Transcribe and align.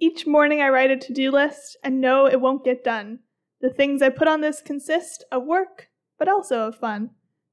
Each 0.00 0.26
morning 0.26 0.60
I 0.60 0.68
write 0.68 0.90
a 0.90 0.96
to 0.96 1.12
do 1.12 1.30
list 1.30 1.76
and 1.82 2.00
know 2.00 2.26
it 2.26 2.40
won't 2.40 2.64
get 2.64 2.84
done. 2.84 3.20
The 3.60 3.70
things 3.70 4.00
I 4.00 4.10
put 4.10 4.28
on 4.28 4.40
this 4.40 4.60
consist 4.60 5.24
of 5.32 5.44
work, 5.44 5.88
but 6.18 6.28
also 6.28 6.68
of 6.68 6.76
fun. 6.76 7.10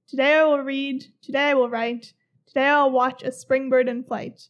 Today 0.07 0.35
I 0.35 0.43
will 0.43 0.59
read, 0.59 1.05
today 1.23 1.49
I 1.49 1.53
will 1.55 1.69
write, 1.69 2.13
today 2.47 2.67
I'll 2.67 2.91
watch 2.91 3.23
a 3.23 3.31
spring 3.31 3.69
bird 3.69 3.87
in 3.87 4.03
flight. 4.03 4.49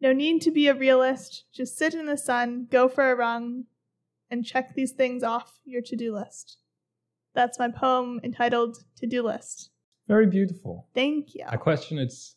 No 0.00 0.12
need 0.12 0.42
to 0.42 0.50
be 0.50 0.66
a 0.66 0.74
realist, 0.74 1.44
just 1.52 1.78
sit 1.78 1.94
in 1.94 2.06
the 2.06 2.16
sun, 2.16 2.66
go 2.70 2.88
for 2.88 3.10
a 3.10 3.16
run, 3.16 3.64
and 4.30 4.44
check 4.44 4.74
these 4.74 4.92
things 4.92 5.22
off 5.22 5.60
your 5.64 5.82
to 5.82 5.96
do 5.96 6.14
list. 6.14 6.58
That's 7.34 7.58
my 7.58 7.68
poem 7.68 8.20
entitled 8.24 8.78
To 8.96 9.06
Do 9.06 9.22
List. 9.22 9.70
Very 10.08 10.26
beautiful. 10.26 10.88
Thank 10.94 11.34
you. 11.34 11.44
I 11.46 11.56
question 11.56 11.98
its 11.98 12.34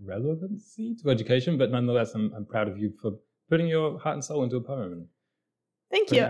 relevancy 0.00 0.94
to 1.02 1.10
education, 1.10 1.58
but 1.58 1.70
nonetheless, 1.70 2.14
I'm, 2.14 2.32
I'm 2.36 2.44
proud 2.44 2.68
of 2.68 2.78
you 2.78 2.92
for 3.02 3.12
putting 3.48 3.66
your 3.68 3.98
heart 3.98 4.14
and 4.14 4.24
soul 4.24 4.42
into 4.44 4.56
a 4.56 4.60
poem. 4.60 5.08
Thank 5.90 6.10
you. 6.12 6.22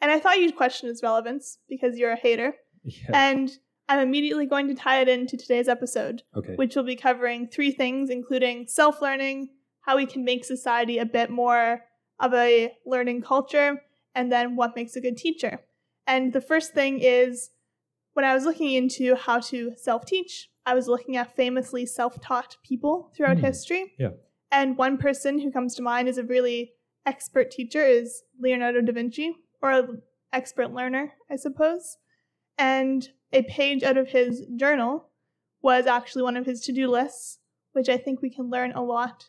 And 0.00 0.10
I 0.10 0.20
thought 0.20 0.38
you'd 0.40 0.56
question 0.56 0.88
its 0.88 1.02
relevance 1.02 1.58
because 1.68 1.98
you're 1.98 2.12
a 2.12 2.16
hater. 2.16 2.54
Yeah. 2.84 3.10
And 3.12 3.50
I'm 3.88 4.00
immediately 4.00 4.46
going 4.46 4.68
to 4.68 4.74
tie 4.74 5.00
it 5.00 5.08
into 5.08 5.36
today's 5.36 5.68
episode, 5.68 6.22
okay. 6.36 6.54
which 6.54 6.76
will 6.76 6.84
be 6.84 6.94
covering 6.96 7.48
three 7.48 7.72
things, 7.72 8.10
including 8.10 8.66
self 8.68 9.00
learning, 9.02 9.48
how 9.80 9.96
we 9.96 10.06
can 10.06 10.24
make 10.24 10.44
society 10.44 10.98
a 10.98 11.06
bit 11.06 11.30
more 11.30 11.80
of 12.20 12.34
a 12.34 12.72
learning 12.86 13.22
culture, 13.22 13.82
and 14.14 14.30
then 14.30 14.56
what 14.56 14.76
makes 14.76 14.94
a 14.96 15.00
good 15.00 15.16
teacher. 15.16 15.60
And 16.06 16.32
the 16.32 16.40
first 16.40 16.74
thing 16.74 17.00
is 17.00 17.50
when 18.14 18.24
I 18.24 18.34
was 18.34 18.44
looking 18.44 18.72
into 18.72 19.14
how 19.14 19.40
to 19.40 19.72
self 19.76 20.04
teach, 20.04 20.48
I 20.66 20.74
was 20.74 20.86
looking 20.86 21.16
at 21.16 21.34
famously 21.34 21.86
self 21.86 22.20
taught 22.20 22.56
people 22.62 23.10
throughout 23.16 23.38
Hmm. 23.38 23.44
history. 23.44 23.94
Yeah. 23.98 24.10
And 24.50 24.76
one 24.78 24.96
person 24.98 25.38
who 25.40 25.50
comes 25.52 25.74
to 25.74 25.82
mind 25.82 26.08
as 26.08 26.18
a 26.18 26.22
really 26.24 26.72
expert 27.06 27.50
teacher 27.50 27.84
is 27.84 28.22
Leonardo 28.40 28.80
da 28.80 28.92
Vinci, 28.92 29.36
or 29.62 29.70
an 29.70 30.02
expert 30.32 30.72
learner, 30.72 31.12
I 31.30 31.36
suppose. 31.36 31.96
And 32.56 33.08
a 33.32 33.42
page 33.42 33.82
out 33.82 33.96
of 33.96 34.08
his 34.08 34.46
journal 34.56 35.08
was 35.62 35.86
actually 35.86 36.22
one 36.22 36.36
of 36.36 36.46
his 36.46 36.60
to 36.62 36.72
do 36.72 36.88
lists, 36.88 37.38
which 37.72 37.88
I 37.88 37.96
think 37.98 38.22
we 38.22 38.30
can 38.30 38.48
learn 38.50 38.72
a 38.72 38.82
lot 38.82 39.28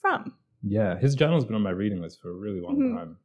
from. 0.00 0.34
yeah, 0.62 0.98
his 0.98 1.14
journal's 1.14 1.44
been 1.46 1.54
on 1.54 1.62
my 1.62 1.70
reading 1.70 2.02
list 2.02 2.20
for 2.20 2.30
a 2.30 2.34
really 2.36 2.60
long 2.60 2.76
Mhm. 2.78 2.94
time. 2.94 3.18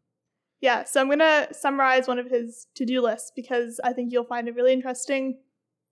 Yeah, 0.61 0.83
so 0.85 1.01
I'm 1.01 1.07
going 1.07 1.19
to 1.19 1.49
summarize 1.53 2.07
one 2.07 2.17
of 2.17 2.29
his 2.29 2.67
to 2.75 2.85
do 2.85 3.01
lists 3.01 3.31
because 3.35 3.79
I 3.83 3.91
think 3.91 4.11
you'll 4.13 4.23
find 4.23 4.47
it 4.47 4.55
really 4.55 4.71
interesting 4.71 5.37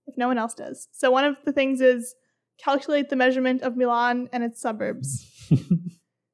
if 0.08 0.18
no 0.18 0.28
one 0.30 0.38
else 0.38 0.54
does. 0.54 0.88
So, 0.94 1.12
one 1.12 1.26
of 1.26 1.36
the 1.44 1.52
things 1.52 1.82
is 1.82 2.16
calculate 2.58 3.10
the 3.10 3.16
measurement 3.16 3.62
of 3.62 3.78
Milan 3.78 4.30
and 4.32 4.44
its 4.44 4.62
suburbs. 4.62 5.50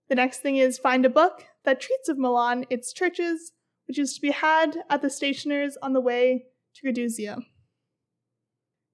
The 0.09 0.15
next 0.15 0.39
thing 0.39 0.57
is 0.57 0.79
find 0.79 1.05
a 1.05 1.09
book 1.09 1.45
that 1.63 1.79
treats 1.79 2.09
of 2.09 2.17
Milan, 2.17 2.65
its 2.69 2.91
churches, 2.91 3.53
which 3.87 3.99
is 3.99 4.13
to 4.15 4.21
be 4.21 4.31
had 4.31 4.79
at 4.89 5.03
the 5.03 5.09
stationers 5.09 5.77
on 5.83 5.93
the 5.93 6.01
way 6.01 6.45
to 6.75 6.87
Raduzia. 6.87 7.43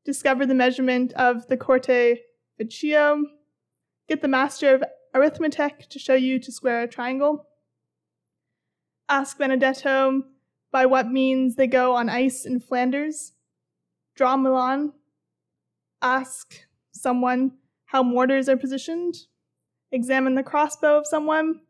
Discover 0.04 0.46
the 0.46 0.54
measurement 0.54 1.14
of 1.14 1.48
the 1.48 1.58
Corte 1.58 2.20
Vecchio. 2.60 3.24
Get 4.10 4.22
the 4.22 4.28
master 4.28 4.76
of 4.76 4.84
arithmetic 5.14 5.90
to 5.90 6.00
show 6.00 6.14
you 6.14 6.38
to 6.40 6.52
square 6.52 6.84
a 6.84 6.88
triangle. 6.88 7.48
Ask 9.08 9.38
Benedetto 9.38 10.24
by 10.72 10.86
what 10.86 11.08
means 11.08 11.56
they 11.56 11.68
go 11.68 11.96
on 11.96 12.10
ice 12.10 12.46
in 12.46 12.60
Flanders. 12.60 13.32
Draw 14.16 14.38
Milan. 14.38 14.92
Ask 16.02 16.66
someone 16.96 17.52
how 17.86 18.02
mortars 18.04 18.50
are 18.50 18.58
positioned 18.58 19.16
examine 19.92 20.36
the 20.36 20.44
crossbow 20.44 20.98
of 20.98 21.08
someone, 21.08 21.62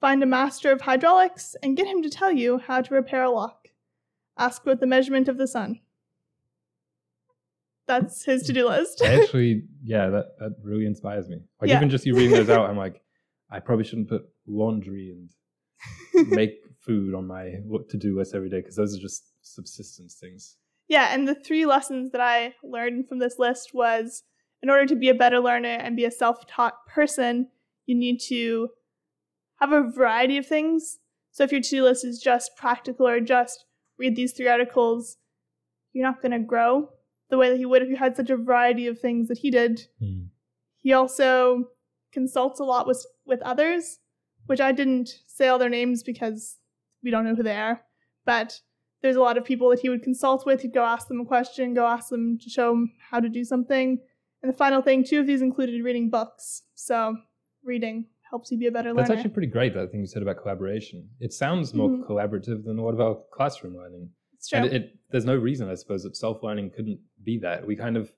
find 0.00 0.22
a 0.22 0.26
master 0.26 0.70
of 0.70 0.82
hydraulics, 0.82 1.56
and 1.64 1.76
get 1.76 1.86
him 1.86 2.00
to 2.02 2.10
tell 2.10 2.30
you 2.30 2.58
how 2.58 2.80
to 2.80 2.94
repair 2.94 3.24
a 3.24 3.30
lock. 3.30 3.68
Ask 4.38 4.62
about 4.62 4.78
the 4.78 4.86
measurement 4.86 5.26
of 5.26 5.36
the 5.38 5.48
sun. 5.48 5.80
That's 7.88 8.24
his 8.24 8.42
to 8.44 8.52
do 8.52 8.68
list. 8.68 9.02
Actually, 9.04 9.64
yeah, 9.82 10.08
that, 10.10 10.38
that 10.38 10.56
really 10.62 10.86
inspires 10.86 11.28
me. 11.28 11.38
Like, 11.60 11.70
Yeah. 11.70 11.76
even 11.76 11.88
just 11.90 12.04
you 12.06 12.14
reading 12.14 12.32
those 12.32 12.50
out, 12.50 12.68
I'm 12.68 12.76
like, 12.86 13.00
I 13.50 13.60
probably 13.60 13.84
shouldn't 13.84 14.08
put 14.08 14.22
laundry 14.46 15.10
and 16.14 16.28
make 16.30 16.52
food 16.80 17.14
on 17.14 17.26
my 17.26 17.54
to 17.88 17.96
do 17.96 18.16
list 18.16 18.34
every 18.34 18.50
day 18.50 18.60
because 18.60 18.76
those 18.76 18.96
are 18.96 19.00
just 19.00 19.24
subsistence 19.42 20.14
things. 20.20 20.56
yeah, 20.88 21.12
and 21.14 21.26
the 21.26 21.34
three 21.34 21.66
lessons 21.66 22.12
that 22.12 22.20
I 22.20 22.54
learned 22.62 23.08
from 23.08 23.18
this 23.18 23.38
list 23.38 23.70
was 23.72 24.22
in 24.62 24.70
order 24.70 24.86
to 24.86 24.96
be 24.96 25.08
a 25.08 25.14
better 25.14 25.40
learner 25.40 25.68
and 25.68 25.96
be 25.96 26.04
a 26.04 26.10
self 26.10 26.46
taught 26.46 26.86
person, 26.86 27.48
you 27.86 27.94
need 27.94 28.20
to 28.28 28.68
have 29.60 29.72
a 29.72 29.90
variety 29.90 30.36
of 30.38 30.46
things. 30.46 30.98
So 31.30 31.44
if 31.44 31.52
your 31.52 31.60
to 31.60 31.68
do 31.68 31.82
list 31.82 32.04
is 32.04 32.20
just 32.20 32.56
practical 32.56 33.06
or 33.06 33.20
just 33.20 33.64
read 33.98 34.16
these 34.16 34.32
three 34.32 34.48
articles, 34.48 35.18
you're 35.92 36.06
not 36.06 36.22
going 36.22 36.32
to 36.32 36.38
grow 36.38 36.90
the 37.30 37.38
way 37.38 37.50
that 37.50 37.58
you 37.58 37.68
would 37.68 37.82
if 37.82 37.88
you 37.88 37.96
had 37.96 38.16
such 38.16 38.30
a 38.30 38.36
variety 38.36 38.86
of 38.86 38.98
things 38.98 39.28
that 39.28 39.38
he 39.38 39.50
did. 39.50 39.82
Hmm. 39.98 40.26
He 40.78 40.92
also 40.92 41.70
consults 42.12 42.60
a 42.60 42.64
lot 42.64 42.86
with 42.86 43.04
with 43.26 43.42
others, 43.42 43.98
which 44.46 44.60
I 44.60 44.72
didn't 44.72 45.10
say 45.26 45.48
all 45.48 45.58
their 45.58 45.68
names 45.68 46.02
because 46.02 46.58
we 47.02 47.10
don't 47.10 47.24
know 47.24 47.34
who 47.34 47.42
they 47.42 47.56
are. 47.56 47.82
But 48.24 48.60
there's 49.02 49.16
a 49.16 49.20
lot 49.20 49.36
of 49.36 49.44
people 49.44 49.70
that 49.70 49.80
he 49.80 49.88
would 49.88 50.02
consult 50.02 50.46
with. 50.46 50.62
He'd 50.62 50.74
go 50.74 50.84
ask 50.84 51.08
them 51.08 51.20
a 51.20 51.24
question, 51.24 51.74
go 51.74 51.86
ask 51.86 52.08
them 52.08 52.38
to 52.38 52.50
show 52.50 52.72
him 52.72 52.92
how 53.10 53.20
to 53.20 53.28
do 53.28 53.44
something. 53.44 53.98
And 54.42 54.52
the 54.52 54.56
final 54.56 54.82
thing, 54.82 55.04
two 55.04 55.20
of 55.20 55.26
these 55.26 55.42
included 55.42 55.82
reading 55.82 56.10
books. 56.10 56.62
So 56.74 57.16
reading 57.64 58.06
helps 58.30 58.50
you 58.50 58.58
be 58.58 58.66
a 58.66 58.70
better 58.70 58.92
That's 58.94 59.10
actually 59.10 59.30
pretty 59.30 59.48
great, 59.48 59.74
that 59.74 59.90
thing 59.90 60.00
you 60.00 60.06
said 60.06 60.22
about 60.22 60.38
collaboration. 60.42 61.08
It 61.20 61.32
sounds 61.32 61.72
more 61.74 61.88
Mhm. 61.88 62.06
collaborative 62.06 62.64
than 62.64 62.78
a 62.78 62.82
lot 62.84 62.92
of 62.94 63.00
our 63.00 63.22
classroom 63.32 63.76
learning. 63.76 64.10
it's 64.34 64.48
true. 64.48 64.58
And 64.58 64.66
it, 64.66 64.72
it, 64.74 64.98
there's 65.10 65.24
no 65.24 65.34
reason, 65.36 65.68
I 65.70 65.74
suppose, 65.74 66.02
that 66.02 66.14
self 66.16 66.42
learning 66.42 66.70
couldn't 66.70 67.00
be 67.24 67.38
that. 67.38 67.66
We 67.66 67.74
kind 67.74 67.96
of, 67.96 68.12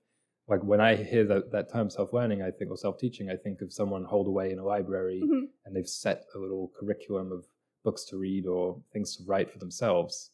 like, 0.48 0.62
when 0.64 0.80
I 0.80 0.96
hear 0.96 1.24
that, 1.26 1.52
that 1.52 1.70
term 1.72 1.88
self 1.90 2.12
learning, 2.12 2.42
I 2.42 2.50
think, 2.50 2.70
or 2.72 2.76
self 2.76 2.98
teaching, 2.98 3.30
I 3.30 3.36
think 3.36 3.62
of 3.62 3.72
someone 3.72 4.02
holed 4.04 4.26
away 4.26 4.50
in 4.50 4.58
a 4.58 4.64
library 4.64 5.22
Mhm. 5.24 5.48
and 5.64 5.76
they've 5.76 5.88
set 5.88 6.24
a 6.34 6.38
little 6.38 6.72
curriculum 6.78 7.30
of 7.30 7.46
books 7.84 8.04
to 8.06 8.16
read 8.18 8.46
or 8.46 8.82
things 8.92 9.16
to 9.16 9.24
write 9.24 9.50
for 9.50 9.58
themselves. 9.60 10.32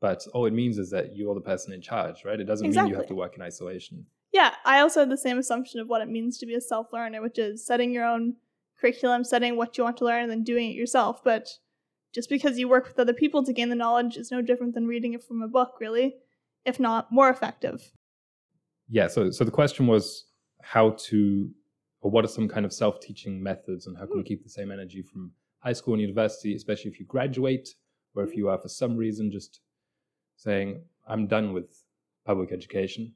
But 0.00 0.26
all 0.32 0.46
it 0.46 0.52
means 0.54 0.78
is 0.78 0.90
that 0.90 1.14
you're 1.14 1.34
the 1.34 1.40
person 1.42 1.72
in 1.74 1.82
charge, 1.82 2.24
right? 2.24 2.40
It 2.40 2.44
doesn't 2.44 2.70
mean 2.70 2.86
you 2.88 2.94
have 2.94 3.06
to 3.08 3.14
work 3.14 3.36
in 3.36 3.42
isolation. 3.42 4.06
Yeah, 4.32 4.54
I 4.64 4.80
also 4.80 5.00
had 5.00 5.10
the 5.10 5.16
same 5.16 5.38
assumption 5.38 5.80
of 5.80 5.88
what 5.88 6.02
it 6.02 6.08
means 6.08 6.38
to 6.38 6.46
be 6.46 6.54
a 6.54 6.60
self 6.60 6.92
learner, 6.92 7.22
which 7.22 7.38
is 7.38 7.64
setting 7.64 7.92
your 7.92 8.04
own 8.04 8.36
curriculum, 8.80 9.24
setting 9.24 9.56
what 9.56 9.76
you 9.78 9.84
want 9.84 9.96
to 9.98 10.04
learn, 10.04 10.24
and 10.24 10.30
then 10.30 10.44
doing 10.44 10.70
it 10.70 10.74
yourself. 10.74 11.24
But 11.24 11.48
just 12.14 12.28
because 12.28 12.58
you 12.58 12.68
work 12.68 12.86
with 12.86 12.98
other 12.98 13.12
people 13.12 13.44
to 13.44 13.52
gain 13.52 13.68
the 13.68 13.74
knowledge 13.74 14.16
is 14.16 14.30
no 14.30 14.42
different 14.42 14.74
than 14.74 14.86
reading 14.86 15.14
it 15.14 15.24
from 15.24 15.42
a 15.42 15.48
book, 15.48 15.74
really, 15.80 16.16
if 16.64 16.78
not 16.78 17.10
more 17.10 17.30
effective. 17.30 17.92
Yeah. 18.88 19.08
So, 19.08 19.30
so 19.30 19.44
the 19.44 19.50
question 19.50 19.86
was 19.86 20.26
how 20.62 20.90
to, 20.90 21.50
or 22.00 22.10
what 22.10 22.24
are 22.24 22.28
some 22.28 22.48
kind 22.48 22.66
of 22.66 22.72
self 22.72 23.00
teaching 23.00 23.42
methods 23.42 23.86
and 23.86 23.96
how 23.96 24.06
can 24.06 24.16
we 24.16 24.22
hmm. 24.22 24.28
keep 24.28 24.42
the 24.42 24.50
same 24.50 24.70
energy 24.70 25.02
from 25.02 25.32
high 25.60 25.72
school 25.72 25.94
and 25.94 26.00
university, 26.00 26.54
especially 26.54 26.90
if 26.90 27.00
you 27.00 27.06
graduate 27.06 27.74
or 28.14 28.24
if 28.24 28.32
hmm. 28.32 28.38
you 28.38 28.48
are 28.48 28.58
for 28.58 28.68
some 28.68 28.96
reason 28.96 29.30
just 29.30 29.60
saying, 30.36 30.82
I'm 31.06 31.26
done 31.26 31.52
with 31.52 31.84
public 32.24 32.52
education. 32.52 33.14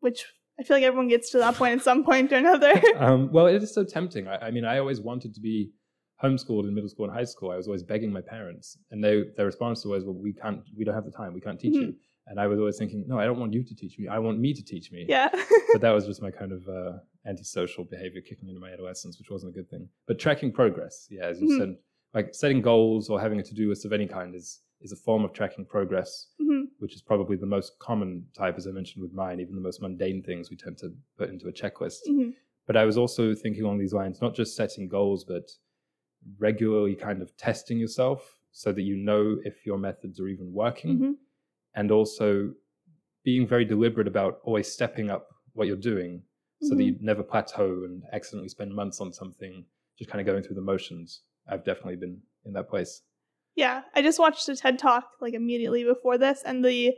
Which 0.00 0.26
I 0.58 0.62
feel 0.62 0.76
like 0.76 0.84
everyone 0.84 1.08
gets 1.08 1.30
to 1.30 1.38
that 1.38 1.54
point 1.56 1.74
at 1.78 1.82
some 1.84 2.04
point 2.04 2.32
or 2.32 2.36
another. 2.36 2.72
um, 2.96 3.30
well, 3.32 3.46
it 3.46 3.62
is 3.62 3.74
so 3.74 3.84
tempting. 3.84 4.28
I, 4.28 4.36
I 4.46 4.50
mean, 4.50 4.64
I 4.64 4.78
always 4.78 5.00
wanted 5.00 5.34
to 5.34 5.40
be 5.40 5.70
homeschooled 6.22 6.64
in 6.68 6.74
middle 6.74 6.88
school 6.88 7.06
and 7.06 7.14
high 7.14 7.24
school. 7.24 7.50
I 7.50 7.56
was 7.56 7.66
always 7.66 7.82
begging 7.82 8.12
my 8.12 8.20
parents, 8.20 8.78
and 8.90 9.02
they 9.02 9.24
their 9.36 9.46
response 9.46 9.84
was, 9.84 10.04
"Well, 10.04 10.14
we 10.14 10.32
can't, 10.32 10.60
we 10.76 10.84
don't 10.84 10.94
have 10.94 11.04
the 11.04 11.10
time. 11.10 11.34
We 11.34 11.40
can't 11.40 11.58
teach 11.58 11.74
you." 11.74 11.94
And 12.26 12.40
I 12.40 12.46
was 12.46 12.58
always 12.58 12.78
thinking, 12.78 13.04
"No, 13.06 13.18
I 13.18 13.24
don't 13.26 13.38
want 13.40 13.52
you 13.52 13.64
to 13.64 13.74
teach 13.74 13.98
me. 13.98 14.06
I 14.08 14.18
want 14.18 14.38
me 14.38 14.54
to 14.54 14.62
teach 14.62 14.92
me." 14.92 15.06
yeah. 15.08 15.28
but 15.72 15.80
that 15.80 15.90
was 15.90 16.06
just 16.06 16.22
my 16.22 16.30
kind 16.30 16.52
of 16.52 16.66
uh, 16.68 16.98
antisocial 17.26 17.84
behavior 17.84 18.20
kicking 18.20 18.48
into 18.48 18.60
my 18.60 18.70
adolescence, 18.70 19.18
which 19.18 19.30
wasn't 19.30 19.50
a 19.52 19.54
good 19.54 19.68
thing. 19.68 19.88
But 20.06 20.18
tracking 20.18 20.52
progress, 20.52 21.06
yeah, 21.10 21.24
as 21.24 21.40
you 21.40 21.48
Mhm. 21.48 21.58
said, 21.58 21.76
like 22.14 22.34
setting 22.34 22.62
goals 22.62 23.10
or 23.10 23.20
having 23.20 23.40
a 23.40 23.42
to-do 23.42 23.68
list 23.68 23.84
of 23.84 23.92
any 23.92 24.06
kind 24.06 24.34
is 24.34 24.60
is 24.84 24.92
a 24.92 24.96
form 24.96 25.24
of 25.24 25.32
tracking 25.32 25.64
progress, 25.64 26.28
Mhm. 26.40 26.68
which 26.78 26.94
is 26.94 27.02
probably 27.02 27.36
the 27.36 27.46
most 27.46 27.78
common 27.78 28.28
type, 28.34 28.56
as 28.56 28.66
I 28.66 28.70
mentioned 28.70 29.02
with 29.02 29.12
mine. 29.12 29.40
Even 29.40 29.54
the 29.54 29.60
most 29.60 29.80
mundane 29.80 30.22
things 30.22 30.50
we 30.50 30.56
tend 30.56 30.76
to 30.78 30.94
put 31.16 31.30
into 31.30 31.48
a 31.48 31.52
checklist. 31.52 32.06
Mhm. 32.08 32.34
But 32.66 32.76
I 32.76 32.84
was 32.84 32.96
also 32.96 33.34
thinking 33.34 33.64
along 33.64 33.78
these 33.78 33.94
lines, 33.94 34.20
not 34.20 34.34
just 34.34 34.54
setting 34.56 34.86
goals, 34.88 35.24
but 35.24 35.50
regularly 36.38 36.94
kind 36.94 37.20
of 37.22 37.36
testing 37.36 37.78
yourself 37.78 38.38
so 38.52 38.72
that 38.72 38.82
you 38.82 38.96
know 38.96 39.38
if 39.44 39.66
your 39.66 39.78
methods 39.78 40.20
are 40.20 40.28
even 40.28 40.52
working 40.52 40.98
Mhm. 40.98 41.18
and 41.74 41.90
also 41.90 42.54
being 43.24 43.46
very 43.46 43.64
deliberate 43.64 44.06
about 44.06 44.40
always 44.44 44.70
stepping 44.70 45.10
up 45.10 45.28
what 45.54 45.66
you're 45.66 45.76
doing 45.76 46.22
so 46.60 46.74
that 46.74 46.82
Mhm. 46.82 46.86
you 46.86 46.98
never 47.00 47.22
plateau 47.22 47.84
and 47.84 48.04
accidentally 48.12 48.48
spend 48.48 48.74
months 48.74 49.00
on 49.00 49.12
something 49.12 49.66
just 49.98 50.08
kind 50.10 50.20
of 50.20 50.26
going 50.26 50.42
through 50.42 50.54
the 50.56 50.60
motions 50.62 51.22
i've 51.46 51.64
definitely 51.64 51.96
been 51.96 52.22
in 52.46 52.52
that 52.52 52.68
place 52.68 53.02
Yeah, 53.54 53.82
I 53.94 54.02
just 54.02 54.18
watched 54.18 54.48
a 54.48 54.56
TED 54.56 54.78
talk 54.78 55.10
like 55.20 55.34
immediately 55.34 55.84
before 55.84 56.18
this, 56.18 56.42
and 56.42 56.64
the 56.64 56.94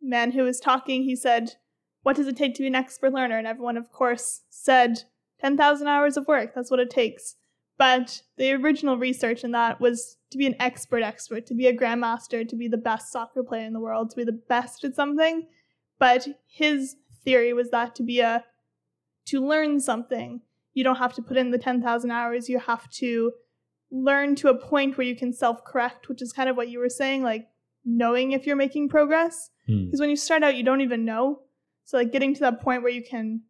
man 0.00 0.32
who 0.32 0.44
was 0.44 0.58
talking, 0.58 1.02
he 1.02 1.14
said, 1.14 1.56
"What 2.02 2.16
does 2.16 2.26
it 2.26 2.36
take 2.36 2.54
to 2.54 2.62
be 2.62 2.68
an 2.68 2.74
expert 2.74 3.12
learner?" 3.12 3.36
And 3.36 3.46
everyone, 3.46 3.76
of 3.76 3.92
course, 3.92 4.42
said, 4.48 5.04
10,000 5.40 5.88
hours 5.88 6.16
of 6.16 6.26
work. 6.26 6.54
That's 6.54 6.70
what 6.70 6.80
it 6.80 6.90
takes." 6.90 7.36
But 7.76 8.22
the 8.36 8.52
original 8.52 8.98
research 8.98 9.42
in 9.42 9.52
that 9.52 9.80
was 9.80 10.18
to 10.30 10.38
be 10.38 10.46
an 10.46 10.56
expert 10.60 11.02
expert, 11.02 11.46
to 11.46 11.54
be 11.54 11.66
a 11.66 11.76
grandmaster, 11.76 12.46
to 12.46 12.56
be 12.56 12.68
the 12.68 12.76
best 12.76 13.10
soccer 13.10 13.42
player 13.42 13.66
in 13.66 13.72
the 13.72 13.80
world, 13.80 14.10
to 14.10 14.16
be 14.16 14.24
the 14.24 14.32
best 14.32 14.84
at 14.84 14.94
something. 14.94 15.48
But 15.98 16.28
his 16.46 16.96
theory 17.24 17.52
was 17.52 17.70
that 17.70 17.94
to 17.96 18.02
be 18.02 18.20
a 18.20 18.44
to 19.26 19.40
learn 19.40 19.80
something, 19.80 20.42
you 20.72 20.82
don't 20.82 20.96
have 20.96 21.14
to 21.14 21.22
put 21.22 21.36
in 21.36 21.50
the 21.50 21.58
10,000 21.58 22.10
hours, 22.10 22.48
you 22.48 22.58
have 22.58 22.90
to 22.90 23.32
learn 23.90 24.34
to 24.36 24.48
a 24.48 24.54
point 24.54 24.96
where 24.96 25.06
you 25.06 25.16
can 25.16 25.32
self-correct, 25.32 26.08
which 26.08 26.22
is 26.22 26.32
kind 26.32 26.48
of 26.48 26.56
what 26.56 26.68
you 26.68 26.78
were 26.78 26.88
saying 26.88 27.22
like 27.22 27.48
knowing 27.84 28.32
if 28.32 28.46
you're 28.46 28.56
making 28.56 28.88
progress. 28.88 29.50
Hmm. 29.66 29.86
Because 29.86 30.00
when 30.00 30.10
you 30.10 30.16
start 30.16 30.42
out, 30.42 30.56
you 30.56 30.62
don't 30.62 30.80
even 30.80 31.04
know. 31.04 31.40
So 31.84 31.96
like 31.96 32.12
getting 32.12 32.34
to 32.34 32.40
that 32.40 32.60
point 32.60 32.82
where 32.82 32.92
you 32.92 33.02
can, 33.02 33.42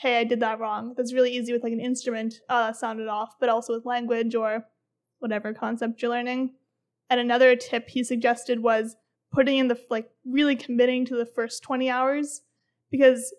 hey, 0.00 0.18
I 0.18 0.24
did 0.24 0.40
that 0.40 0.58
wrong. 0.58 0.94
That's 0.96 1.14
really 1.14 1.32
easy 1.32 1.52
with 1.52 1.62
like 1.62 1.72
an 1.72 1.80
instrument. 1.80 2.34
That 2.48 2.76
sounded 2.76 3.08
off. 3.08 3.36
But 3.40 3.48
also 3.48 3.74
with 3.74 3.86
language 3.86 4.34
or 4.34 4.66
whatever 5.18 5.54
concept 5.54 6.02
you're 6.02 6.10
learning. 6.10 6.54
And 7.08 7.20
another 7.20 7.54
tip 7.56 7.88
he 7.88 8.04
suggested 8.04 8.62
was 8.62 8.96
putting 9.32 9.58
in 9.58 9.68
the 9.68 9.78
like 9.90 10.10
really 10.24 10.56
committing 10.56 11.04
to 11.06 11.16
the 11.16 11.26
first 11.26 11.62
20 11.62 11.88
hours 11.88 12.42
because 12.90 13.34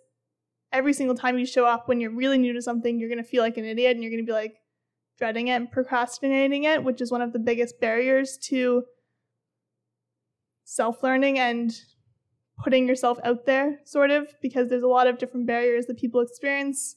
every 0.72 0.94
single 0.94 1.16
time 1.16 1.38
you 1.38 1.46
show 1.46 1.66
up 1.66 1.88
when 1.88 2.00
you're 2.00 2.12
really 2.12 2.38
new 2.38 2.54
to 2.54 2.62
something, 2.62 3.00
you're 3.00 3.10
gonna 3.10 3.24
feel 3.24 3.44
like 3.44 3.58
an 3.58 3.66
idiot 3.66 3.96
and 3.96 4.04
you're 4.04 4.12
gonna 4.12 4.24
be 4.24 4.32
like 4.32 4.56
dreading 5.18 5.48
it 5.48 5.52
and 5.56 5.72
procrastinating 5.72 6.64
it, 6.64 6.84
which 6.84 7.02
is 7.02 7.12
one 7.12 7.22
of 7.22 7.34
the 7.34 7.40
biggest 7.40 7.80
barriers 7.80 8.38
to 8.44 8.84
self 10.64 11.02
learning 11.04 11.40
and 11.40 11.74
putting 12.64 12.88
yourself 12.88 13.20
out 13.24 13.46
there, 13.46 13.80
sort 13.86 14.12
of, 14.12 14.28
because 14.42 14.70
there's 14.70 14.84
a 14.84 14.88
lot 14.88 15.08
of 15.08 15.18
different 15.18 15.46
barriers 15.48 15.86
that 15.86 15.98
people 15.98 16.22
experience 16.22 16.96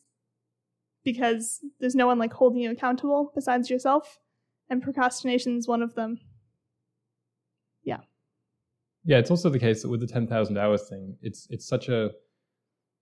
because 1.04 1.60
there's 1.80 1.94
no 1.94 2.06
one 2.06 2.18
like 2.18 2.32
holding 2.32 2.60
you 2.60 2.70
accountable 2.70 3.32
besides 3.34 3.70
yourself, 3.70 4.18
and 4.68 4.82
procrastination 4.82 5.56
is 5.56 5.66
one 5.66 5.82
of 5.82 5.94
them. 5.94 6.18
Yeah, 7.82 8.00
Yeah, 9.04 9.18
it's 9.18 9.30
also 9.30 9.48
the 9.48 9.58
case 9.58 9.80
that 9.82 9.88
with 9.88 10.00
the 10.00 10.06
ten 10.06 10.26
thousand 10.26 10.58
hours 10.58 10.88
thing, 10.88 11.16
it's 11.22 11.46
it's 11.50 11.66
such 11.66 11.88
a 11.88 12.10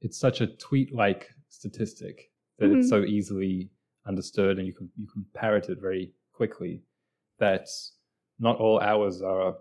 it's 0.01 0.17
such 0.19 0.41
a 0.41 0.47
tweet 0.47 0.95
like 0.95 1.29
statistic 1.49 2.31
that 2.59 2.71
it's 2.71 2.87
Mhm. 2.87 2.91
so 2.91 3.03
easily 3.05 3.71
understood 4.07 4.59
and 4.59 4.67
you 4.67 4.73
can 4.75 4.91
you 4.97 5.07
can 5.07 5.25
parrot 5.35 5.69
it 5.69 5.79
very 5.81 6.13
quickly 6.33 6.83
that 7.39 7.67
not 8.39 8.57
all 8.59 8.81
hours 8.81 9.21
are 9.23 9.57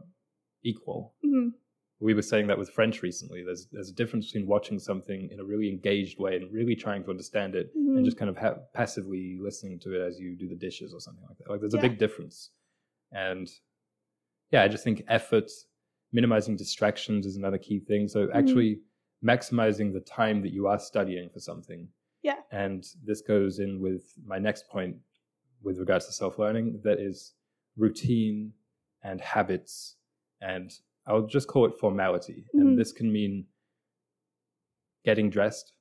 equal. 0.63 1.13
Mhm. 1.25 1.54
We 2.00 2.13
were 2.13 2.22
saying 2.22 2.48
that 2.48 2.57
with 2.60 2.69
French 2.69 3.01
recently. 3.01 3.44
There's 3.44 3.68
there's 3.72 3.89
a 3.89 3.94
difference 3.94 4.28
between 4.28 4.48
watching 4.48 4.78
something 4.80 5.30
in 5.31 5.39
a 5.39 5.44
really 5.44 5.69
engaged 5.69 6.19
way 6.19 6.36
and 6.38 6.51
really 6.51 6.75
trying 6.75 7.04
to 7.04 7.10
understand 7.10 7.56
it 7.56 7.74
Mhm. 7.75 7.98
and 7.98 8.06
just 8.06 8.18
kind 8.18 8.30
of 8.30 8.38
ha- 8.38 8.60
passively 8.74 9.38
listening 9.42 9.80
to 9.80 9.94
it 9.95 10.01
as 10.06 10.19
you 10.19 10.36
do 10.36 10.48
the 10.48 10.56
dishes 10.56 10.94
or 10.94 11.00
something 11.00 11.24
like 11.28 11.38
that. 11.39 11.50
Like 11.50 11.60
there's 11.60 11.74
a 11.74 11.80
big 11.80 11.98
difference. 11.98 12.51
And 13.12 13.50
yeah, 14.51 14.63
I 14.63 14.68
just 14.68 14.84
think 14.84 15.04
effort, 15.07 15.50
minimizing 16.12 16.56
distractions 16.56 17.25
is 17.25 17.36
another 17.36 17.57
key 17.57 17.80
thing. 17.80 18.07
So 18.07 18.28
Mm-hmm. 18.28 18.38
actually 18.38 18.81
maximizing 19.24 19.92
the 19.94 20.00
time 20.01 20.42
that 20.44 20.54
you 20.54 20.68
are 20.68 20.78
studying 20.80 21.30
for 21.30 21.39
something. 21.39 21.89
Yeah. 22.27 22.41
And 22.51 22.83
this 23.06 23.21
goes 23.21 23.59
in 23.59 23.79
with 23.79 24.03
my 24.25 24.38
next 24.38 24.68
point 24.69 24.97
with 25.63 25.77
regards 25.79 26.06
to 26.07 26.12
self-learning 26.12 26.81
that 26.83 27.00
is 27.00 27.35
routine 27.77 28.51
and 29.03 29.21
habits 29.21 29.95
and 30.41 30.69
I'll 31.07 31.25
just 31.25 31.47
call 31.47 31.65
it 31.65 31.79
formality. 31.79 32.39
Mhm. 32.53 32.62
And 32.62 32.77
this 32.79 32.91
can 32.91 33.09
mean 33.19 33.45
getting 35.06 35.29
dressed 35.29 35.71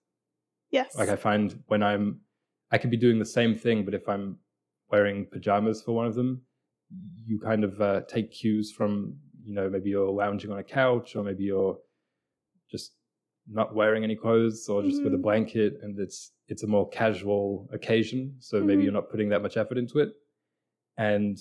Yes. 0.71 0.97
like 0.97 1.09
I 1.09 1.17
find 1.17 1.63
when 1.67 1.83
I'm, 1.83 2.21
I 2.71 2.79
could 2.79 2.91
be 2.91 2.97
doing 2.97 3.19
the 3.19 3.25
same 3.39 3.57
thing, 3.57 3.85
but 3.85 3.95
if 3.95 4.09
I'm 4.09 4.39
wearing 4.91 5.27
pajamas 5.27 5.83
for 5.83 5.93
one 5.97 6.07
of 6.07 6.15
them, 6.15 6.43
you 7.27 7.41
kind 7.41 7.65
of 7.65 7.81
uh, 7.81 8.03
take 8.09 8.31
cues 8.31 8.71
from, 8.71 9.19
you 9.45 9.53
know, 9.55 9.69
maybe 9.69 9.91
you're 9.91 10.11
lounging 10.11 10.53
on 10.53 10.59
a 10.59 10.65
couch 10.65 11.17
or 11.17 11.25
maybe 11.25 11.45
you're 11.45 11.79
just 12.71 12.96
not 13.51 13.75
wearing 13.75 14.03
any 14.05 14.17
clothes 14.17 14.69
or 14.69 14.83
just 14.83 15.03
with 15.05 15.15
a 15.15 15.17
Mhm. 15.17 15.23
blanket 15.23 15.79
and 15.83 15.99
it's 15.99 16.33
it's 16.49 16.63
a 16.63 16.67
more 16.67 16.89
casual 16.89 17.69
occasion 17.73 18.35
so 18.39 18.63
maybe 18.63 18.81
Mhm. 18.81 18.85
you're 18.85 18.93
not 18.93 19.11
putting 19.11 19.29
that 19.29 19.43
much 19.43 19.57
effort 19.57 19.79
into 19.79 19.99
it 19.99 20.11
and 20.99 21.39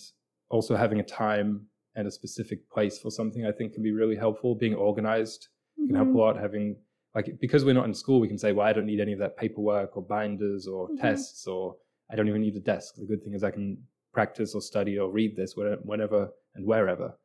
also 0.50 0.76
having 0.76 1.00
a 1.00 1.04
time 1.04 1.68
and 1.96 2.08
a 2.08 2.12
specific 2.12 2.70
place 2.70 3.00
for 3.00 3.10
something 3.10 3.46
i 3.46 3.52
think 3.52 3.74
can 3.74 3.84
be 3.84 3.92
really 3.92 4.16
helpful 4.16 4.56
being 4.56 4.76
organized 4.76 5.48
can 5.88 5.96
help 5.96 6.10
a 6.10 6.12
Mhm. 6.12 6.16
lot 6.18 6.38
having 6.38 6.76
like 7.16 7.40
because 7.40 7.64
we're 7.64 7.74
not 7.74 7.86
in 7.86 7.94
school 7.94 8.20
we 8.20 8.28
can 8.28 8.38
say 8.38 8.52
well 8.52 8.68
i 8.68 8.74
don't 8.74 8.86
need 8.86 9.00
any 9.00 9.14
of 9.14 9.20
that 9.20 9.38
paperwork 9.38 9.96
or 9.98 10.04
binders 10.04 10.68
or 10.68 10.90
Mhm. 10.90 10.98
tests 11.00 11.48
or 11.48 11.78
i 12.10 12.16
don't 12.16 12.28
even 12.28 12.42
need 12.42 12.56
a 12.56 12.60
desk 12.60 12.96
the 12.96 13.06
good 13.06 13.24
thing 13.24 13.34
is 13.34 13.44
i 13.44 13.52
can 13.52 13.78
practice 14.12 14.54
or 14.56 14.62
study 14.62 14.98
or 14.98 15.12
read 15.12 15.36
this 15.36 15.56
whenever 15.56 16.30
and 16.56 16.66
wherever 16.66 17.18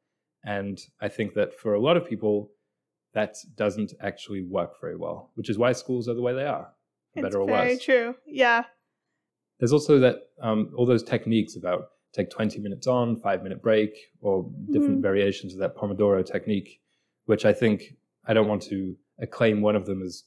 and 0.45 0.87
i 1.01 1.09
think 1.09 1.35
that 1.35 1.53
for 1.55 1.75
a 1.75 1.81
lot 1.81 1.97
of 1.97 2.05
people 2.07 2.53
that 3.13 3.37
doesn't 3.57 3.93
actually 4.01 4.43
work 4.43 4.81
very 4.81 4.97
well 4.97 5.31
which 5.35 5.49
is 5.51 5.59
why 5.59 5.73
schools 5.73 6.09
are 6.09 6.15
the 6.15 6.23
way 6.23 6.33
they 6.35 6.45
are 6.47 6.69
for 7.13 7.21
It's 7.21 7.23
better 7.27 7.41
or 7.41 7.47
worse. 7.47 7.61
very 7.65 7.79
true. 7.79 8.15
Yeah. 8.27 8.65
there's 9.59 9.73
also 9.73 9.99
that 9.99 10.17
um, 10.41 10.73
all 10.77 10.87
those 10.87 11.03
techniques 11.03 11.57
about 11.57 11.89
take 12.13 12.31
20 12.31 12.59
minutes 12.61 12.87
on 12.87 13.17
five 13.17 13.43
minute 13.43 13.63
break 13.63 13.93
or 14.21 14.51
different 14.73 14.99
Mhm. 14.99 15.03
variations 15.03 15.53
of 15.55 15.61
that 15.61 15.77
pomodoro 15.77 16.25
technique 16.25 16.81
which 17.27 17.45
i 17.45 17.53
think 17.53 17.95
i 18.27 18.33
don't 18.35 18.49
want 18.49 18.63
to 18.63 18.97
acclaim 19.19 19.61
one 19.61 19.77
of 19.77 19.87
them 19.87 20.03
as 20.03 20.25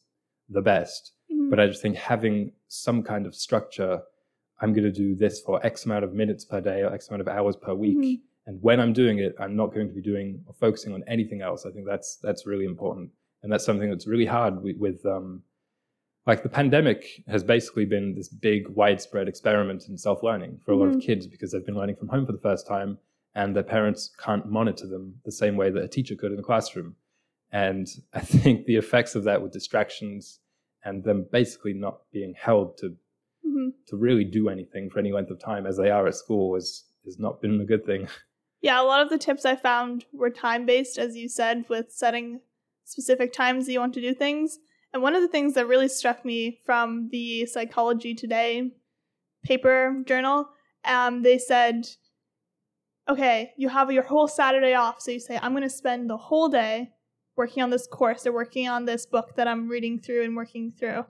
the 0.50 0.62
best 0.62 1.13
Mhm. 1.31 1.50
but 1.50 1.59
i 1.59 1.68
just 1.68 1.81
think 1.81 1.95
having 1.95 2.51
some 2.68 3.01
kind 3.03 3.25
of 3.25 3.33
structure 3.36 4.01
i'm 4.62 4.71
going 4.71 4.83
to 4.94 4.97
do 5.06 5.15
this 5.15 5.41
for 5.41 5.65
x 5.65 5.86
amount 5.86 6.03
of 6.06 6.13
minutes 6.13 6.45
per 6.45 6.62
day 6.62 6.81
or 6.83 6.94
x 6.94 7.07
amount 7.09 7.21
of 7.21 7.27
hours 7.27 7.56
per 7.56 7.74
week 7.74 7.97
Mhm. 7.97 8.21
And 8.45 8.61
when 8.61 8.79
i'm 8.79 8.93
doing 8.93 9.19
it 9.19 9.33
i'm 9.39 9.55
not 9.55 9.73
going 9.73 9.87
to 9.87 9.93
be 9.93 10.01
doing 10.01 10.43
or 10.47 10.53
focusing 10.53 10.93
on 10.93 11.03
anything 11.07 11.41
else 11.41 11.65
i 11.65 11.71
think 11.71 11.85
that's 11.85 12.17
that's 12.21 12.45
really 12.45 12.65
important 12.65 13.09
and 13.41 13.51
that's 13.51 13.65
something 13.65 13.89
that's 13.89 14.07
really 14.07 14.25
hard 14.25 14.61
with, 14.63 14.77
with 14.77 15.05
um, 15.05 15.41
like 16.25 16.43
the 16.43 16.49
pandemic 16.49 17.05
has 17.27 17.43
basically 17.43 17.85
been 17.85 18.15
this 18.15 18.29
big 18.29 18.67
widespread 18.69 19.27
experiment 19.27 19.83
in 19.89 19.97
self-learning 19.97 20.57
for 20.65 20.71
a 20.71 20.77
lot 20.77 20.87
of 20.87 20.95
Mhm. 20.95 21.01
kids 21.01 21.27
because 21.27 21.51
they've 21.51 21.65
been 21.65 21.75
learning 21.75 21.97
from 21.97 22.07
home 22.07 22.25
for 22.25 22.31
the 22.31 22.37
first 22.49 22.65
time 22.65 22.97
and 23.35 23.55
their 23.55 23.63
parents 23.63 24.11
can't 24.17 24.45
monitor 24.49 24.87
them 24.87 25.19
the 25.25 25.31
same 25.31 25.55
way 25.57 25.69
that 25.71 25.83
a 25.83 25.87
teacher 25.87 26.15
could 26.15 26.31
in 26.31 26.37
the 26.37 26.43
classroom 26.43 26.95
and 27.51 27.87
i 28.13 28.19
think 28.19 28.65
the 28.65 28.75
effects 28.77 29.15
of 29.15 29.23
that 29.25 29.41
with 29.41 29.51
distractions 29.51 30.39
and 30.85 31.03
them 31.03 31.25
basically 31.31 31.73
not 31.73 32.01
being 32.11 32.33
held 32.37 32.77
to 32.77 32.95
Mhm. 33.45 33.73
to 33.87 33.97
really 33.97 34.23
do 34.23 34.47
anything 34.49 34.89
for 34.89 34.99
any 34.99 35.11
length 35.11 35.29
of 35.31 35.39
time 35.39 35.65
as 35.65 35.75
they 35.77 35.89
are 35.91 36.07
at 36.07 36.15
school 36.15 36.53
has 36.55 36.85
has 37.05 37.19
not 37.19 37.41
been 37.41 37.59
a 37.59 37.65
good 37.65 37.85
thing 37.85 38.07
Yeah, 38.63 38.81
a 38.81 38.83
lot 38.83 39.01
of 39.01 39.10
the 39.10 39.18
tips 39.18 39.44
I 39.44 39.57
found 39.57 40.05
were 40.13 40.29
time 40.29 40.65
based, 40.65 40.98
as 40.98 41.17
you 41.17 41.27
said, 41.27 41.65
with 41.67 41.91
setting 41.91 42.39
specific 42.86 43.34
times 43.34 43.65
that 43.65 43.74
you 43.74 43.79
want 43.82 43.93
to 43.96 44.01
do 44.01 44.13
things. 44.13 44.58
And 44.93 45.03
one 45.03 45.15
of 45.15 45.22
the 45.22 45.27
things 45.27 45.53
that 45.55 45.67
really 45.67 45.89
struck 45.89 46.24
me 46.24 46.62
from 46.65 47.10
the 47.12 47.46
Psychology 47.46 48.15
Today 48.15 48.72
paper 49.43 50.01
journal, 50.08 50.48
um, 50.86 51.24
they 51.24 51.38
said, 51.38 51.86
okay, 53.10 53.51
you 53.58 53.67
have 53.67 53.91
your 53.91 54.03
whole 54.03 54.29
Saturday 54.29 54.75
off. 54.75 55.01
So 55.01 55.12
you 55.12 55.20
say, 55.20 55.38
I'm 55.41 55.51
going 55.51 55.63
to 55.63 55.70
spend 55.70 56.10
the 56.10 56.15
whole 56.15 56.48
day 56.48 56.91
working 57.36 57.63
on 57.63 57.70
this 57.70 57.86
course 57.86 58.25
or 58.25 58.32
working 58.32 58.70
on 58.70 58.86
this 58.86 59.05
book 59.05 59.36
that 59.36 59.48
I'm 59.48 59.67
reading 59.67 60.00
through 60.00 60.24
and 60.24 60.38
working 60.38 60.72
through. 60.72 61.03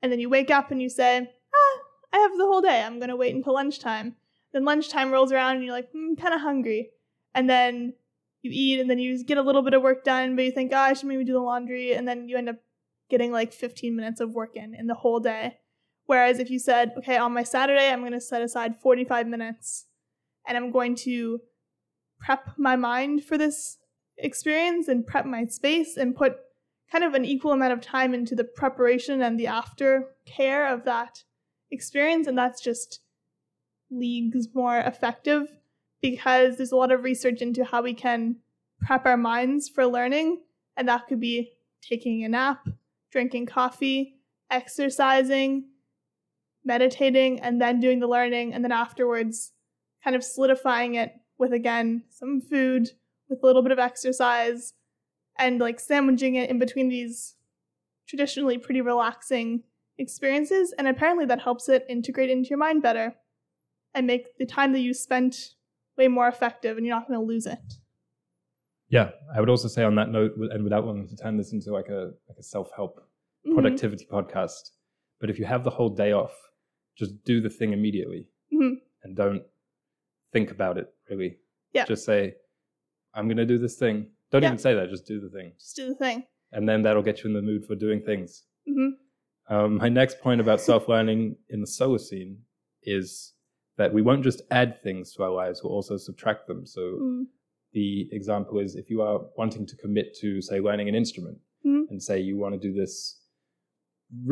And 0.00 0.12
then 0.12 0.20
you 0.20 0.28
wake 0.28 0.52
up 0.52 0.70
and 0.70 0.80
you 0.80 0.88
say, 0.88 1.18
ah, 1.18 1.78
I 2.12 2.18
have 2.18 2.38
the 2.38 2.46
whole 2.46 2.60
day. 2.60 2.84
I'm 2.84 3.00
going 3.00 3.08
to 3.08 3.16
wait 3.16 3.34
until 3.34 3.54
lunchtime. 3.54 4.14
Then 4.52 4.64
lunchtime 4.64 5.10
rolls 5.10 5.32
around 5.32 5.56
and 5.56 5.64
you're 5.64 5.74
like, 5.74 5.88
I'm 5.92 6.14
kind 6.14 6.34
of 6.34 6.40
hungry. 6.40 6.90
And 7.34 7.48
then 7.48 7.94
you 8.42 8.50
eat 8.52 8.80
and 8.80 8.88
then 8.88 8.98
you 8.98 9.22
get 9.24 9.38
a 9.38 9.42
little 9.42 9.62
bit 9.62 9.74
of 9.74 9.82
work 9.82 10.04
done, 10.04 10.36
but 10.36 10.44
you 10.44 10.52
think, 10.52 10.72
oh, 10.72 10.78
I 10.78 10.92
should 10.94 11.08
maybe 11.08 11.24
do 11.24 11.32
the 11.32 11.40
laundry. 11.40 11.92
And 11.92 12.08
then 12.08 12.28
you 12.28 12.36
end 12.36 12.48
up 12.48 12.56
getting 13.08 13.32
like 13.32 13.52
15 13.52 13.94
minutes 13.94 14.20
of 14.20 14.34
work 14.34 14.56
in 14.56 14.74
in 14.74 14.86
the 14.86 14.94
whole 14.94 15.20
day. 15.20 15.58
Whereas 16.06 16.38
if 16.38 16.50
you 16.50 16.58
said, 16.58 16.92
okay, 16.98 17.16
on 17.16 17.32
my 17.32 17.42
Saturday, 17.42 17.88
I'm 17.88 18.00
going 18.00 18.12
to 18.12 18.20
set 18.20 18.42
aside 18.42 18.80
45 18.80 19.28
minutes 19.28 19.86
and 20.46 20.56
I'm 20.56 20.72
going 20.72 20.96
to 20.96 21.40
prep 22.18 22.52
my 22.56 22.76
mind 22.76 23.24
for 23.24 23.38
this 23.38 23.78
experience 24.18 24.88
and 24.88 25.06
prep 25.06 25.24
my 25.24 25.44
space 25.46 25.96
and 25.96 26.16
put 26.16 26.36
kind 26.90 27.04
of 27.04 27.14
an 27.14 27.24
equal 27.24 27.52
amount 27.52 27.72
of 27.72 27.80
time 27.80 28.12
into 28.14 28.34
the 28.34 28.44
preparation 28.44 29.22
and 29.22 29.38
the 29.38 29.46
after 29.46 30.08
care 30.26 30.72
of 30.72 30.84
that 30.84 31.22
experience. 31.70 32.26
And 32.26 32.36
that's 32.36 32.60
just 32.60 33.00
leagues 33.90 34.48
more 34.54 34.78
effective 34.78 35.59
because 36.02 36.56
there's 36.56 36.72
a 36.72 36.76
lot 36.76 36.92
of 36.92 37.04
research 37.04 37.42
into 37.42 37.64
how 37.64 37.82
we 37.82 37.94
can 37.94 38.36
prep 38.80 39.06
our 39.06 39.16
minds 39.16 39.68
for 39.68 39.86
learning. 39.86 40.40
And 40.76 40.88
that 40.88 41.06
could 41.06 41.20
be 41.20 41.52
taking 41.82 42.24
a 42.24 42.28
nap, 42.28 42.68
drinking 43.10 43.46
coffee, 43.46 44.16
exercising, 44.50 45.64
meditating, 46.64 47.40
and 47.40 47.60
then 47.60 47.80
doing 47.80 48.00
the 48.00 48.06
learning. 48.06 48.54
And 48.54 48.64
then 48.64 48.72
afterwards, 48.72 49.52
kind 50.02 50.16
of 50.16 50.24
solidifying 50.24 50.94
it 50.94 51.12
with, 51.38 51.52
again, 51.52 52.04
some 52.10 52.40
food, 52.40 52.90
with 53.28 53.42
a 53.42 53.46
little 53.46 53.62
bit 53.62 53.72
of 53.72 53.78
exercise, 53.78 54.74
and 55.38 55.60
like 55.60 55.80
sandwiching 55.80 56.34
it 56.34 56.50
in 56.50 56.58
between 56.58 56.88
these 56.88 57.36
traditionally 58.08 58.58
pretty 58.58 58.80
relaxing 58.80 59.62
experiences. 59.98 60.74
And 60.76 60.88
apparently 60.88 61.26
that 61.26 61.42
helps 61.42 61.68
it 61.68 61.86
integrate 61.88 62.30
into 62.30 62.48
your 62.48 62.58
mind 62.58 62.82
better. 62.82 63.14
and 63.94 64.06
make 64.06 64.36
the 64.38 64.46
time 64.46 64.72
that 64.72 64.80
you 64.80 64.94
spent 64.94 65.54
way 66.00 66.08
more 66.08 66.28
effective 66.28 66.76
and 66.76 66.86
you're 66.86 66.96
not 66.96 67.06
going 67.06 67.20
to 67.20 67.24
lose 67.26 67.46
it. 67.46 67.58
Yeah, 68.88 69.10
I 69.34 69.38
would 69.40 69.48
also 69.50 69.68
say 69.68 69.84
on 69.84 69.94
that 69.96 70.08
note, 70.08 70.32
and 70.36 70.64
without 70.64 70.84
wanting 70.86 71.06
to 71.08 71.16
turn 71.16 71.36
this 71.36 71.52
into 71.52 71.70
like 71.72 71.88
a 71.88 72.12
like 72.28 72.38
a 72.38 72.42
self 72.42 72.68
help 72.74 72.94
Mhm. 73.46 73.54
productivity 73.54 74.06
podcast, 74.16 74.70
but 75.20 75.30
if 75.30 75.38
you 75.38 75.44
have 75.44 75.62
the 75.64 75.70
whole 75.78 75.90
day 76.04 76.12
off, 76.12 76.34
just 76.96 77.12
do 77.24 77.40
the 77.40 77.50
thing 77.58 77.72
immediately 77.72 78.22
Mhm. 78.52 78.80
and 79.02 79.16
don't 79.16 79.44
think 80.32 80.50
about 80.50 80.76
it 80.78 80.88
really. 81.08 81.38
Yeah. 81.72 81.84
Just 81.84 82.04
say, 82.04 82.34
I'm 83.14 83.26
going 83.28 83.36
to 83.44 83.46
do 83.46 83.58
this 83.58 83.76
thing. 83.78 83.96
Don't 84.30 84.42
Yeah. 84.42 84.48
even 84.50 84.58
say 84.58 84.74
that, 84.74 84.90
just 84.90 85.06
do 85.06 85.20
the 85.20 85.30
thing. 85.36 85.52
Just 85.58 85.76
do 85.76 85.86
the 85.88 85.94
thing. 86.04 86.18
And 86.52 86.68
then 86.68 86.82
that'll 86.82 87.02
get 87.10 87.22
you 87.22 87.28
in 87.30 87.34
the 87.34 87.42
mood 87.50 87.64
for 87.64 87.74
doing 87.76 88.00
things. 88.10 88.44
hmm 88.66 88.90
Um, 89.48 89.76
my 89.78 89.88
next 89.88 90.20
point 90.20 90.40
about 90.40 90.60
self 90.60 90.88
learning 90.88 91.36
in 91.48 91.60
the 91.60 91.66
solo 91.66 91.96
Solacene 91.96 92.36
is 92.82 93.34
that 93.80 93.94
we 93.94 94.02
won't 94.02 94.22
just 94.22 94.42
add 94.50 94.70
things 94.82 95.12
to 95.14 95.22
our 95.22 95.30
lives, 95.42 95.62
we'll 95.62 95.72
also 95.72 95.96
subtract 95.96 96.46
them. 96.46 96.66
So 96.66 96.80
mm 96.80 97.24
the 97.72 98.08
example 98.10 98.58
is 98.58 98.74
if 98.74 98.90
you 98.90 99.00
are 99.00 99.20
wanting 99.36 99.64
to 99.64 99.76
commit 99.76 100.06
to, 100.20 100.42
say, 100.42 100.58
learning 100.58 100.88
an 100.88 100.96
instrument 100.96 101.38
Mhm. 101.64 101.84
and 101.90 102.02
say 102.02 102.18
you 102.18 102.36
want 102.36 102.52
to 102.56 102.58
do 102.68 102.72
this 102.80 102.92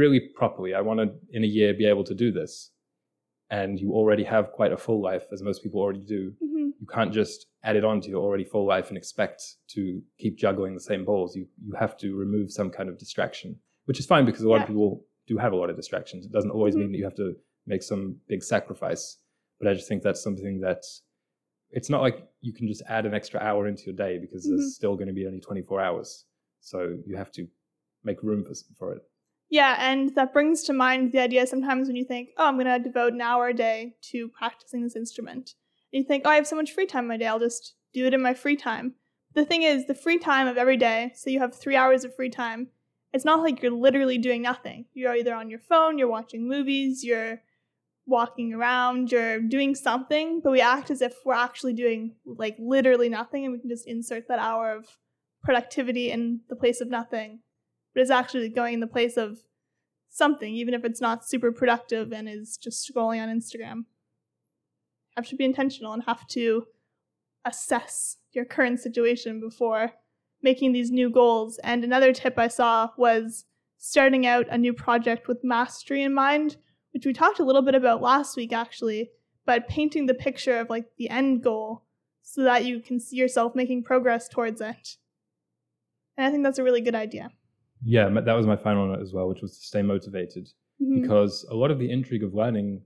really 0.01 0.21
properly, 0.41 0.75
I 0.75 0.81
want 0.81 0.99
to, 0.99 1.07
in 1.37 1.45
a 1.45 1.47
year, 1.47 1.73
be 1.73 1.87
able 1.87 2.03
to 2.03 2.17
do 2.25 2.33
this. 2.33 2.73
And 3.49 3.79
you 3.79 3.93
already 3.93 4.25
have 4.25 4.51
quite 4.59 4.73
a 4.73 4.77
full 4.77 5.01
life, 5.11 5.27
as 5.33 5.41
most 5.41 5.63
people 5.63 5.81
already 5.81 6.05
do. 6.17 6.23
hmm 6.41 6.71
You 6.81 6.87
can't 6.97 7.13
just 7.21 7.47
add 7.63 7.77
it 7.77 7.85
on 7.91 8.01
to 8.03 8.09
your 8.13 8.23
already 8.27 8.45
full 8.53 8.67
life 8.75 8.89
and 8.89 8.97
expect 8.99 9.41
to 9.75 9.81
keep 10.19 10.35
juggling 10.45 10.75
the 10.75 10.81
same 10.91 11.05
balls. 11.05 11.37
You, 11.37 11.47
you 11.67 11.75
have 11.85 11.97
to 12.03 12.17
remove 12.25 12.51
some 12.51 12.71
kind 12.77 12.89
of 12.89 12.99
distraction, 12.99 13.51
which 13.87 14.01
is 14.01 14.07
fine 14.07 14.25
because 14.27 14.43
a 14.43 14.49
lot 14.49 14.57
Yeah. 14.57 14.63
of 14.63 14.69
people 14.73 15.07
do 15.29 15.37
have 15.45 15.53
a 15.53 15.57
lot 15.63 15.71
of 15.71 15.77
distractions. 15.77 16.27
It 16.27 16.33
doesn't 16.33 16.51
always 16.57 16.75
Mhm. 16.75 16.79
mean 16.81 16.91
that 16.93 16.99
you 16.99 17.05
have 17.11 17.21
to 17.25 17.37
make 17.67 17.85
some 17.85 18.03
big 18.33 18.43
sacrifice. 18.43 19.05
But 19.59 19.69
I 19.69 19.75
just 19.75 19.89
think 19.89 20.03
that's 20.03 20.23
something 20.23 20.61
that 20.61 20.83
it's 21.71 21.91
not 21.91 22.01
like 22.01 22.27
you 22.41 22.53
can 22.53 22.67
just 22.69 22.83
add 22.89 23.05
an 23.07 23.15
extra 23.15 23.41
hour 23.41 23.67
into 23.67 23.85
your 23.85 23.95
day 23.95 24.19
because 24.19 24.47
Mhm. 24.47 24.51
there's 24.51 24.75
still 24.75 24.95
going 24.97 25.09
to 25.09 25.13
be 25.15 25.27
only 25.27 25.41
24 25.41 25.81
hours. 25.81 26.25
So 26.61 26.99
you 27.07 27.17
have 27.17 27.31
to 27.33 27.47
make 28.05 28.23
room 28.23 28.45
for, 28.45 28.55
for 28.79 28.93
it. 28.95 29.03
Yeah, 29.51 29.77
and 29.79 30.15
that 30.15 30.33
brings 30.33 30.63
to 30.65 30.73
mind 30.73 31.13
the 31.13 31.21
idea 31.21 31.47
sometimes 31.47 31.89
when 31.89 31.97
you 31.97 32.05
think, 32.05 32.31
oh, 32.37 32.47
I'm 32.47 32.57
going 32.57 32.67
to 32.67 32.79
devote 32.79 33.15
an 33.15 33.21
hour 33.21 33.49
a 33.49 33.55
day 33.55 33.97
to 34.11 34.29
practicing 34.29 34.83
this 34.83 34.97
instrument. 34.97 35.55
And 35.93 36.03
you 36.03 36.05
think, 36.07 36.23
oh, 36.27 36.31
I 36.31 36.37
have 36.37 36.47
so 36.47 36.57
much 36.57 36.73
free 36.73 36.87
time 36.87 37.05
in 37.05 37.09
my 37.09 37.17
day, 37.17 37.27
I'll 37.27 37.39
just 37.39 37.75
do 37.95 38.07
it 38.07 38.13
in 38.15 38.21
my 38.23 38.35
free 38.35 38.57
time. 38.57 38.95
The 39.35 39.45
thing 39.47 39.63
is, 39.63 39.87
the 39.87 39.95
free 39.95 40.19
time 40.19 40.47
of 40.47 40.59
every 40.59 40.77
day, 40.77 41.13
so 41.15 41.31
you 41.31 41.39
have 41.41 41.55
three 41.55 41.77
hours 41.77 42.05
of 42.05 42.15
free 42.15 42.29
time, 42.31 42.69
it's 43.15 43.25
not 43.25 43.41
like 43.43 43.63
you're 43.63 43.73
literally 43.73 44.19
doing 44.19 44.43
nothing. 44.43 44.85
You're 44.93 45.17
either 45.17 45.35
on 45.35 45.49
your 45.49 45.61
phone, 45.61 45.97
you're 45.99 46.09
watching 46.09 46.47
movies, 46.47 47.03
you're 47.03 47.41
walking 48.09 48.55
around, 48.55 49.13
you're 49.13 49.41
doing 49.41 49.75
something, 49.75 50.41
but 50.43 50.51
we 50.51 50.61
act 50.61 50.91
as 50.91 51.03
if 51.03 51.15
we're 51.25 51.35
actually 51.35 51.75
doing 51.75 52.17
like 52.25 52.57
literally 52.59 53.09
nothing 53.09 53.45
and 53.45 53.53
we 53.53 53.61
can 53.61 53.69
just 53.69 53.87
insert 53.87 54.27
that 54.29 54.39
hour 54.39 54.73
of 54.73 54.87
productivity 55.45 56.11
in 56.11 56.41
the 56.49 56.57
place 56.57 56.81
of 56.81 56.89
nothing 56.89 57.41
but 57.99 58.03
it's 58.03 58.13
actually 58.13 58.49
going 58.49 58.75
in 58.75 58.81
the 58.81 58.87
place 58.87 59.17
of 59.17 59.41
something, 60.09 60.55
even 60.55 60.73
if 60.73 60.85
it's 60.85 61.01
not 61.01 61.29
super 61.29 61.51
productive 61.51 62.13
and 62.13 62.29
is 62.29 62.57
just 62.57 62.89
scrolling 62.89 63.21
on 63.21 63.29
Instagram. 63.29 63.87
Have 65.17 65.27
to 65.27 65.35
be 65.35 65.45
intentional 65.45 65.93
and 65.93 66.05
have 66.05 66.25
to 66.29 66.67
assess 67.45 68.19
your 68.33 68.45
current 68.45 68.79
situation 68.79 69.41
before 69.41 69.95
making 70.43 70.73
these 70.73 70.93
new 70.93 71.11
goals. 71.11 71.59
And 71.65 71.83
another 71.83 72.13
tip 72.13 72.39
I 72.39 72.47
saw 72.47 72.91
was 72.97 73.47
starting 73.79 74.27
out 74.27 74.47
a 74.49 74.57
new 74.57 74.73
project 74.73 75.27
with 75.27 75.43
mastery 75.43 76.05
in 76.05 76.15
mind, 76.15 76.57
which 76.99 77.07
we 77.07 77.13
talked 77.13 77.39
a 77.39 77.45
little 77.45 77.63
bit 77.63 77.77
about 77.77 78.03
last 78.03 78.37
week 78.37 78.53
actually, 78.53 79.13
but 79.47 79.69
painting 79.69 80.07
the 80.07 80.15
picture 80.15 80.59
of 80.59 80.69
like 80.69 80.87
the 80.97 81.09
end 81.09 81.45
goal 81.45 81.83
so 82.23 82.43
that 82.43 82.65
you 82.65 82.81
can 82.81 82.99
see 82.99 83.15
yourself 83.17 83.55
making 83.55 83.85
progress 83.85 84.27
towards 84.29 84.61
it. 84.61 84.97
And 86.17 86.27
I 86.27 86.31
think 86.33 86.43
that's 86.43 86.59
a 86.59 86.65
really 86.65 86.81
good 86.81 86.97
idea. 86.97 87.31
Yeah, 87.85 88.09
that 88.09 88.33
was 88.33 88.49
my 88.49 88.57
final 88.57 88.89
note 88.89 89.01
as 89.01 89.13
well, 89.13 89.29
which 89.29 89.43
was 89.43 89.57
to 89.61 89.65
stay 89.65 89.83
motivated. 89.83 90.49
Mhm. 90.81 91.03
because 91.03 91.45
a 91.51 91.55
lot 91.57 91.73
of 91.73 91.79
the 91.81 91.91
intrigue 91.91 92.23
of 92.23 92.35
learning 92.35 92.81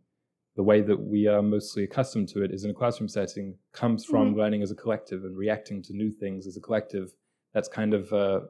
the 0.57 0.63
way 0.63 0.81
that 0.81 0.99
we 0.99 1.27
are 1.27 1.43
mostly 1.43 1.85
accustomed 1.85 2.27
to 2.27 2.43
it 2.43 2.51
is 2.51 2.65
in 2.65 2.71
a 2.71 2.75
classroom 2.75 3.07
setting 3.09 3.55
comes 3.73 4.03
from 4.05 4.33
Mhm. 4.33 4.37
learning 4.39 4.63
as 4.63 4.71
a 4.71 4.75
collective 4.75 5.25
and 5.27 5.37
reacting 5.37 5.83
to 5.83 5.93
new 5.95 6.11
things 6.11 6.47
as 6.47 6.57
a 6.57 6.61
collective 6.61 7.13
that's 7.53 7.69
kind 7.69 7.93
of 7.93 8.11
uh, 8.15 8.41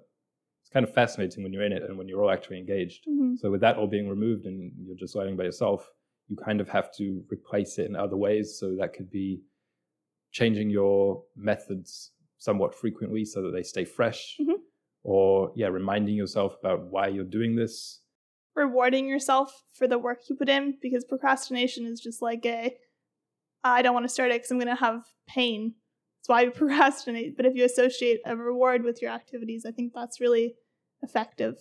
kind 0.72 0.84
of 0.84 0.92
fascinating 0.94 1.42
when 1.42 1.52
you're 1.52 1.64
in 1.64 1.72
it 1.72 1.82
and 1.82 1.96
when 1.98 2.08
you're 2.08 2.22
all 2.22 2.30
actually 2.30 2.58
engaged 2.58 3.06
Mhm. 3.06 3.38
so 3.38 3.50
with 3.50 3.60
that 3.60 3.76
all 3.76 3.86
being 3.86 4.08
removed 4.08 4.46
and 4.46 4.72
you're 4.86 4.96
just 4.96 5.14
learning 5.14 5.36
by 5.36 5.44
yourself 5.44 5.90
you 6.28 6.36
kind 6.36 6.60
of 6.60 6.68
have 6.68 6.92
to 6.96 7.24
replace 7.30 7.78
it 7.78 7.86
in 7.86 7.94
other 7.96 8.16
ways 8.16 8.58
so 8.58 8.74
that 8.76 8.92
could 8.94 9.10
be 9.10 9.42
changing 10.30 10.70
your 10.70 11.22
methods 11.36 12.12
somewhat 12.38 12.74
frequently 12.74 13.24
so 13.24 13.42
that 13.42 13.52
they 13.52 13.62
stay 13.62 13.84
fresh 13.84 14.36
Mhm. 14.40 14.56
or 15.02 15.52
yeah 15.56 15.68
reminding 15.68 16.14
yourself 16.14 16.56
about 16.60 16.86
why 16.86 17.08
you're 17.08 17.24
doing 17.38 17.54
this 17.56 18.00
rewarding 18.54 19.08
yourself 19.08 19.64
for 19.72 19.86
the 19.88 19.98
work 19.98 20.28
you 20.28 20.36
put 20.36 20.48
in 20.48 20.78
because 20.80 21.04
procrastination 21.04 21.86
is 21.86 22.00
just 22.00 22.20
like 22.22 22.44
a 22.46 22.76
I 23.64 23.80
don't 23.82 23.94
want 23.94 24.04
to 24.04 24.08
start 24.08 24.30
it 24.32 24.34
because 24.40 24.50
I'm 24.50 24.58
going 24.58 24.66
to 24.76 24.84
have 24.88 25.04
pain. 25.28 25.76
That's 26.22 26.28
why 26.28 26.42
you 26.42 26.50
procrastinate. 26.52 27.36
But 27.36 27.46
if 27.46 27.54
you 27.56 27.64
associate 27.64 28.20
a 28.24 28.36
reward 28.36 28.84
with 28.84 29.02
your 29.02 29.10
activities, 29.10 29.64
I 29.66 29.72
think 29.72 29.92
that's 29.94 30.20
really 30.20 30.54
effective. 31.02 31.56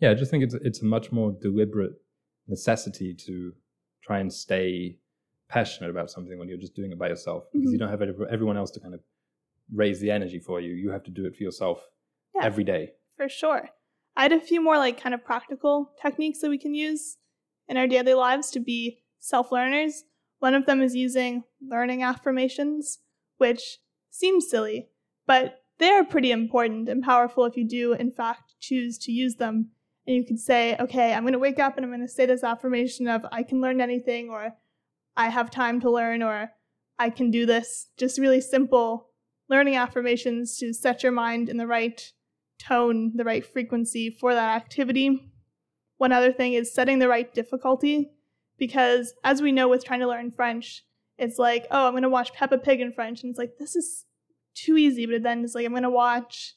Yeah, 0.00 0.10
I 0.10 0.14
just 0.14 0.30
think 0.30 0.44
it's 0.44 0.54
it's 0.54 0.80
a 0.82 0.84
much 0.84 1.10
more 1.10 1.32
deliberate 1.40 1.92
necessity 2.46 3.14
to 3.14 3.52
try 4.02 4.20
and 4.20 4.32
stay 4.32 4.98
passionate 5.48 5.90
about 5.90 6.10
something 6.10 6.38
when 6.38 6.48
you're 6.48 6.58
just 6.58 6.74
doing 6.76 6.92
it 6.92 6.98
by 6.98 7.08
yourself 7.08 7.44
because 7.52 7.72
you 7.72 7.78
Mhm. 7.78 7.80
don't 7.80 7.88
have 7.90 8.02
everyone 8.30 8.56
else 8.56 8.70
to 8.72 8.80
kind 8.80 8.94
of 8.94 9.00
raise 9.72 9.98
the 10.00 10.10
energy 10.10 10.38
for 10.38 10.60
you. 10.60 10.74
You 10.74 10.90
have 10.90 11.02
to 11.04 11.10
do 11.10 11.24
it 11.26 11.34
for 11.34 11.42
yourself 11.42 11.88
Yeah. 12.34 12.44
every 12.44 12.62
day. 12.64 12.94
For 13.16 13.28
sure. 13.28 13.70
I 14.16 14.22
had 14.22 14.32
a 14.32 14.40
few 14.40 14.60
more 14.60 14.76
like 14.76 15.00
kind 15.00 15.14
of 15.14 15.24
practical 15.24 15.92
techniques 16.00 16.40
that 16.40 16.50
we 16.50 16.58
can 16.58 16.74
use 16.74 17.18
in 17.68 17.76
our 17.76 17.86
daily 17.88 18.14
lives 18.14 18.50
to 18.52 18.60
be 18.60 19.02
self 19.18 19.50
learners. 19.50 20.04
One 20.38 20.54
of 20.54 20.66
them 20.66 20.80
is 20.82 20.94
using 20.94 21.44
learning 21.60 22.02
affirmations, 22.04 23.00
which 23.38 23.78
seems 24.16 24.48
silly, 24.48 24.88
but 25.26 25.62
they 25.78 25.90
are 25.90 26.04
pretty 26.04 26.30
important 26.30 26.88
and 26.88 27.02
powerful 27.02 27.44
if 27.44 27.56
you 27.56 27.66
do, 27.66 27.92
in 27.92 28.10
fact, 28.10 28.54
choose 28.60 28.98
to 28.98 29.12
use 29.12 29.36
them. 29.36 29.70
And 30.06 30.16
you 30.16 30.24
could 30.24 30.38
say, 30.38 30.76
okay, 30.78 31.12
I'm 31.12 31.24
going 31.24 31.32
to 31.32 31.38
wake 31.38 31.58
up 31.58 31.76
and 31.76 31.84
I'm 31.84 31.90
going 31.90 32.06
to 32.06 32.08
say 32.08 32.26
this 32.26 32.44
affirmation 32.44 33.08
of 33.08 33.26
I 33.30 33.42
can 33.42 33.60
learn 33.60 33.80
anything, 33.80 34.30
or 34.30 34.54
I 35.16 35.28
have 35.28 35.50
time 35.50 35.80
to 35.80 35.90
learn, 35.90 36.22
or 36.22 36.52
I 36.98 37.10
can 37.10 37.30
do 37.30 37.44
this. 37.44 37.88
Just 37.96 38.18
really 38.18 38.40
simple 38.40 39.10
learning 39.48 39.76
affirmations 39.76 40.56
to 40.58 40.72
set 40.72 41.02
your 41.02 41.12
mind 41.12 41.48
in 41.48 41.56
the 41.56 41.66
right 41.66 42.12
tone, 42.58 43.12
the 43.14 43.24
right 43.24 43.44
frequency 43.44 44.10
for 44.10 44.34
that 44.34 44.56
activity. 44.56 45.30
One 45.98 46.12
other 46.12 46.32
thing 46.32 46.54
is 46.54 46.72
setting 46.72 46.98
the 46.98 47.08
right 47.08 47.32
difficulty 47.32 48.10
because 48.58 49.14
as 49.24 49.42
we 49.42 49.52
know 49.52 49.68
with 49.68 49.84
trying 49.84 50.00
to 50.00 50.08
learn 50.08 50.32
French, 50.32 50.84
it's 51.18 51.38
like, 51.38 51.66
oh, 51.70 51.86
I'm 51.86 51.92
going 51.92 52.02
to 52.02 52.08
watch 52.08 52.32
Peppa 52.32 52.58
Pig 52.58 52.80
in 52.80 52.92
French 52.92 53.22
and 53.22 53.30
it's 53.30 53.38
like 53.38 53.58
this 53.58 53.76
is 53.76 54.05
too 54.56 54.76
easy, 54.76 55.06
but 55.06 55.22
then 55.22 55.44
it's 55.44 55.54
like 55.54 55.66
I'm 55.66 55.80
to 55.80 55.90
watch 55.90 56.56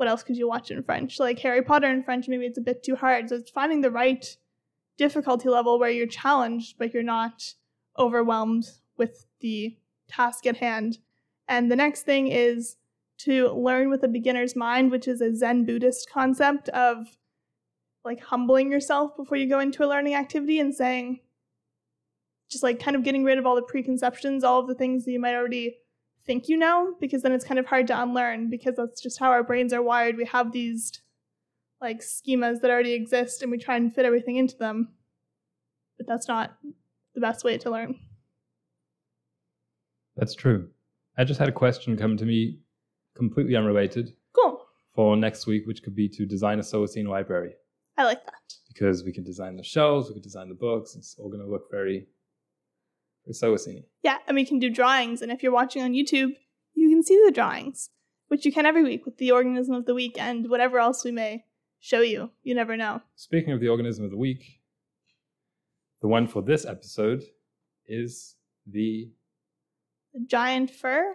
what 0.00 0.08
else 0.08 0.22
could 0.22 0.38
you 0.38 0.48
watch 0.48 0.70
in 0.70 0.82
French? 0.82 1.20
Like 1.20 1.38
Harry 1.40 1.60
Potter 1.60 1.90
in 1.90 2.02
French, 2.02 2.26
maybe 2.26 2.46
it's 2.46 2.56
a 2.56 2.62
bit 2.62 2.82
too 2.82 2.96
hard. 2.96 3.28
So 3.28 3.36
it's 3.36 3.50
finding 3.50 3.82
the 3.82 3.90
right 3.90 4.34
difficulty 4.96 5.50
level 5.50 5.78
where 5.78 5.90
you're 5.90 6.06
challenged, 6.06 6.78
but 6.78 6.94
you're 6.94 7.02
not 7.02 7.52
overwhelmed 7.98 8.66
with 8.96 9.26
the 9.40 9.76
task 10.08 10.46
at 10.46 10.56
hand. 10.56 11.00
And 11.48 11.70
the 11.70 11.76
next 11.76 12.04
thing 12.04 12.28
is 12.28 12.76
to 13.18 13.50
learn 13.50 13.90
with 13.90 14.02
a 14.02 14.08
beginner's 14.08 14.56
mind, 14.56 14.90
which 14.90 15.06
is 15.06 15.20
a 15.20 15.36
Zen 15.36 15.66
Buddhist 15.66 16.08
concept 16.10 16.70
of 16.70 17.18
like 18.02 18.22
humbling 18.22 18.72
yourself 18.72 19.14
before 19.18 19.36
you 19.36 19.46
go 19.46 19.60
into 19.60 19.84
a 19.84 19.86
learning 19.86 20.14
activity 20.14 20.60
and 20.60 20.74
saying, 20.74 21.20
just 22.50 22.62
like 22.62 22.80
kind 22.80 22.96
of 22.96 23.04
getting 23.04 23.22
rid 23.22 23.36
of 23.36 23.44
all 23.44 23.54
the 23.54 23.60
preconceptions, 23.60 24.44
all 24.44 24.60
of 24.60 24.66
the 24.66 24.74
things 24.74 25.04
that 25.04 25.12
you 25.12 25.20
might 25.20 25.34
already 25.34 25.76
think 26.26 26.48
you 26.48 26.56
know, 26.56 26.94
because 27.00 27.22
then 27.22 27.32
it's 27.32 27.44
kind 27.44 27.58
of 27.58 27.66
hard 27.66 27.86
to 27.88 28.00
unlearn 28.02 28.50
because 28.50 28.76
that's 28.76 29.00
just 29.00 29.18
how 29.18 29.30
our 29.30 29.42
brains 29.42 29.72
are 29.72 29.82
wired. 29.82 30.16
We 30.16 30.24
have 30.26 30.52
these 30.52 30.92
like 31.80 32.00
schemas 32.00 32.60
that 32.60 32.70
already 32.70 32.92
exist 32.92 33.42
and 33.42 33.50
we 33.50 33.58
try 33.58 33.76
and 33.76 33.94
fit 33.94 34.04
everything 34.04 34.36
into 34.36 34.56
them. 34.56 34.88
But 35.98 36.06
that's 36.06 36.28
not 36.28 36.56
the 37.14 37.20
best 37.20 37.44
way 37.44 37.58
to 37.58 37.70
learn. 37.70 37.98
That's 40.16 40.34
true. 40.34 40.68
I 41.16 41.24
just 41.24 41.40
had 41.40 41.48
a 41.48 41.52
question 41.52 41.96
come 41.96 42.16
to 42.16 42.24
me 42.24 42.60
completely 43.16 43.56
unrelated 43.56 44.12
Cool. 44.34 44.64
for 44.94 45.16
next 45.16 45.46
week, 45.46 45.66
which 45.66 45.82
could 45.82 45.94
be 45.94 46.08
to 46.10 46.26
design 46.26 46.58
a 46.58 46.62
Solacene 46.62 47.08
library 47.08 47.54
I 47.98 48.04
like 48.04 48.24
that. 48.24 48.54
because 48.68 49.04
we 49.04 49.12
could 49.12 49.24
design 49.24 49.56
the 49.56 49.62
shelves, 49.64 50.08
we 50.08 50.14
could 50.14 50.22
design 50.22 50.48
the 50.48 50.54
books. 50.54 50.94
It's 50.96 51.16
all 51.18 51.28
going 51.28 51.42
to 51.44 51.50
look 51.50 51.70
very, 51.70 52.06
very 53.38 53.52
Solacene. 53.52 53.84
Yeah, 54.02 54.18
and 54.26 54.34
we 54.34 54.44
can 54.44 54.58
do 54.58 54.70
drawings. 54.70 55.22
And 55.22 55.30
if 55.32 55.42
you're 55.42 55.52
watching 55.52 55.82
on 55.82 55.92
YouTube, 55.92 56.32
you 56.74 56.88
can 56.88 57.02
see 57.02 57.20
the 57.24 57.32
drawings, 57.32 57.90
which 58.28 58.44
you 58.44 58.52
can 58.52 58.66
every 58.66 58.82
week 58.84 59.04
with 59.04 59.18
the 59.18 59.30
organism 59.30 59.74
of 59.74 59.86
the 59.86 59.94
week 59.94 60.16
and 60.18 60.48
whatever 60.48 60.78
else 60.78 61.04
we 61.04 61.10
may 61.10 61.44
show 61.78 62.00
you. 62.00 62.30
You 62.42 62.54
never 62.54 62.76
know. 62.76 63.02
Speaking 63.16 63.52
of 63.52 63.60
the 63.60 63.68
organism 63.68 64.04
of 64.04 64.10
the 64.10 64.16
week, 64.16 64.60
the 66.00 66.08
one 66.08 66.26
for 66.26 66.42
this 66.42 66.64
episode 66.64 67.22
is 67.86 68.36
the 68.66 69.10
The 70.14 70.20
giant 70.26 70.70
fur? 70.70 71.14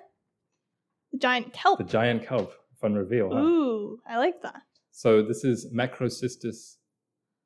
The 1.12 1.17
giant 1.17 1.53
kelp. 1.53 1.77
the 1.79 1.84
giant 1.86 2.25
kelp. 2.27 2.53
Fun 2.81 2.93
reveal. 2.93 3.29
Huh? 3.31 3.39
Ooh, 3.39 4.00
I 4.07 4.17
like 4.17 4.41
that. 4.41 4.62
So 4.91 5.22
this 5.24 5.43
is 5.43 5.67
Macrocystis 5.74 6.75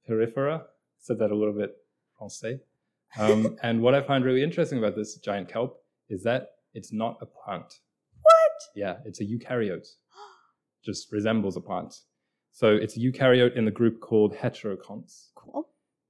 pyrifera. 0.09 0.63
Said 0.99 1.19
that 1.19 1.31
a 1.31 1.35
little 1.35 1.53
bit 1.53 1.71
français. 2.19 2.59
Um, 3.17 3.57
and 3.63 3.81
what 3.81 3.95
I 3.95 4.01
find 4.01 4.23
really 4.25 4.43
interesting 4.43 4.77
about 4.77 4.95
this 4.95 5.15
giant 5.17 5.49
kelp 5.49 5.81
is 6.09 6.23
that 6.23 6.49
it's 6.73 6.91
not 6.93 7.17
a 7.21 7.25
plant. 7.25 7.73
What? 8.21 8.51
Yeah, 8.75 8.97
it's 9.05 9.21
a 9.21 9.25
eukaryote. 9.25 9.87
Just 10.85 11.11
resembles 11.11 11.55
a 11.57 11.61
plant. 11.61 11.93
So 12.51 12.75
it's 12.75 12.97
a 12.97 12.99
eukaryote 12.99 13.55
in 13.55 13.65
the 13.65 13.71
group 13.71 14.01
called 14.01 14.35
heterokonts. 14.35 15.27
Cool. 15.35 15.67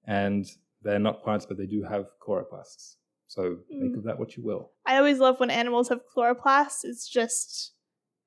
And 0.08 0.46
they're 0.82 1.00
not 1.00 1.24
plants, 1.24 1.46
but 1.46 1.58
they 1.58 1.66
do 1.66 1.84
have 1.84 2.06
chloroplasts. 2.26 2.96
So 3.28 3.58
make 3.70 3.92
Mm. 3.94 3.98
of 3.98 4.04
that 4.06 4.18
what 4.18 4.36
you 4.36 4.44
will. 4.44 4.72
I 4.86 4.98
always 4.98 5.20
love 5.20 5.40
when 5.40 5.52
animals 5.52 5.90
have 5.90 6.00
chloroplasts. 6.16 6.80
It's 6.84 7.08
just 7.08 7.74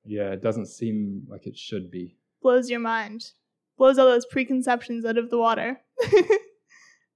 Yeah, 0.05 0.31
it 0.31 0.41
doesn't 0.41 0.67
seem 0.67 1.25
like 1.29 1.45
it 1.47 1.57
should 1.57 1.89
be. 1.91 2.17
blows 2.41 2.69
your 2.69 2.79
mind. 2.79 3.31
Blows 3.77 3.97
all 3.97 4.05
those 4.05 4.25
preconceptions 4.25 5.03
out 5.05 5.17
of 5.17 5.29
the 5.29 5.37
water. 5.37 5.81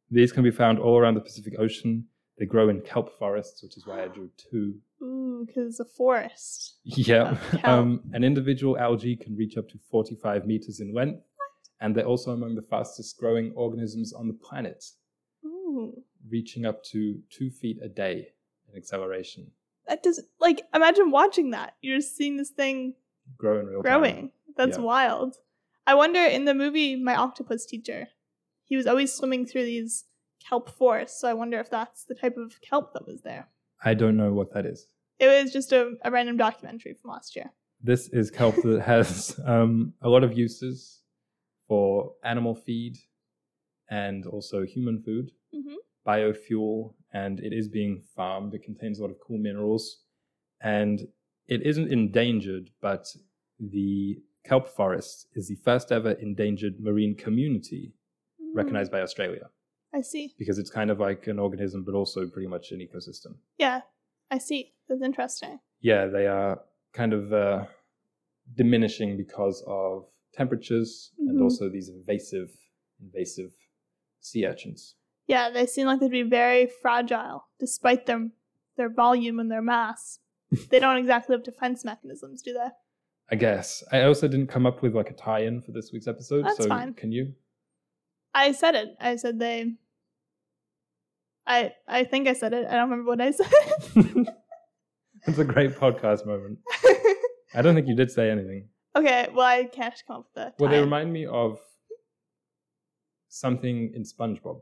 These 0.09 0.31
can 0.31 0.43
be 0.43 0.51
found 0.51 0.79
all 0.79 0.97
around 0.97 1.15
the 1.15 1.21
Pacific 1.21 1.53
Ocean. 1.59 2.05
They 2.37 2.45
grow 2.45 2.69
in 2.69 2.81
kelp 2.81 3.17
forests, 3.17 3.63
which 3.63 3.77
is 3.77 3.85
why 3.87 4.03
I 4.03 4.07
drew 4.07 4.29
two. 4.37 4.75
Ooh, 5.03 5.43
because 5.45 5.67
it's 5.67 5.79
a 5.79 5.85
forest. 5.85 6.75
Yeah. 6.83 7.37
Um, 7.63 8.01
an 8.13 8.23
individual 8.23 8.77
algae 8.77 9.15
can 9.15 9.35
reach 9.35 9.57
up 9.57 9.67
to 9.69 9.79
45 9.91 10.45
meters 10.45 10.79
in 10.79 10.93
length, 10.93 11.23
and 11.81 11.95
they're 11.95 12.05
also 12.05 12.31
among 12.31 12.55
the 12.55 12.61
fastest 12.61 13.17
growing 13.17 13.51
organisms 13.55 14.13
on 14.13 14.27
the 14.27 14.33
planet, 14.33 14.85
Ooh. 15.45 16.01
reaching 16.29 16.65
up 16.65 16.83
to 16.85 17.19
two 17.29 17.49
feet 17.49 17.79
a 17.83 17.89
day 17.89 18.29
in 18.71 18.77
acceleration. 18.77 19.51
That 19.87 20.03
does 20.03 20.21
like 20.39 20.61
imagine 20.73 21.11
watching 21.11 21.51
that. 21.51 21.75
You're 21.81 21.97
just 21.97 22.15
seeing 22.15 22.37
this 22.37 22.49
thing 22.49 22.93
Grow 23.37 23.59
in 23.59 23.65
real 23.67 23.81
time. 23.83 23.99
growing. 24.01 24.31
That's 24.55 24.77
Yeah. 24.77 24.83
wild. 24.83 25.35
I 25.85 25.95
wonder 25.95 26.19
in 26.19 26.45
the 26.45 26.53
movie 26.53 26.95
My 26.95 27.15
Octopus 27.15 27.65
Teacher, 27.65 28.07
he 28.67 28.75
was 28.77 28.85
always 28.87 29.13
swimming 29.13 29.45
through 29.45 29.65
these 29.65 30.05
kelp 30.47 30.69
forests. 30.69 31.19
So 31.19 31.27
I 31.27 31.33
wonder 31.33 31.59
if 31.59 31.69
that's 31.69 32.03
the 32.05 32.15
type 32.15 32.37
of 32.37 32.59
kelp 32.61 32.93
that 32.93 33.07
was 33.07 33.21
there. 33.21 33.49
I 33.83 33.93
don't 33.93 34.17
know 34.17 34.33
what 34.33 34.53
that 34.53 34.65
is. 34.65 34.87
It 35.19 35.27
was 35.27 35.51
just 35.51 35.71
a, 35.71 35.93
a 36.03 36.11
random 36.11 36.37
documentary 36.37 36.93
from 36.93 37.11
last 37.11 37.35
year. 37.35 37.51
This 37.81 38.09
is 38.09 38.29
kelp 38.29 38.55
that 38.63 38.81
has 38.85 39.39
um, 39.45 39.93
a 40.01 40.09
lot 40.09 40.23
of 40.23 40.37
uses 40.37 41.01
for 41.67 42.13
animal 42.23 42.55
feed 42.55 42.97
and 43.89 44.25
also 44.25 44.63
human 44.65 45.01
food, 45.01 45.31
Mhm. 45.53 45.75
biofuel, 46.05 46.93
and 47.13 47.39
it 47.39 47.53
is 47.53 47.67
being 47.67 48.01
farmed. 48.15 48.53
It 48.53 48.63
contains 48.63 48.99
a 48.99 49.01
lot 49.03 49.11
of 49.11 49.19
cool 49.19 49.37
minerals, 49.37 50.03
and 50.61 51.07
it 51.47 51.61
isn't 51.65 51.91
endangered, 51.91 52.69
but 52.81 53.05
the 53.59 54.21
kelp 54.43 54.67
forest 54.67 55.27
is 55.35 55.47
the 55.47 55.55
first 55.55 55.91
ever 55.91 56.11
endangered 56.11 56.79
marine 56.79 57.15
community 57.15 57.91
Mm, 57.91 57.96
recognized 58.53 58.91
by 58.91 59.01
Australia 59.01 59.49
I 59.93 60.01
see. 60.01 60.33
because 60.37 60.57
it's 60.59 60.69
kind 60.69 60.89
of 60.91 60.99
like 60.99 61.27
an 61.27 61.39
organism, 61.39 61.83
but 61.83 61.93
also 61.95 62.27
pretty 62.27 62.47
much 62.47 62.71
an 62.71 62.79
ecosystem. 62.79 63.35
Yeah, 63.57 63.81
I 64.31 64.37
see. 64.37 64.73
That's 64.89 65.01
interesting. 65.01 65.59
yeah, 65.81 66.05
they 66.07 66.27
are 66.27 66.59
kind 66.93 67.13
of 67.13 67.31
uh, 67.33 67.65
diminishing 68.55 69.17
because 69.17 69.63
of 69.67 70.05
temperatures 70.33 71.11
and 71.19 71.37
Mhm. 71.39 71.43
also 71.43 71.69
these 71.69 71.89
invasive, 71.89 72.51
invasive 73.01 73.51
sea 74.19 74.45
urchins. 74.45 74.95
Yeah, 75.27 75.49
they 75.49 75.65
seem 75.65 75.87
like 75.87 75.99
they'd 75.99 76.09
be 76.11 76.23
very 76.23 76.67
fragile, 76.67 77.47
despite 77.59 78.05
their 78.05 78.29
their 78.77 78.89
volume 78.89 79.39
and 79.39 79.49
their 79.51 79.61
mass. 79.61 80.19
they 80.69 80.79
don't 80.79 80.97
exactly 80.97 81.35
have 81.35 81.43
defense 81.43 81.83
mechanisms, 81.83 82.41
do 82.43 82.53
they? 82.53 82.69
I 83.31 83.35
guess. 83.35 83.83
I 83.91 84.03
also 84.03 84.27
didn't 84.27 84.47
come 84.47 84.65
up 84.67 84.81
with 84.83 84.95
like 84.95 85.09
a 85.09 85.13
tie-in 85.13 85.61
for 85.63 85.71
this 85.71 85.91
week's 85.91 86.07
episode. 86.07 86.45
That's 86.45 86.57
so 86.57 86.67
fine. 86.69 86.93
can 86.93 87.11
you? 87.11 87.33
I 88.39 88.51
said 88.51 88.75
it. 88.75 88.89
I 88.99 89.15
said 89.15 89.39
they. 89.39 89.73
I 91.45 91.73
I 91.87 92.03
think 92.03 92.27
I 92.27 92.33
said 92.33 92.53
it. 92.53 92.67
I 92.67 92.73
don't 92.75 92.89
remember 92.89 93.09
what 93.11 93.21
I 93.21 93.31
said. 93.31 93.51
It's 95.29 95.39
a 95.39 95.43
great 95.43 95.71
podcast 95.75 96.25
moment. 96.25 96.59
I 97.55 97.61
don't 97.61 97.75
think 97.75 97.87
you 97.87 97.95
did 97.95 98.09
say 98.11 98.29
anything. 98.31 98.69
okay, 98.95 99.27
well 99.33 99.45
I 99.45 99.65
can't 99.65 99.93
come 100.07 100.17
up 100.17 100.27
with 100.35 100.43
a 100.45 100.53
Well, 100.59 100.69
they 100.71 100.79
remind 100.79 101.11
me 101.11 101.25
of 101.25 101.59
something 103.29 103.91
in 103.93 104.03
SpongeBob 104.03 104.61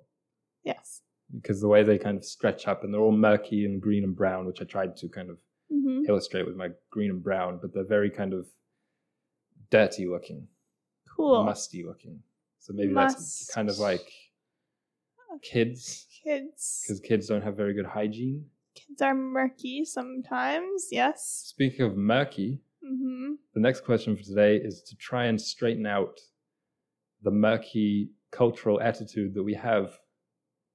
Yes. 0.64 1.02
because 1.36 1.62
the 1.62 1.68
way 1.68 1.84
they 1.84 1.98
kind 2.00 2.18
of 2.18 2.26
stretch 2.26 2.68
up 2.68 2.84
and 2.84 2.92
they're 2.94 3.02
all 3.02 3.12
murky 3.30 3.66
and 3.66 3.82
green 3.82 4.04
and 4.04 4.16
brown, 4.16 4.46
which 4.48 4.62
I 4.62 4.66
tried 4.66 4.96
to 4.98 5.10
kind 5.10 5.30
of 5.30 5.38
hmm 5.72 6.04
illustrate 6.08 6.46
with 6.48 6.56
my 6.56 6.70
green 6.92 7.12
and 7.12 7.24
brown, 7.24 7.60
but 7.62 7.74
they're 7.74 7.94
very 7.98 8.10
kind 8.10 8.34
of 8.34 8.48
dirty 9.72 10.06
looking, 10.08 10.48
Cool. 11.16 11.44
musty 11.44 11.84
looking. 11.84 12.20
So 12.66 12.74
maybe 12.74 12.96
that's 12.96 13.46
kind 13.54 13.70
of 13.70 13.78
like 13.78 14.12
kids, 15.44 16.08
Kids. 16.24 16.84
because 16.84 17.00
kids 17.00 17.28
don't 17.28 17.44
have 17.44 17.56
very 17.56 17.76
good 17.76 17.86
hygiene. 17.86 18.44
Kids 18.74 19.04
are 19.04 19.14
murky 19.14 19.86
sometimes. 19.86 20.88
Yes. 20.92 21.44
Speaking 21.46 21.86
of 21.86 21.96
murky, 21.96 22.62
hmm 22.84 23.34
the 23.54 23.60
next 23.60 23.82
question 23.86 24.18
for 24.18 24.24
today 24.24 24.58
is 24.58 24.82
to 24.82 24.96
try 24.98 25.26
and 25.26 25.40
straighten 25.40 25.86
out 25.86 26.20
the 27.22 27.30
murky 27.30 28.10
cultural 28.32 28.82
attitude 28.82 29.36
that 29.36 29.44
we 29.44 29.54
have 29.54 30.00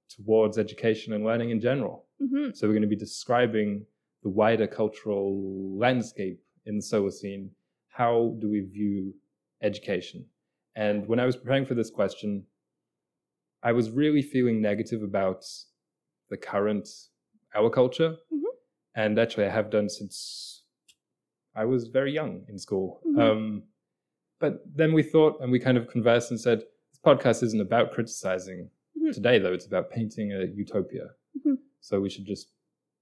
towards 0.09 0.59
education 0.59 1.13
and 1.13 1.25
learning 1.25 1.51
in 1.51 1.61
general. 1.61 2.07
hmm 2.21 2.51
So 2.55 2.69
we're 2.69 2.75
going 2.75 2.83
to 2.83 2.97
be 2.97 3.05
describing 3.09 3.85
the 4.23 4.29
wider 4.31 4.69
cultural 4.69 5.77
landscape 5.77 6.41
in 6.67 6.77
the 6.77 6.83
Solacene. 6.83 7.49
How 7.89 8.37
do 8.41 8.49
we 8.49 8.61
view 8.61 9.13
education? 9.61 10.25
And 10.77 11.07
when 11.07 11.19
I 11.21 11.27
was 11.27 11.37
preparing 11.37 11.67
for 11.67 11.75
this 11.75 11.91
question, 11.91 12.47
I 13.63 13.73
was 13.73 13.91
really 13.91 14.23
feeling 14.23 14.61
negative 14.63 15.03
about 15.03 15.45
the 16.31 16.37
current 16.37 16.89
our 17.55 17.69
culture. 17.69 18.17
Mhm. 18.33 18.43
And 18.95 19.19
actually, 19.19 19.45
I 19.47 19.51
have 19.51 19.71
done 19.71 19.89
since 19.89 20.65
I 21.55 21.65
was 21.65 21.89
very 21.89 22.13
young 22.13 22.45
in 22.49 22.59
school. 22.59 23.03
Mhm. 23.05 23.19
Um, 23.21 23.63
but 24.39 24.63
then 24.75 24.93
we 24.93 25.03
thought, 25.03 25.41
and 25.41 25.51
we 25.51 25.59
kind 25.59 25.77
of 25.77 25.89
conversed 25.89 26.31
and 26.31 26.41
said, 26.41 26.61
this 26.61 27.01
podcast 27.05 27.43
isn't 27.43 27.61
about 27.61 27.91
criticizing 27.93 28.71
Mhm. 28.97 29.13
today, 29.13 29.39
though. 29.41 29.53
It's 29.53 29.67
about 29.67 29.91
painting 29.91 30.33
a 30.33 30.45
utopia. 30.45 31.15
Mhm. 31.37 31.59
So 31.81 32.01
we 32.01 32.09
should 32.09 32.25
just 32.25 32.53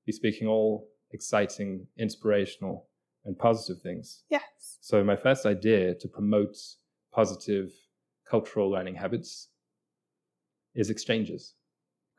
be 0.06 0.12
speaking 0.12 0.48
all 0.48 0.90
exciting, 1.10 1.86
inspirational, 1.98 2.88
and 3.24 3.38
positive 3.38 3.82
things. 3.82 4.24
Yes. 4.30 4.78
So 4.80 5.04
my 5.04 5.16
first 5.16 5.44
idea 5.44 5.94
to 5.94 6.08
promote 6.08 6.56
positive 7.22 7.72
cultural 8.30 8.70
learning 8.70 8.94
habits 8.94 9.48
is 10.76 10.88
exchanges. 10.88 11.54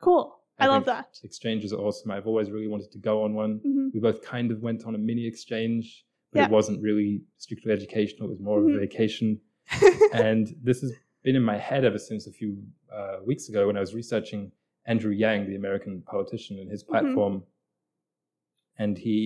Cool. 0.02 0.24
I, 0.58 0.64
I 0.66 0.68
love 0.68 0.84
that. 0.84 1.06
Exchanges 1.24 1.72
are 1.72 1.80
awesome. 1.86 2.10
I've 2.10 2.26
always 2.26 2.50
really 2.50 2.68
wanted 2.74 2.90
to 2.92 2.98
go 2.98 3.14
on 3.24 3.32
one. 3.42 3.52
hmm 3.64 3.88
We 3.94 3.98
both 4.08 4.20
kind 4.34 4.48
of 4.54 4.58
went 4.68 4.80
on 4.88 4.94
a 4.94 4.98
mini 5.08 5.24
exchange, 5.32 5.84
but 6.32 6.40
Yeah. 6.40 6.46
it 6.46 6.50
wasn't 6.58 6.78
really 6.88 7.12
strictly 7.38 7.72
educational. 7.78 8.24
It 8.28 8.32
was 8.36 8.40
more 8.48 8.58
of 8.60 8.66
Mhm. 8.66 8.76
a 8.76 8.80
vacation. 8.86 9.28
and 10.12 10.44
this 10.68 10.78
has 10.84 10.92
been 11.26 11.36
in 11.40 11.46
my 11.52 11.58
head 11.68 11.82
ever 11.90 12.00
since 12.08 12.22
a 12.26 12.32
few 12.40 12.50
uh, 12.98 13.16
weeks 13.30 13.44
ago 13.50 13.60
when 13.68 13.76
I 13.80 13.82
was 13.86 13.94
researching 14.02 14.42
Andrew 14.92 15.12
Yang, 15.24 15.40
the 15.50 15.56
American 15.62 15.94
politician, 16.14 16.54
and 16.60 16.68
his 16.74 16.82
Mhm. 16.84 16.88
platform. 16.92 17.34
And 18.82 18.98
he 19.06 19.18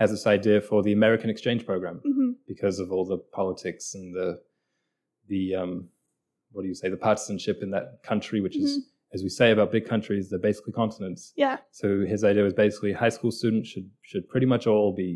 has 0.00 0.10
this 0.10 0.26
idea 0.38 0.58
for 0.70 0.78
the 0.86 0.92
American 1.00 1.28
Exchange 1.34 1.62
Program 1.70 1.96
hmm 2.08 2.30
because 2.52 2.76
of 2.82 2.86
all 2.92 3.04
the 3.14 3.18
politics 3.40 3.84
and 3.94 4.06
the 4.20 4.28
the 5.34 5.44
um, 5.60 5.72
what 6.52 6.62
do 6.62 6.68
you 6.68 6.78
say 6.82 6.88
the 6.96 7.02
partisanship 7.10 7.58
in 7.62 7.70
that 7.76 7.86
country, 8.10 8.38
which 8.44 8.56
is 8.56 8.70
as 9.14 9.22
we 9.22 9.28
say 9.28 9.48
about 9.52 9.70
big 9.76 9.86
countries, 9.92 10.24
they're 10.30 10.46
basically 10.50 10.72
continents. 10.72 11.22
Yeah. 11.36 11.56
So 11.70 11.86
his 12.12 12.24
idea 12.24 12.42
was 12.48 12.54
basically 12.54 12.92
high 13.04 13.14
school 13.16 13.32
students 13.40 13.68
should 13.72 13.88
should 14.10 14.24
pretty 14.32 14.48
much 14.54 14.64
all 14.66 14.90
be 15.04 15.10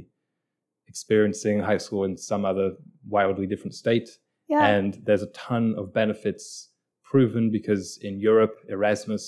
experiencing 0.92 1.56
high 1.60 1.80
school 1.86 2.04
in 2.08 2.16
some 2.16 2.44
other 2.44 2.68
wildly 3.16 3.46
different 3.46 3.74
state. 3.74 4.08
Yeah. 4.48 4.66
And 4.74 4.90
there's 5.06 5.24
a 5.30 5.32
ton 5.48 5.74
of 5.80 5.92
benefits 6.02 6.70
proven 7.10 7.50
because 7.58 7.98
in 8.08 8.14
Europe, 8.30 8.54
Erasmus, 8.68 9.24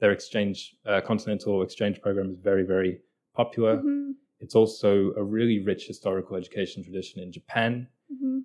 their 0.00 0.12
exchange 0.18 0.76
uh, 0.86 1.00
continental 1.10 1.62
exchange 1.66 1.96
program 2.04 2.28
is 2.34 2.38
very 2.50 2.64
very 2.74 2.92
popular. 3.40 3.74
hmm 3.76 4.10
It's 4.44 4.56
also 4.62 4.90
a 5.22 5.24
really 5.36 5.58
rich 5.70 5.82
historical 5.92 6.34
education 6.42 6.78
tradition 6.86 7.16
in 7.24 7.30
Japan. 7.38 7.72
hmm 8.10 8.38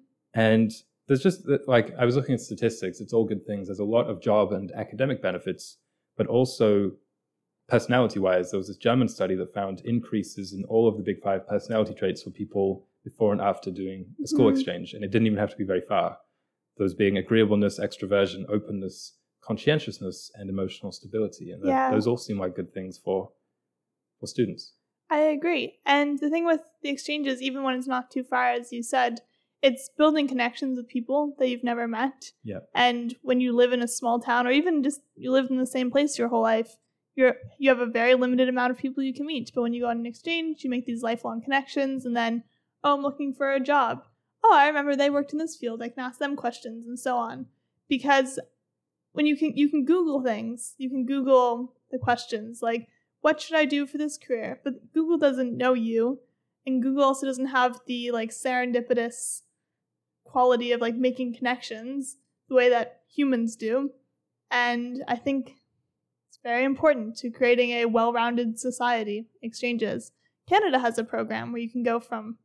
And 0.51 0.69
there's 1.07 1.21
just 1.21 1.43
like 1.67 1.93
I 1.97 2.05
was 2.05 2.15
looking 2.15 2.33
at 2.35 2.41
statistics. 2.41 2.99
It's 3.01 3.13
all 3.13 3.25
good 3.25 3.45
things. 3.45 3.67
There's 3.67 3.79
a 3.79 3.83
lot 3.83 4.09
of 4.09 4.21
job 4.21 4.53
and 4.53 4.71
academic 4.71 5.21
benefits, 5.21 5.77
but 6.17 6.27
also 6.27 6.91
personality-wise, 7.67 8.51
there 8.51 8.57
was 8.57 8.67
this 8.67 8.77
German 8.77 9.07
study 9.07 9.35
that 9.35 9.53
found 9.53 9.81
increases 9.85 10.53
in 10.53 10.63
all 10.65 10.87
of 10.87 10.97
the 10.97 11.03
big 11.03 11.21
five 11.21 11.47
personality 11.47 11.93
traits 11.93 12.21
for 12.21 12.29
people 12.29 12.87
before 13.03 13.31
and 13.31 13.41
after 13.41 13.71
doing 13.71 14.05
a 14.23 14.27
school 14.27 14.47
Mhm. 14.47 14.51
exchange, 14.51 14.93
and 14.93 15.03
it 15.03 15.11
didn't 15.11 15.27
even 15.27 15.39
have 15.39 15.51
to 15.51 15.57
be 15.57 15.63
very 15.63 15.81
far. 15.81 16.17
Those 16.77 16.93
being 16.93 17.17
agreeableness, 17.17 17.79
extroversion, 17.79 18.45
openness, 18.49 19.17
conscientiousness, 19.41 20.31
and 20.35 20.49
emotional 20.49 20.91
stability, 20.91 21.51
and 21.51 21.63
Yeah. 21.63 21.89
those 21.91 22.07
all 22.07 22.17
seem 22.17 22.37
like 22.39 22.55
good 22.55 22.73
things 22.73 22.97
for 22.97 23.31
for 24.19 24.27
students. 24.27 24.73
I 25.09 25.19
agree. 25.19 25.79
And 25.85 26.17
the 26.19 26.29
thing 26.29 26.45
with 26.45 26.61
the 26.81 26.89
exchanges, 26.89 27.41
even 27.41 27.63
when 27.63 27.75
it's 27.77 27.87
not 27.87 28.09
too 28.09 28.23
far, 28.23 28.51
as 28.51 28.71
you 28.71 28.81
said, 28.81 29.21
it's 29.63 29.89
building 29.97 30.27
connections 30.27 30.77
with 30.77 30.89
people 30.89 31.35
that 31.39 31.47
you've 31.47 31.63
never 31.63 31.87
met. 31.87 32.31
Yeah. 32.43 32.59
And 32.75 33.15
when 33.21 33.39
you 33.39 33.55
live 33.55 33.71
in 33.71 33.81
a 33.81 33.87
small 33.87 34.19
town, 34.19 34.45
or 34.45 34.51
even 34.51 34.83
just 34.83 34.99
you 35.15 35.31
lived 35.31 35.49
in 35.49 35.57
the 35.57 35.65
same 35.65 35.89
place 35.89 36.19
your 36.19 36.27
whole 36.27 36.41
life, 36.41 36.75
you're 37.15 37.35
you 37.57 37.69
have 37.69 37.79
a 37.79 37.85
very 37.85 38.13
limited 38.13 38.49
amount 38.49 38.71
of 38.71 38.77
people 38.77 39.01
you 39.01 39.13
can 39.13 39.25
meet. 39.25 39.51
But 39.55 39.61
when 39.61 39.73
you 39.73 39.83
go 39.83 39.87
on 39.87 39.99
an 39.99 40.05
exchange, 40.05 40.63
you 40.63 40.69
make 40.69 40.85
these 40.85 41.01
lifelong 41.01 41.41
connections, 41.41 42.05
and 42.05 42.15
then 42.15 42.43
oh, 42.83 42.93
I'm 42.93 43.01
looking 43.01 43.33
for 43.33 43.53
a 43.53 43.59
job. 43.61 44.03
Oh, 44.43 44.53
I 44.53 44.67
remember 44.67 44.95
they 44.95 45.09
worked 45.09 45.31
in 45.31 45.39
this 45.39 45.55
field. 45.55 45.81
I 45.81 45.87
can 45.87 46.03
ask 46.03 46.19
them 46.19 46.35
questions 46.35 46.85
and 46.85 46.99
so 46.99 47.15
on. 47.15 47.45
Because 47.87 48.39
when 49.13 49.25
you 49.25 49.37
can 49.37 49.55
you 49.55 49.69
can 49.69 49.85
Google 49.85 50.21
things, 50.21 50.75
you 50.77 50.89
can 50.89 51.05
Google 51.05 51.73
the 51.89 51.99
questions 51.99 52.61
like 52.61 52.89
what 53.21 53.39
should 53.39 53.55
I 53.55 53.63
do 53.63 53.87
for 53.87 53.97
this 53.97 54.17
career? 54.17 54.59
But 54.61 54.91
Google 54.93 55.17
doesn't 55.17 55.55
know 55.55 55.73
you, 55.73 56.19
and 56.65 56.83
Google 56.83 57.05
also 57.05 57.25
doesn't 57.25 57.45
have 57.45 57.79
the 57.87 58.11
like 58.11 58.31
serendipitous 58.31 59.43
quality 60.23 60.71
of 60.71 60.81
like 60.81 60.95
making 60.95 61.35
connections 61.35 62.17
the 62.49 62.55
way 62.55 62.69
that 62.69 63.01
humans 63.13 63.55
do. 63.55 63.91
And 64.51 65.03
I 65.07 65.15
think 65.15 65.55
it's 66.27 66.39
very 66.43 66.63
important 66.63 67.17
to 67.17 67.29
creating 67.29 67.71
a 67.71 67.85
well-rounded 67.85 68.59
society 68.59 69.27
exchanges. 69.41 70.11
Canada 70.47 70.79
has 70.79 70.97
a 70.97 71.03
program 71.03 71.51
where 71.51 71.61
you 71.61 71.69
can 71.69 71.83
go 71.83 71.99
from 71.99 72.37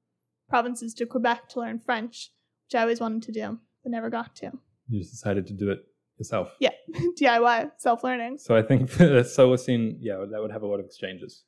provinces 0.49 0.95
to 0.95 1.07
Quebec 1.07 1.49
to 1.51 1.61
learn 1.61 1.79
French, 1.79 2.31
which 2.67 2.75
I 2.75 2.83
always 2.83 3.01
wanted 3.01 3.23
to 3.25 3.33
do 3.33 3.59
but 3.83 3.93
never 3.93 4.11
got 4.11 4.35
to. 4.37 4.53
You 4.89 5.01
just 5.01 5.13
decided 5.13 5.47
to 5.49 5.53
do 5.53 5.71
it 5.71 5.81
yourself. 6.19 6.51
Yeah, 6.61 6.71
DIY, 7.21 7.73
self 7.79 8.05
learning. 8.05 8.39
So 8.39 8.57
I 8.57 8.63
think 8.63 8.91
Solacene, 8.91 9.97
yeah, 10.01 10.25
that 10.31 10.41
would 10.41 10.53
have 10.53 10.63
a 10.63 10.67
lot 10.67 10.81
of 10.81 10.87
exchanges. 10.87 11.45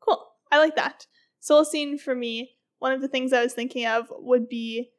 Cool. 0.00 0.24
I 0.50 0.58
like 0.58 0.76
that. 0.76 1.06
Solacene 1.42 2.00
for 2.00 2.14
me, 2.14 2.52
one 2.78 2.92
of 2.92 3.00
the 3.00 3.08
things 3.08 3.32
I 3.32 3.42
was 3.42 3.52
thinking 3.52 3.86
of 3.86 4.08
would 4.10 4.48
be 4.48 4.90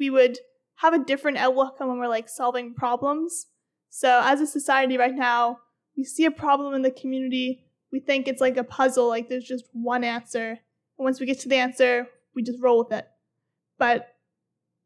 we 0.00 0.10
would 0.10 0.38
have 0.76 0.94
a 0.94 1.04
different 1.04 1.36
outlook 1.36 1.76
on 1.80 1.88
when 1.88 1.98
we're 1.98 2.08
like 2.08 2.28
solving 2.28 2.74
problems. 2.74 3.46
So 3.90 4.20
as 4.24 4.40
a 4.40 4.46
society 4.46 4.96
right 4.96 5.14
now, 5.14 5.58
we 5.96 6.04
see 6.04 6.24
a 6.24 6.30
problem 6.30 6.74
in 6.74 6.82
the 6.82 6.90
community, 6.90 7.62
we 7.92 8.00
think 8.00 8.26
it's 8.26 8.40
like 8.40 8.56
a 8.56 8.64
puzzle, 8.64 9.08
like 9.08 9.28
there's 9.28 9.46
just 9.46 9.66
one 9.72 10.02
answer. 10.02 10.58
And 10.98 11.04
once 11.04 11.20
we 11.20 11.26
get 11.26 11.38
to 11.40 11.48
the 11.48 11.56
answer, 11.56 12.08
we 12.34 12.42
just 12.42 12.62
roll 12.62 12.78
with 12.78 12.92
it. 12.92 13.06
But 13.78 14.08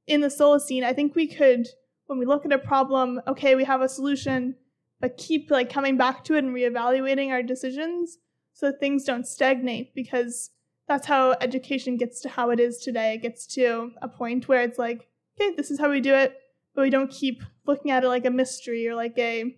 in 0.06 0.20
the 0.20 0.28
Solacene, 0.28 0.84
I 0.84 0.92
think 0.92 1.14
we 1.14 1.26
could 1.26 1.68
when 2.06 2.18
we 2.18 2.26
look 2.26 2.44
at 2.44 2.52
a 2.52 2.58
problem, 2.58 3.20
okay, 3.26 3.54
we 3.54 3.64
have 3.64 3.80
a 3.80 3.88
solution, 3.88 4.56
but 5.00 5.16
keep 5.16 5.50
like 5.50 5.72
coming 5.72 5.96
back 5.96 6.24
to 6.24 6.34
it 6.34 6.44
and 6.44 6.54
reevaluating 6.54 7.30
our 7.30 7.42
decisions 7.42 8.18
so 8.52 8.72
things 8.72 9.04
don't 9.04 9.26
stagnate 9.26 9.94
because 9.94 10.50
that's 10.88 11.06
how 11.06 11.32
education 11.40 11.96
gets 11.96 12.20
to 12.22 12.28
how 12.28 12.50
it 12.50 12.60
is 12.60 12.78
today. 12.78 13.14
It 13.14 13.22
gets 13.22 13.46
to 13.54 13.92
a 14.02 14.08
point 14.08 14.48
where 14.48 14.62
it's 14.62 14.78
like, 14.78 15.08
okay, 15.40 15.54
this 15.56 15.70
is 15.70 15.78
how 15.80 15.90
we 15.90 16.00
do 16.00 16.14
it, 16.14 16.36
but 16.74 16.82
we 16.82 16.90
don't 16.90 17.10
keep 17.10 17.42
looking 17.66 17.90
at 17.90 18.04
it 18.04 18.08
like 18.08 18.26
a 18.26 18.30
mystery 18.30 18.86
or 18.88 18.94
like 18.94 19.18
a 19.18 19.56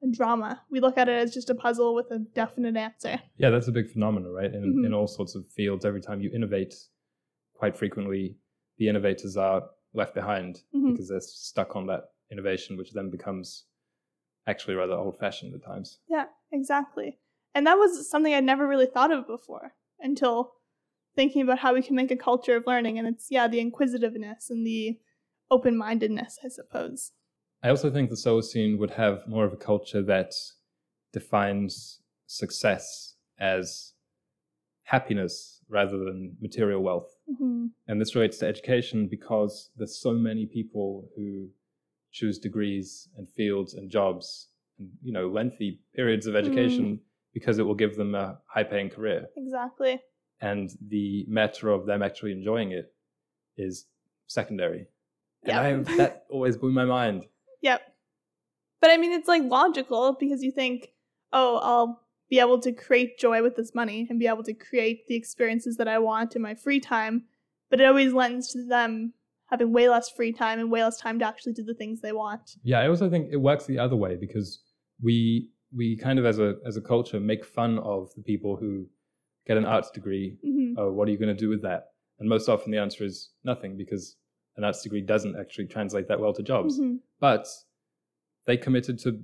a 0.00 0.06
drama. 0.12 0.62
We 0.70 0.78
look 0.78 0.96
at 0.96 1.08
it 1.08 1.12
as 1.20 1.34
just 1.34 1.50
a 1.50 1.56
puzzle 1.56 1.92
with 1.94 2.10
a 2.12 2.20
definite 2.20 2.76
answer. 2.76 3.18
Yeah, 3.36 3.50
that's 3.50 3.66
a 3.66 3.72
big 3.72 3.90
phenomenon, 3.90 4.30
right? 4.32 4.52
In, 4.54 4.76
Mhm. 4.76 4.86
in 4.86 4.94
all 4.94 5.08
sorts 5.08 5.34
of 5.34 5.44
fields, 5.50 5.84
every 5.84 6.00
time 6.00 6.20
you 6.20 6.30
innovate, 6.32 6.74
quite 7.54 7.76
frequently 7.76 8.36
the 8.76 8.88
innovators 8.88 9.36
are 9.36 9.68
left 9.94 10.14
behind 10.14 10.62
Mhm. 10.72 10.92
because 10.92 11.08
they're 11.08 11.18
stuck 11.20 11.74
on 11.74 11.86
that 11.86 12.12
innovation, 12.30 12.76
which 12.76 12.92
then 12.92 13.10
becomes 13.10 13.66
actually 14.46 14.74
rather 14.76 14.92
old 14.92 15.18
fashioned 15.18 15.52
at 15.52 15.62
times. 15.64 15.98
Yeah, 16.08 16.26
exactly. 16.52 17.18
And 17.58 17.66
that 17.66 17.76
was 17.76 18.08
something 18.08 18.32
I'd 18.32 18.44
never 18.44 18.68
really 18.68 18.86
thought 18.86 19.10
of 19.10 19.26
before 19.26 19.72
until 19.98 20.52
thinking 21.16 21.42
about 21.42 21.58
how 21.58 21.74
we 21.74 21.82
can 21.82 21.96
make 21.96 22.12
a 22.12 22.16
culture 22.16 22.54
of 22.54 22.68
learning. 22.68 23.00
And 23.00 23.08
it's, 23.08 23.32
yeah, 23.32 23.48
the 23.48 23.58
inquisitiveness 23.58 24.48
and 24.48 24.64
the 24.64 24.96
open 25.50 25.76
mindedness, 25.76 26.38
I 26.44 26.50
suppose. 26.50 27.10
I 27.60 27.70
also 27.70 27.90
think 27.90 28.10
the 28.10 28.14
Solacene 28.14 28.78
would 28.78 28.92
have 28.92 29.26
more 29.26 29.44
of 29.44 29.52
a 29.52 29.56
culture 29.56 30.02
that 30.02 30.34
defines 31.12 31.98
success 32.28 33.16
as 33.40 33.94
happiness 34.84 35.60
rather 35.68 35.98
than 35.98 36.36
material 36.40 36.80
wealth. 36.80 37.12
hmm 37.26 37.66
And 37.88 38.00
this 38.00 38.14
relates 38.14 38.38
to 38.38 38.46
education 38.46 39.08
because 39.08 39.70
there's 39.76 40.00
so 40.00 40.12
many 40.12 40.46
people 40.46 41.08
who 41.16 41.48
choose 42.12 42.38
degrees 42.38 43.08
and 43.16 43.28
fields 43.28 43.74
and 43.74 43.90
jobs 43.90 44.50
and 44.78 44.90
you 45.02 45.12
know 45.12 45.26
lengthy 45.26 45.80
periods 45.92 46.28
of 46.28 46.36
education 46.36 47.00
because 47.34 47.58
it 47.58 47.62
will 47.62 47.74
give 47.74 47.96
them 47.96 48.14
a 48.14 48.38
high 48.46 48.64
paying 48.64 48.90
career. 48.90 49.26
Exactly. 49.36 50.00
And 50.40 50.70
the 50.88 51.24
matter 51.28 51.68
of 51.70 51.86
them 51.86 52.02
actually 52.02 52.32
enjoying 52.32 52.72
it 52.72 52.92
is 53.56 53.86
secondary. 54.26 54.86
And 55.44 55.86
Yeah. 55.86 55.94
I, 55.94 55.96
that 55.96 56.24
always 56.30 56.56
blew 56.56 56.72
my 56.72 56.84
mind. 56.84 57.24
Yep. 57.62 57.80
But 58.80 58.90
I 58.90 58.96
mean, 58.96 59.12
it's 59.12 59.28
like 59.28 59.42
logical 59.42 60.16
because 60.18 60.42
you 60.42 60.52
think, 60.52 60.92
oh, 61.32 61.58
I'll 61.58 62.00
be 62.30 62.38
able 62.38 62.60
to 62.60 62.72
create 62.72 63.18
joy 63.18 63.42
with 63.42 63.56
this 63.56 63.74
money 63.74 64.06
and 64.08 64.18
be 64.18 64.26
able 64.26 64.44
to 64.44 64.54
create 64.54 65.06
the 65.08 65.16
experiences 65.16 65.76
that 65.78 65.88
I 65.88 65.98
want 65.98 66.36
in 66.36 66.42
my 66.42 66.54
free 66.54 66.78
time. 66.80 67.24
But 67.70 67.80
it 67.80 67.84
always 67.84 68.12
lends 68.12 68.52
to 68.52 68.64
them 68.64 69.14
having 69.46 69.72
way 69.72 69.88
less 69.88 70.10
free 70.10 70.32
time 70.32 70.60
and 70.60 70.70
way 70.70 70.84
less 70.84 70.98
time 70.98 71.18
to 71.18 71.24
actually 71.26 71.54
do 71.54 71.64
the 71.64 71.74
things 71.74 72.00
they 72.00 72.12
want. 72.12 72.56
Yeah, 72.62 72.80
I 72.80 72.88
also 72.88 73.10
think 73.10 73.28
it 73.32 73.38
works 73.38 73.66
the 73.66 73.78
other 73.78 73.96
way 73.96 74.16
because 74.16 74.60
we 75.02 75.50
we 75.74 75.96
kind 75.96 76.18
of 76.18 76.24
as 76.26 76.38
a 76.38 76.56
as 76.66 76.76
a 76.76 76.80
culture 76.80 77.20
make 77.20 77.44
fun 77.44 77.78
of 77.78 78.10
the 78.16 78.22
people 78.22 78.56
who 78.56 78.86
get 79.46 79.56
an 79.56 79.64
arts 79.64 79.90
degree. 79.90 80.36
hmm 80.44 80.74
Oh, 80.78 80.92
what 80.92 81.08
are 81.08 81.10
you 81.10 81.18
going 81.18 81.34
to 81.34 81.40
do 81.40 81.48
with 81.48 81.62
that? 81.62 81.88
And 82.18 82.28
most 82.28 82.48
often 82.48 82.70
the 82.72 82.78
answer 82.78 83.04
is 83.04 83.30
nothing 83.44 83.76
because 83.76 84.16
an 84.56 84.64
arts 84.64 84.82
degree 84.82 85.00
doesn't 85.00 85.36
actually 85.38 85.66
translate 85.66 86.08
that 86.08 86.20
well 86.20 86.32
to 86.34 86.42
jobs. 86.42 86.78
hmm 86.78 86.96
But 87.20 87.46
they 88.46 88.56
committed 88.56 88.98
to 89.00 89.20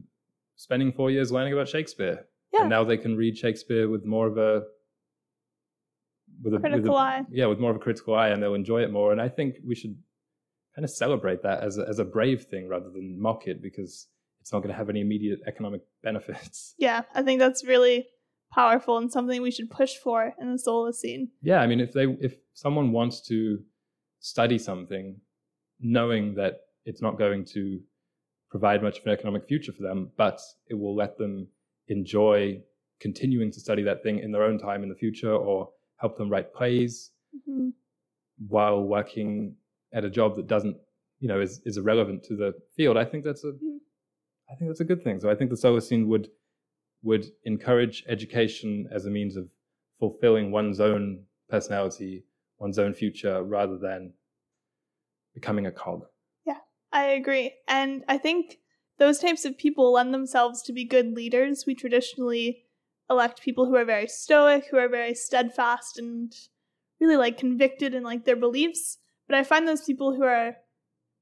spending 0.56 0.92
four 0.92 1.10
years 1.10 1.32
learning 1.32 1.52
about 1.52 1.68
Shakespeare, 1.68 2.26
Yeah. 2.52 2.60
and 2.62 2.70
now 2.70 2.84
they 2.84 2.96
can 2.98 3.16
read 3.16 3.36
Shakespeare 3.36 3.88
with 3.88 4.04
more 4.04 4.26
of 4.26 4.36
a 4.38 4.62
with 6.42 6.54
a 6.54 6.56
with 6.58 6.62
Critical 6.62 6.96
a- 6.96 7.00
eye. 7.00 7.22
Yeah, 7.30 7.46
with 7.46 7.58
more 7.60 7.70
of 7.70 7.76
a 7.76 7.80
critical 7.80 8.14
eye, 8.14 8.28
and 8.28 8.42
they'll 8.42 8.54
enjoy 8.54 8.82
it 8.82 8.90
more. 8.92 9.12
And 9.12 9.20
I 9.20 9.28
think 9.28 9.56
we 9.66 9.74
should 9.74 9.96
kind 10.74 10.84
of 10.84 10.90
celebrate 10.90 11.42
that 11.42 11.62
as 11.62 11.78
a, 11.78 11.86
as 11.88 11.98
a 12.00 12.04
brave 12.04 12.42
thing 12.44 12.68
rather 12.68 12.90
than 12.90 13.20
mock 13.20 13.46
it 13.46 13.62
because 13.62 14.08
it's 14.44 14.52
not 14.52 14.58
going 14.58 14.68
to 14.70 14.76
have 14.76 14.90
any 14.90 15.00
immediate 15.00 15.40
economic 15.46 15.80
benefits. 16.02 16.74
Yeah, 16.76 17.02
I 17.14 17.22
think 17.22 17.40
that's 17.40 17.64
really 17.64 18.06
powerful 18.52 18.98
and 18.98 19.10
something 19.10 19.40
we 19.40 19.50
should 19.50 19.70
push 19.70 19.94
for 19.96 20.34
in 20.38 20.52
the 20.52 20.58
Solacene. 20.58 21.28
yeah, 21.40 21.60
I 21.60 21.66
mean, 21.66 21.80
if 21.80 21.94
they 21.94 22.04
if 22.20 22.34
someone 22.52 22.92
wants 22.92 23.22
to 23.28 23.60
study 24.20 24.58
something, 24.58 25.16
knowing 25.80 26.34
that 26.34 26.60
it's 26.84 27.00
not 27.00 27.16
going 27.16 27.46
to 27.54 27.80
provide 28.50 28.82
much 28.82 28.98
of 28.98 29.06
an 29.06 29.12
economic 29.12 29.48
future 29.48 29.72
for 29.72 29.82
them, 29.82 30.10
but 30.18 30.38
it 30.68 30.74
will 30.74 30.94
let 30.94 31.16
them 31.16 31.48
enjoy 31.88 32.60
continuing 33.00 33.50
to 33.50 33.60
study 33.60 33.82
that 33.82 34.02
thing 34.02 34.18
in 34.18 34.30
their 34.30 34.42
own 34.42 34.58
time 34.58 34.82
in 34.82 34.90
the 34.90 34.94
future, 34.94 35.34
or 35.34 35.70
help 35.96 36.18
them 36.18 36.28
write 36.28 36.52
plays 36.52 37.12
hmm 37.46 37.70
while 38.48 38.82
working 38.82 39.54
at 39.92 40.04
a 40.04 40.10
job 40.10 40.34
that 40.36 40.48
doesn't, 40.48 40.76
you 41.20 41.28
know, 41.28 41.40
is, 41.40 41.60
is 41.64 41.76
irrelevant 41.76 42.22
to 42.24 42.34
the 42.36 42.52
field. 42.76 42.96
I 42.96 43.04
think 43.04 43.24
that's 43.24 43.44
a, 43.44 43.52
Mhm. 43.52 43.73
I 44.54 44.56
think 44.56 44.70
that's 44.70 44.80
a 44.80 44.84
good 44.84 45.02
thing. 45.02 45.18
So 45.18 45.28
I 45.28 45.34
think 45.34 45.50
the 45.50 45.56
Solacene 45.56 46.06
would 46.06 46.28
would 47.02 47.26
encourage 47.44 48.04
education 48.08 48.88
as 48.90 49.04
a 49.04 49.10
means 49.10 49.36
of 49.36 49.48
fulfilling 49.98 50.52
one's 50.52 50.80
own 50.80 51.24
personality, 51.50 52.24
one's 52.58 52.78
own 52.78 52.94
future, 52.94 53.42
rather 53.42 53.76
than 53.76 54.12
becoming 55.34 55.66
a 55.66 55.72
cog. 55.72 56.06
Yeah, 56.46 56.60
I 56.92 57.06
agree. 57.06 57.52
And 57.68 58.04
I 58.08 58.16
think 58.16 58.58
those 58.98 59.18
types 59.18 59.44
of 59.44 59.58
people 59.58 59.92
lend 59.92 60.14
themselves 60.14 60.62
to 60.62 60.72
be 60.72 60.84
good 60.84 61.12
leaders. 61.14 61.64
We 61.66 61.74
traditionally 61.74 62.64
elect 63.10 63.42
people 63.42 63.66
who 63.66 63.74
are 63.74 63.84
very 63.84 64.06
stoic, 64.06 64.66
who 64.70 64.78
are 64.78 64.88
very 64.88 65.14
steadfast 65.14 65.98
and 65.98 66.32
really 67.00 67.16
like 67.16 67.36
convicted 67.36 67.92
in 67.92 68.04
like 68.04 68.24
their 68.24 68.36
beliefs. 68.36 68.98
But 69.26 69.36
I 69.36 69.42
find 69.42 69.66
those 69.66 69.84
people 69.84 70.14
who 70.14 70.22
are 70.22 70.56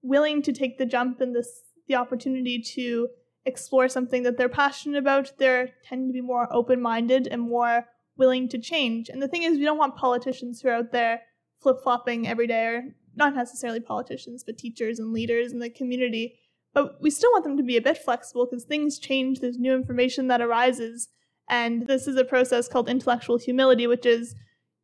willing 0.02 0.42
to 0.42 0.52
take 0.52 0.76
the 0.76 0.86
jump 0.86 1.20
and 1.20 1.34
this 1.34 1.62
the 1.88 1.96
opportunity 1.96 2.60
to 2.60 3.08
explore 3.44 3.88
something 3.88 4.22
that 4.22 4.36
they're 4.36 4.48
passionate 4.48 4.98
about, 4.98 5.32
they 5.38 5.72
tend 5.84 6.08
to 6.08 6.12
be 6.12 6.20
more 6.20 6.52
open-minded 6.52 7.26
and 7.26 7.42
more 7.42 7.86
willing 8.16 8.48
to 8.48 8.58
change. 8.58 9.08
And 9.08 9.20
the 9.20 9.28
thing 9.28 9.42
is 9.42 9.58
we 9.58 9.64
don't 9.64 9.78
want 9.78 9.96
politicians 9.96 10.60
who 10.60 10.68
are 10.68 10.74
out 10.74 10.92
there 10.92 11.22
flip-flopping 11.60 12.28
every 12.28 12.46
day 12.46 12.66
or 12.66 12.82
not 13.14 13.34
necessarily 13.34 13.80
politicians, 13.80 14.44
but 14.44 14.58
teachers 14.58 14.98
and 14.98 15.12
leaders 15.12 15.52
in 15.52 15.58
the 15.58 15.70
community. 15.70 16.38
But 16.72 17.02
we 17.02 17.10
still 17.10 17.30
want 17.32 17.44
them 17.44 17.56
to 17.56 17.62
be 17.62 17.76
a 17.76 17.82
bit 17.82 17.98
flexible 17.98 18.46
because 18.46 18.64
things 18.64 18.98
change, 18.98 19.40
there's 19.40 19.58
new 19.58 19.74
information 19.74 20.28
that 20.28 20.40
arises. 20.40 21.08
And 21.48 21.86
this 21.86 22.06
is 22.06 22.16
a 22.16 22.24
process 22.24 22.68
called 22.68 22.88
intellectual 22.88 23.38
humility, 23.38 23.86
which 23.86 24.06
is 24.06 24.34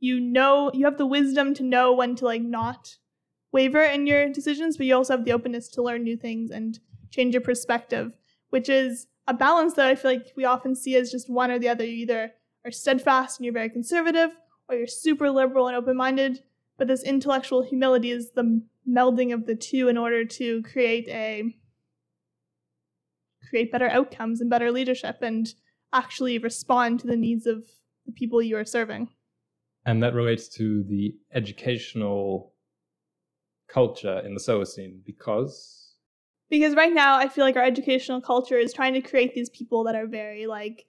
you 0.01 0.21
know, 0.21 0.71
you 0.75 0.85
have 0.85 0.99
the 0.99 1.07
wisdom 1.07 1.55
to 1.55 1.63
know 1.63 1.93
when 1.93 2.15
to 2.17 2.25
like 2.25 2.43
not 2.43 2.97
waver 3.53 3.83
in 3.83 4.07
your 4.07 4.29
decisions, 4.29 4.77
but 4.77 4.87
you 4.87 4.95
also 4.95 5.17
have 5.17 5.25
the 5.25 5.33
openness 5.33 5.69
to 5.69 5.83
learn 5.83 6.03
new 6.03 6.17
things 6.17 6.51
and 6.51 6.79
change 7.11 7.35
your 7.35 7.41
perspective, 7.41 8.13
which 8.51 8.69
is 8.69 9.07
a 9.27 9.35
balance 9.35 9.75
that 9.75 9.87
I 9.87 9.95
feel 9.95 10.13
like 10.13 10.33
we 10.37 10.45
often 10.45 10.75
see 10.75 10.97
as 10.97 11.11
just 11.11 11.31
one 11.31 11.51
or 11.51 11.59
the 11.59 11.69
other. 11.69 11.85
You 11.85 11.97
either 11.97 12.33
are 12.65 12.71
steadfast 12.71 13.39
and 13.39 13.45
you're 13.45 13.55
very 13.55 13.71
conservative, 13.71 14.31
or 14.69 14.77
you're 14.77 14.87
super 14.87 15.31
liberal 15.31 15.69
and 15.69 15.77
open 15.77 15.97
minded. 15.97 16.43
But 16.77 16.89
this 16.89 17.03
intellectual 17.03 17.63
humility 17.63 18.11
is 18.11 18.31
the 18.33 18.63
melding 18.89 19.35
of 19.35 19.47
the 19.47 19.55
two 19.55 19.89
in 19.89 19.99
order 19.99 20.25
to 20.25 20.63
create 20.63 21.09
a 21.09 21.55
create 23.51 23.73
better 23.73 23.89
outcomes 23.89 24.41
and 24.41 24.51
better 24.51 24.71
leadership 24.71 25.19
and 25.23 25.55
actually 25.93 26.39
respond 26.39 27.01
to 27.01 27.07
the 27.07 27.17
needs 27.17 27.47
of 27.47 27.65
the 28.07 28.13
people 28.13 28.43
you 28.43 28.57
are 28.57 28.65
serving. 28.65 29.09
And 29.87 30.03
that 30.03 30.13
relates 30.13 30.49
to 30.57 30.85
the 30.85 31.15
educational 31.33 32.53
culture 33.69 34.21
in 34.21 34.35
the 34.35 34.41
Solacene 34.41 34.99
because 35.05 35.78
because 36.51 36.75
right 36.75 36.93
now 36.93 37.17
I 37.17 37.29
feel 37.29 37.45
like 37.45 37.57
our 37.57 37.65
educational 37.65 38.21
culture 38.21 38.59
is 38.59 38.73
trying 38.73 38.95
to 38.95 39.03
create 39.03 39.35
these 39.35 39.51
people 39.51 39.85
that 39.85 39.95
are 39.95 40.07
very 40.07 40.47
like 40.47 40.87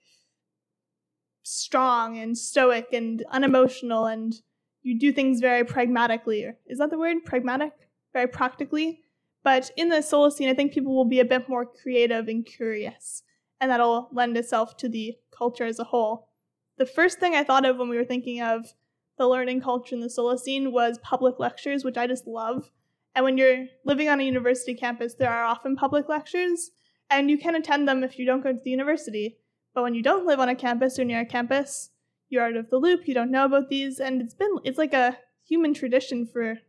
strong 1.44 2.18
and 2.18 2.38
stoic 2.38 2.88
and 2.94 3.24
unemotional 3.32 4.06
and 4.06 4.36
you 4.82 4.98
do 4.98 5.12
things 5.12 5.40
very 5.42 5.66
pragmatically. 5.66 6.46
Is 6.68 6.78
that 6.78 6.90
the 6.90 6.98
word? 6.98 7.26
Pragmatic? 7.26 7.74
Very 8.14 8.28
practically. 8.28 9.02
But 9.44 9.72
in 9.78 9.90
the 9.90 9.98
Solacene, 9.98 10.50
I 10.50 10.54
think 10.54 10.74
people 10.74 10.96
will 10.96 11.06
be 11.06 11.20
a 11.20 11.26
bit 11.26 11.48
more 11.48 11.66
creative 11.66 12.28
and 12.28 12.46
curious, 12.46 13.24
and 13.60 13.72
that'll 13.72 14.10
lend 14.12 14.38
itself 14.38 14.78
to 14.78 14.90
the 14.90 15.16
culture 15.36 15.66
as 15.66 15.80
a 15.80 15.86
whole. 15.86 16.30
The 16.78 16.86
first 16.86 17.20
thing 17.20 17.36
I 17.36 17.44
thought 17.44 17.66
of 17.66 17.78
when 17.78 17.90
we 17.90 17.98
were 17.98 18.06
thinking 18.06 18.42
of 18.42 18.74
the 19.18 19.28
learning 19.28 19.62
culture 19.62 19.96
in 19.96 20.02
the 20.02 20.08
Solacene 20.08 20.72
was 20.72 20.98
public 21.00 21.40
lectures, 21.40 21.84
which 21.84 21.98
I 21.98 22.08
just 22.08 22.26
love. 22.28 22.70
And 23.16 23.26
when 23.26 23.38
you're 23.38 23.66
living 23.86 24.10
on 24.10 24.20
a 24.20 24.24
university 24.24 24.76
campus, 24.76 25.16
there 25.16 25.32
are 25.32 25.44
often 25.44 25.76
public 25.76 26.08
lectures, 26.08 26.72
and 27.10 27.30
you 27.30 27.38
can 27.38 27.56
attend 27.56 27.88
them 27.88 28.04
if 28.04 28.20
you 28.20 28.26
don't 28.26 28.44
go 28.44 28.54
to 28.54 28.60
the 28.64 28.70
university. 28.70 29.38
But 29.74 29.84
when 29.84 29.96
you 29.96 30.04
don't 30.04 30.26
live 30.26 30.40
on 30.40 30.50
a 30.50 30.56
campus 30.56 31.00
or 31.00 31.06
near 31.06 31.22
a 31.22 31.26
campus, 31.26 31.90
you're 32.30 32.44
out 32.44 32.56
of 32.56 32.70
the 32.70 32.78
loop, 32.78 33.08
you 33.08 33.14
don't 33.14 33.32
know 33.32 33.46
about 33.46 33.70
these, 33.70 34.00
and 34.00 34.22
it's 34.22 34.36
been 34.36 34.56
it's 34.64 34.78
like 34.78 34.94
a 34.94 35.18
human 35.44 35.74
tradition 35.74 36.28
for 36.28 36.60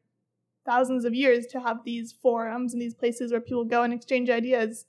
thousands 0.66 1.04
of 1.04 1.14
years 1.14 1.46
to 1.46 1.60
have 1.60 1.84
these 1.84 2.12
forums 2.22 2.72
and 2.72 2.80
these 2.80 2.94
places 2.94 3.32
where 3.32 3.40
people 3.40 3.64
go 3.64 3.82
and 3.82 3.92
exchange 3.92 4.30
ideas. 4.30 4.86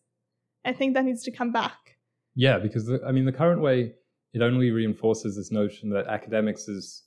I 0.63 0.73
think 0.73 0.93
that 0.93 1.05
needs 1.05 1.23
to 1.23 1.31
come 1.31 1.51
back. 1.51 1.97
Yeah, 2.35 2.59
because 2.59 2.85
the, 2.85 3.01
I 3.05 3.11
mean, 3.11 3.25
the 3.25 3.31
current 3.31 3.61
way 3.61 3.93
it 4.33 4.41
only 4.41 4.71
reinforces 4.71 5.35
this 5.35 5.51
notion 5.51 5.89
that 5.89 6.07
academics 6.07 6.67
is 6.67 7.03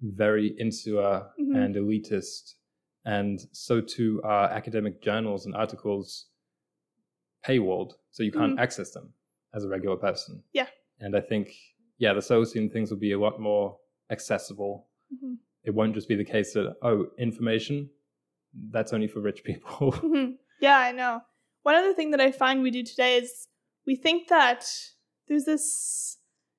very 0.00 0.54
insular 0.58 1.26
mm-hmm. 1.40 1.56
and 1.56 1.74
elitist, 1.74 2.54
and 3.06 3.40
so 3.52 3.80
too 3.80 4.20
are 4.22 4.50
academic 4.50 5.02
journals 5.02 5.46
and 5.46 5.54
articles 5.54 6.26
paywalled, 7.46 7.92
so 8.10 8.22
you 8.22 8.32
can't 8.32 8.52
mm-hmm. 8.52 8.60
access 8.60 8.90
them 8.90 9.14
as 9.54 9.64
a 9.64 9.68
regular 9.68 9.96
person. 9.96 10.42
Yeah. 10.52 10.66
And 11.00 11.16
I 11.16 11.20
think, 11.20 11.54
yeah, 11.96 12.12
the 12.12 12.20
Solacene 12.20 12.70
things 12.70 12.90
will 12.90 12.98
be 12.98 13.12
a 13.12 13.18
lot 13.18 13.40
more 13.40 13.78
accessible. 14.10 14.88
Mm-hmm 15.14 15.34
it 15.66 15.74
won't 15.74 15.94
just 15.94 16.08
be 16.08 16.14
the 16.14 16.24
case 16.24 16.54
that 16.54 16.74
oh 16.82 17.06
information 17.18 17.90
that's 18.70 18.92
only 18.92 19.08
for 19.08 19.20
rich 19.20 19.44
people 19.44 19.92
mm-hmm. 19.92 20.30
yeah 20.60 20.78
i 20.78 20.92
know 20.92 21.20
one 21.64 21.74
other 21.74 21.92
thing 21.92 22.12
that 22.12 22.20
i 22.20 22.30
find 22.30 22.62
we 22.62 22.70
do 22.70 22.82
today 22.82 23.18
is 23.18 23.48
we 23.86 23.94
think 23.94 24.28
that 24.28 24.64
there's 25.28 25.44
this 25.44 26.18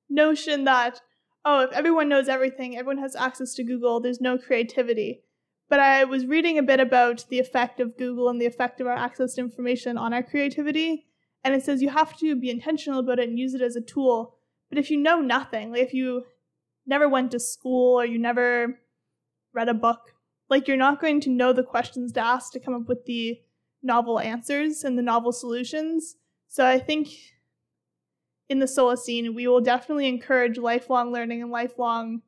notion 0.09 0.65
that 0.65 1.01
oh 1.45 1.61
if 1.61 1.71
everyone 1.71 2.07
knows 2.07 2.27
everything 2.27 2.77
everyone 2.77 3.01
has 3.01 3.15
access 3.15 3.53
to 3.55 3.63
google 3.63 3.99
there's 3.99 4.21
no 4.21 4.37
creativity 4.37 5.21
but 5.69 5.79
i 5.79 6.03
was 6.03 6.25
reading 6.25 6.57
a 6.57 6.63
bit 6.63 6.79
about 6.79 7.25
the 7.29 7.39
effect 7.39 7.79
of 7.79 7.97
google 7.97 8.29
and 8.29 8.41
the 8.41 8.45
effect 8.45 8.79
of 8.81 8.87
our 8.87 8.95
access 8.95 9.33
to 9.33 9.41
information 9.41 9.97
on 9.97 10.13
our 10.13 10.23
creativity 10.23 11.05
and 11.43 11.53
it 11.53 11.63
says 11.63 11.81
you 11.81 11.89
have 11.89 12.17
to 12.17 12.35
be 12.35 12.49
intentional 12.49 12.99
about 12.99 13.19
it 13.19 13.29
and 13.29 13.39
use 13.39 13.53
it 13.53 13.61
as 13.61 13.75
a 13.75 13.81
tool 13.81 14.37
but 14.69 14.77
if 14.77 14.89
you 14.89 14.97
know 14.97 15.19
nothing 15.19 15.71
like 15.71 15.81
if 15.81 15.93
you 15.93 16.23
never 16.87 17.07
went 17.09 17.31
to 17.31 17.39
school 17.39 17.99
or 17.99 18.05
you 18.05 18.17
never 18.17 18.79
read 19.53 19.69
a 19.69 19.73
book. 19.73 20.13
Like 20.49 20.67
you're 20.67 20.77
not 20.77 21.01
going 21.01 21.19
to 21.21 21.29
know 21.29 21.51
the 21.51 21.63
questions 21.63 22.13
to 22.13 22.21
ask 22.21 22.53
to 22.53 22.59
come 22.59 22.73
up 22.73 22.87
with 22.87 23.05
the 23.05 23.41
novel 23.83 24.19
answers 24.19 24.83
and 24.83 24.97
the 24.97 25.03
novel 25.03 25.33
solutions. 25.33 26.15
So 26.47 26.65
I 26.65 26.79
think 26.79 27.09
in 28.47 28.59
the 28.59 28.65
Solacene, 28.65 29.35
we 29.35 29.47
will 29.47 29.59
definitely 29.59 30.07
encourage 30.07 30.57
lifelong 30.57 31.11
learning 31.11 31.41
and 31.41 31.51
lifelong 31.51 32.21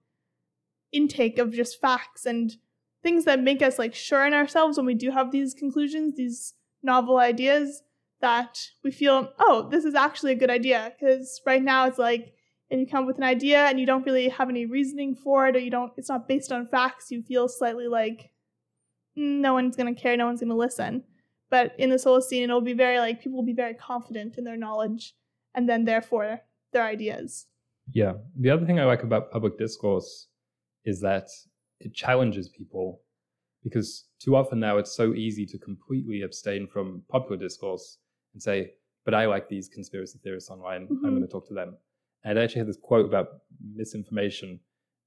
intake 0.91 1.37
of 1.37 1.53
just 1.53 1.79
facts 1.79 2.25
and 2.25 2.57
things 3.03 3.25
that 3.25 3.41
make 3.41 3.61
us 3.61 3.79
like 3.79 3.95
sure 3.95 4.25
in 4.25 4.33
ourselves 4.33 4.77
when 4.77 4.85
we 4.85 4.93
do 4.93 5.11
have 5.11 5.31
these 5.31 5.53
conclusions, 5.53 6.15
these 6.15 6.53
novel 6.83 7.17
ideas 7.17 7.83
that 8.21 8.59
we 8.83 8.91
feel, 8.91 9.31
oh, 9.39 9.69
this 9.69 9.85
is 9.85 9.95
actually 9.95 10.33
a 10.33 10.35
good 10.35 10.49
idea. 10.49 10.93
Because 10.99 11.41
right 11.45 11.63
now 11.63 11.85
it's 11.85 11.97
like 11.97 12.33
and 12.71 12.79
you 12.79 12.87
come 12.87 13.03
up 13.03 13.07
with 13.07 13.17
an 13.17 13.23
idea 13.23 13.65
and 13.65 13.79
you 13.79 13.85
don't 13.85 14.05
really 14.05 14.29
have 14.29 14.49
any 14.49 14.65
reasoning 14.65 15.15
for 15.15 15.47
it 15.47 15.55
or 15.55 15.59
you 15.59 15.71
don't 15.71 15.91
it's 15.97 16.09
not 16.09 16.27
based 16.27 16.51
on 16.51 16.67
facts 16.67 17.09
you 17.09 17.23
feel 17.23 17.47
slightly 17.47 17.87
like 17.87 18.31
mm, 19.17 19.39
no 19.39 19.53
one's 19.53 19.75
going 19.75 19.93
to 19.93 19.99
care 19.99 20.15
no 20.15 20.25
one's 20.25 20.39
going 20.39 20.49
to 20.49 20.55
listen. 20.55 21.03
But 21.49 21.73
in 21.79 21.89
the 21.89 21.95
Solacene 21.95 22.43
it'll 22.43 22.61
be 22.61 22.73
very 22.73 22.99
like 22.99 23.21
people 23.21 23.37
will 23.37 23.45
be 23.45 23.53
very 23.53 23.73
confident 23.73 24.37
in 24.37 24.43
their 24.43 24.57
knowledge 24.57 25.15
and 25.55 25.67
then 25.67 25.85
therefore 25.85 26.41
their 26.73 26.83
ideas. 26.83 27.47
Yeah. 27.91 28.13
The 28.39 28.51
other 28.51 28.65
thing 28.65 28.79
i 28.79 28.85
like 28.85 29.03
about 29.03 29.31
public 29.31 29.57
discourse 29.57 30.27
is 30.85 31.01
that 31.01 31.27
it 31.79 31.93
challenges 31.93 32.49
people 32.49 33.01
because 33.63 34.05
too 34.19 34.35
often 34.35 34.59
now 34.59 34.77
it's 34.77 34.95
so 34.95 35.13
easy 35.13 35.45
to 35.45 35.57
completely 35.57 36.21
abstain 36.21 36.67
from 36.67 37.03
popular 37.09 37.37
discourse 37.37 37.97
and 38.33 38.41
say 38.41 38.71
but 39.05 39.13
i 39.13 39.25
like 39.25 39.49
these 39.49 39.67
conspiracy 39.67 40.19
theorists 40.23 40.49
online 40.49 40.83
mm-hmm. 40.83 41.05
i'm 41.05 41.11
going 41.11 41.21
to 41.21 41.27
talk 41.27 41.47
to 41.47 41.53
them 41.53 41.75
and 42.23 42.37
I 42.37 42.43
actually 42.43 42.59
had 42.59 42.67
this 42.67 42.77
quote 42.81 43.05
about 43.05 43.27
misinformation 43.73 44.59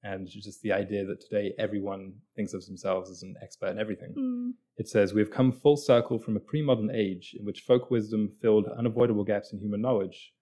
and 0.04 0.26
just 0.26 0.62
the 0.62 0.72
idea 0.72 1.04
that 1.04 1.20
today 1.20 1.54
everyone 1.58 2.14
thinks 2.34 2.54
of 2.54 2.64
themselves 2.66 3.10
as 3.10 3.22
an 3.22 3.36
expert 3.42 3.68
in 3.68 3.78
everything. 3.78 4.14
Mm. 4.18 4.50
It 4.76 4.88
says, 4.88 5.14
We've 5.14 5.30
come 5.30 5.52
full 5.52 5.76
circle 5.76 6.18
from 6.18 6.36
a 6.36 6.40
pre 6.40 6.62
modern 6.62 6.90
age 6.90 7.36
in 7.38 7.44
which 7.44 7.60
folk 7.60 7.90
wisdom 7.90 8.32
filled 8.40 8.66
unavoidable 8.66 9.24
gaps 9.24 9.52
in 9.52 9.60
human 9.60 9.80
knowledge 9.80 10.32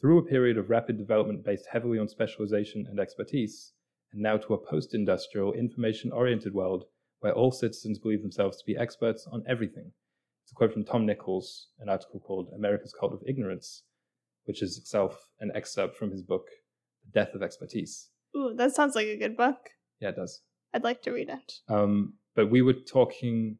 through 0.00 0.18
a 0.18 0.24
period 0.24 0.56
of 0.56 0.70
rapid 0.70 0.98
development 0.98 1.44
based 1.44 1.66
heavily 1.72 1.98
on 1.98 2.08
specialization 2.08 2.86
and 2.88 3.00
expertise, 3.00 3.72
and 4.12 4.22
now 4.22 4.36
to 4.36 4.54
a 4.54 4.58
post 4.58 4.94
industrial, 4.94 5.52
information 5.52 6.12
oriented 6.12 6.54
world 6.54 6.84
where 7.20 7.32
all 7.32 7.50
citizens 7.50 7.98
believe 7.98 8.22
themselves 8.22 8.58
to 8.58 8.64
be 8.66 8.76
experts 8.76 9.26
on 9.30 9.42
everything. 9.48 9.92
It's 10.44 10.52
a 10.52 10.54
quote 10.54 10.72
from 10.72 10.84
Tom 10.84 11.04
Nichols, 11.04 11.68
an 11.80 11.88
article 11.88 12.20
called 12.20 12.50
America's 12.54 12.94
Cult 12.98 13.12
of 13.12 13.22
Ignorance, 13.26 13.82
which 14.44 14.62
is 14.62 14.78
itself 14.78 15.28
an 15.40 15.50
excerpt 15.54 15.96
from 15.96 16.10
his 16.10 16.22
book, 16.22 16.46
The 17.04 17.20
Death 17.20 17.34
of 17.34 17.42
Expertise. 17.42 18.08
Ooh, 18.36 18.54
that 18.56 18.74
sounds 18.74 18.94
like 18.94 19.08
a 19.08 19.18
good 19.18 19.36
book. 19.36 19.58
Yeah, 20.00 20.10
it 20.10 20.16
does. 20.16 20.40
I'd 20.72 20.84
like 20.84 21.02
to 21.02 21.12
read 21.12 21.28
it. 21.28 21.52
Um, 21.68 22.14
but 22.34 22.50
we 22.50 22.62
were 22.62 22.74
talking 22.74 23.58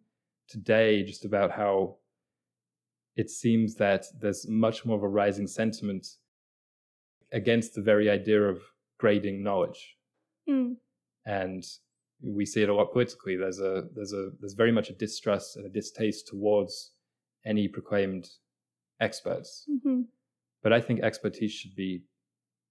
today 0.49 1.03
just 1.03 1.25
about 1.25 1.51
how 1.51 1.97
it 3.17 3.29
seems 3.29 3.75
that 3.75 4.05
there's 4.21 4.47
much 4.49 4.85
more 4.85 4.97
of 4.97 5.03
a 5.03 5.09
rising 5.09 5.47
sentiment 5.47 6.07
against 7.33 7.75
the 7.75 7.83
very 7.83 8.09
idea 8.09 8.41
of 8.41 8.61
grading 8.99 9.43
knowledge. 9.43 9.97
Mm. 10.49 10.77
And 11.27 11.65
we 12.23 12.45
see 12.47 12.63
it 12.63 12.69
a 12.69 12.75
lot 12.75 12.93
politically. 12.93 13.37
There's 13.37 13.61
a 13.61 13.85
there's 13.95 14.13
a 14.13 14.31
there's 14.41 14.55
very 14.55 14.73
much 14.73 14.91
a 14.91 14.95
distrust 14.95 15.57
and 15.57 15.67
a 15.67 15.69
distaste 15.69 16.27
towards 16.27 16.93
any 17.45 17.69
proclaimed 17.69 18.29
experts. 19.01 19.65
Mm-hmm. 19.71 20.03
But 20.63 20.73
I 20.73 20.81
think 20.81 21.01
expertise 21.01 21.53
should 21.53 21.75
be 21.77 22.03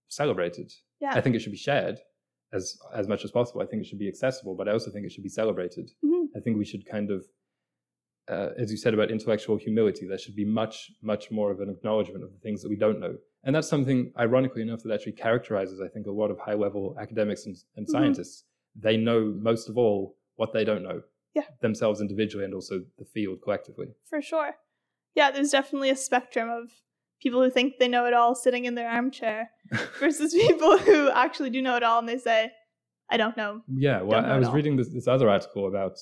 celebrated. 0.10 0.72
Yeah. 1.00 1.12
I 1.14 1.22
think 1.22 1.36
it 1.36 1.40
should 1.40 1.52
be 1.52 1.58
shared 1.58 2.00
as 2.54 2.78
as 2.94 3.08
much 3.08 3.24
as 3.24 3.32
possible. 3.32 3.62
I 3.62 3.66
think 3.66 3.82
it 3.82 3.86
should 3.86 4.00
be 4.00 4.08
accessible, 4.08 4.56
but 4.56 4.68
I 4.68 4.72
also 4.72 4.92
think 4.92 5.06
it 5.06 5.12
should 5.12 5.24
be 5.24 5.30
celebrated. 5.30 5.90
Mm-hmm. 6.04 6.38
I 6.38 6.40
think 6.42 6.58
we 6.58 6.66
should 6.66 6.86
kind 6.86 7.12
of, 7.12 7.26
uh, 8.30 8.50
as 8.58 8.72
you 8.72 8.78
said 8.78 8.94
about 8.94 9.12
intellectual 9.12 9.58
humility, 9.58 10.08
there 10.08 10.18
should 10.18 10.36
be 10.36 10.46
much 10.46 10.92
much 11.02 11.32
more 11.32 11.52
of 11.52 11.62
an 11.62 11.70
acknowledgement 11.70 12.24
of 12.24 12.32
the 12.32 12.40
things 12.40 12.62
that 12.62 12.70
we 12.70 12.76
don't 12.76 13.00
know, 13.00 13.16
and 13.44 13.56
that's 13.56 13.70
something, 13.70 14.12
ironically 14.20 14.62
enough, 14.62 14.84
that 14.84 14.94
actually 14.94 15.14
characterizes, 15.14 15.80
I 15.82 15.88
think, 15.88 16.08
a 16.08 16.12
lot 16.12 16.32
of 16.32 16.40
high 16.40 16.54
level 16.54 16.96
academics 17.00 17.46
and, 17.46 17.56
and 17.76 17.86
mm-hmm. 17.86 17.92
scientists. 17.92 18.44
They 18.76 18.98
know 18.98 19.34
most 19.40 19.70
of 19.70 19.78
all 19.78 20.18
what 20.36 20.54
they 20.54 20.64
don't 20.64 20.84
know. 20.84 21.02
Yeah. 21.34 21.44
Themselves 21.62 22.02
individually 22.02 22.46
and 22.46 22.54
also 22.54 22.84
the 22.98 23.06
field 23.06 23.40
collectively. 23.44 23.88
For 24.10 24.22
sure. 24.22 24.56
Yeah, 25.16 25.32
there's 25.32 25.52
definitely 25.52 25.90
a 25.90 25.96
spectrum 25.96 26.50
of 26.50 26.70
people 27.22 27.44
who 27.44 27.50
think 27.50 27.76
they 27.80 27.88
know 27.88 28.06
it 28.06 28.14
all 28.14 28.36
sitting 28.36 28.66
in 28.66 28.76
their 28.76 28.90
armchair 28.90 29.52
versus 30.00 30.34
people 30.34 30.78
who 30.78 31.10
actually 31.12 31.50
do 31.50 31.62
know 31.62 31.76
it 31.76 31.84
all 31.84 32.00
and 32.00 32.10
they 32.10 32.18
say, 32.18 32.52
I 33.10 33.18
don't 33.18 33.38
know. 33.38 33.62
Yeah, 33.68 34.02
well, 34.02 34.26
I 34.26 34.38
was 34.38 34.50
reading 34.50 34.76
this, 34.76 34.90
this, 34.90 35.08
other 35.08 35.30
article 35.30 35.68
about 35.68 35.98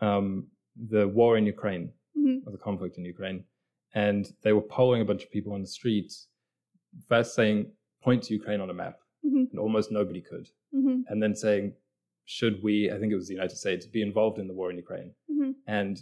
um, 0.00 0.46
the 0.76 1.06
war 1.06 1.36
in 1.36 1.44
Ukraine, 1.44 1.90
mm-hmm. 2.18 2.48
or 2.48 2.52
the 2.52 2.58
conflict 2.58 2.96
in 2.96 3.04
Ukraine, 3.04 3.44
and 3.94 4.26
they 4.42 4.52
were 4.52 4.62
polling 4.62 5.02
a 5.02 5.04
bunch 5.04 5.22
of 5.24 5.30
people 5.30 5.52
on 5.52 5.60
the 5.60 5.66
streets, 5.66 6.28
first 7.08 7.34
saying, 7.34 7.70
point 8.02 8.22
to 8.24 8.34
Ukraine 8.34 8.60
on 8.60 8.70
a 8.70 8.74
map, 8.74 8.96
mm-hmm. 9.24 9.44
and 9.50 9.58
almost 9.58 9.92
nobody 9.92 10.20
could. 10.20 10.48
Mm-hmm. 10.74 11.02
And 11.08 11.22
then 11.22 11.34
saying, 11.34 11.74
should 12.24 12.62
we, 12.62 12.90
I 12.90 12.98
think 12.98 13.12
it 13.12 13.16
was 13.16 13.28
the 13.28 13.34
United 13.34 13.56
States, 13.56 13.86
be 13.86 14.02
involved 14.02 14.38
in 14.38 14.48
the 14.48 14.54
war 14.54 14.70
in 14.70 14.76
Ukraine? 14.76 15.12
Mm-hmm. 15.30 15.50
And 15.66 15.98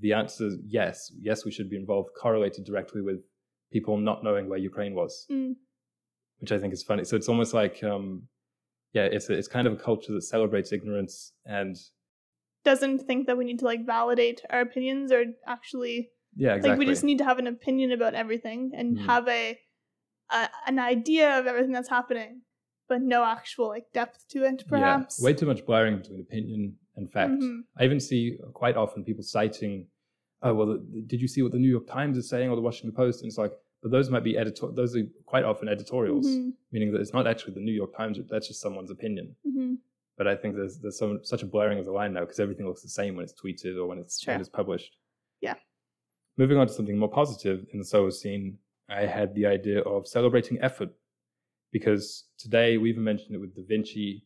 the 0.00 0.12
answer 0.12 0.46
is 0.46 0.58
yes, 0.64 1.12
yes, 1.20 1.44
we 1.44 1.50
should 1.50 1.70
be 1.70 1.76
involved, 1.76 2.10
correlated 2.20 2.64
directly 2.64 3.02
with 3.02 3.20
people 3.72 3.96
not 3.96 4.22
knowing 4.22 4.48
where 4.48 4.58
Ukraine 4.58 4.94
was. 4.94 5.26
Mm. 5.30 5.54
which 6.40 6.52
I 6.52 6.58
think 6.58 6.72
is 6.72 6.82
funny. 6.82 7.04
So 7.04 7.16
it's 7.16 7.28
almost 7.28 7.54
like, 7.54 7.82
um, 7.84 8.24
yeah, 8.92 9.04
it's 9.04 9.30
a, 9.30 9.32
it's 9.32 9.48
kind 9.48 9.66
of 9.66 9.72
a 9.74 9.76
culture 9.76 10.12
that 10.12 10.22
celebrates 10.22 10.72
ignorance 10.72 11.32
and 11.46 11.76
Doesn't 12.64 13.06
think 13.06 13.26
that 13.26 13.38
we 13.38 13.44
need 13.44 13.60
to 13.60 13.64
like 13.64 13.86
validate 13.86 14.42
our 14.50 14.60
opinions 14.60 15.10
or 15.12 15.24
actually 15.46 16.10
yeah, 16.36 16.54
exactly. 16.54 16.70
like 16.70 16.78
we 16.78 16.86
just 16.86 17.04
need 17.04 17.18
to 17.18 17.24
have 17.24 17.38
an 17.38 17.46
opinion 17.46 17.92
about 17.92 18.14
everything 18.14 18.72
and 18.74 18.96
Mhm. 18.96 19.06
have 19.06 19.28
a, 19.28 19.58
a 20.30 20.48
an 20.66 20.78
idea 20.78 21.38
of 21.38 21.46
everything 21.46 21.72
that's 21.72 21.88
happening, 21.88 22.42
but 22.88 23.02
no 23.02 23.24
actual 23.24 23.68
like 23.68 23.86
depth 23.92 24.26
to 24.28 24.44
it. 24.44 24.64
Perhaps. 24.68 25.18
Yeah, 25.20 25.24
way 25.26 25.34
too 25.34 25.46
much 25.46 25.64
blurring 25.66 25.98
between 25.98 26.20
opinion 26.20 26.76
and 26.96 27.10
fact. 27.10 27.32
Mhm. 27.40 27.60
I 27.78 27.84
even 27.84 28.00
see 28.00 28.38
quite 28.54 28.76
often 28.76 29.04
people 29.04 29.22
citing, 29.22 29.88
"Oh, 30.42 30.54
well, 30.54 30.78
did 31.06 31.20
you 31.20 31.28
see 31.28 31.42
what 31.42 31.52
the 31.52 31.58
New 31.58 31.70
York 31.70 31.86
Times 31.86 32.16
is 32.18 32.28
saying 32.28 32.48
or 32.50 32.56
the 32.56 32.62
Washington 32.62 32.94
Post?" 32.94 33.22
And 33.22 33.28
it's 33.28 33.38
like, 33.38 33.52
but 33.82 33.90
those 33.90 34.10
might 34.10 34.24
be 34.24 34.36
editor. 34.38 34.68
Those 34.72 34.96
are 34.96 35.02
quite 35.26 35.44
often 35.44 35.68
editorials, 35.68 36.26
Mhm. 36.26 36.52
meaning 36.70 36.92
that 36.92 37.00
it's 37.00 37.12
not 37.12 37.26
actually 37.26 37.54
the 37.54 37.60
New 37.60 37.72
York 37.72 37.94
Times. 37.96 38.18
That's 38.28 38.46
just 38.48 38.60
someone's 38.60 38.90
opinion. 38.90 39.34
Mhm. 39.46 39.78
But 40.16 40.26
I 40.28 40.36
think 40.36 40.54
there's 40.56 40.78
there's 40.78 40.98
so, 40.98 41.18
such 41.22 41.42
a 41.42 41.46
blurring 41.46 41.78
of 41.78 41.84
the 41.86 41.92
line 41.92 42.12
now 42.12 42.20
because 42.20 42.38
everything 42.38 42.66
looks 42.66 42.82
the 42.82 42.88
same 42.88 43.16
when 43.16 43.24
it's 43.24 43.32
tweeted 43.34 43.76
or 43.76 43.86
when 43.86 43.98
it's 43.98 44.20
Sure. 44.20 44.34
when 44.34 44.40
it's 44.40 44.48
published. 44.50 44.96
Yeah. 45.40 45.56
Moving 46.38 46.56
on 46.56 46.66
to 46.66 46.72
something 46.72 46.96
more 46.96 47.10
positive 47.10 47.66
in 47.72 47.78
the 47.78 47.84
Solacene, 47.84 48.54
I 48.88 49.02
had 49.06 49.34
the 49.34 49.46
idea 49.46 49.80
of 49.82 50.08
celebrating 50.08 50.58
effort 50.62 50.90
because 51.72 52.24
today 52.38 52.78
we 52.78 52.90
even 52.90 53.04
mentioned 53.04 53.34
it 53.34 53.38
with 53.38 53.54
Da 53.54 53.62
Vinci, 53.66 54.24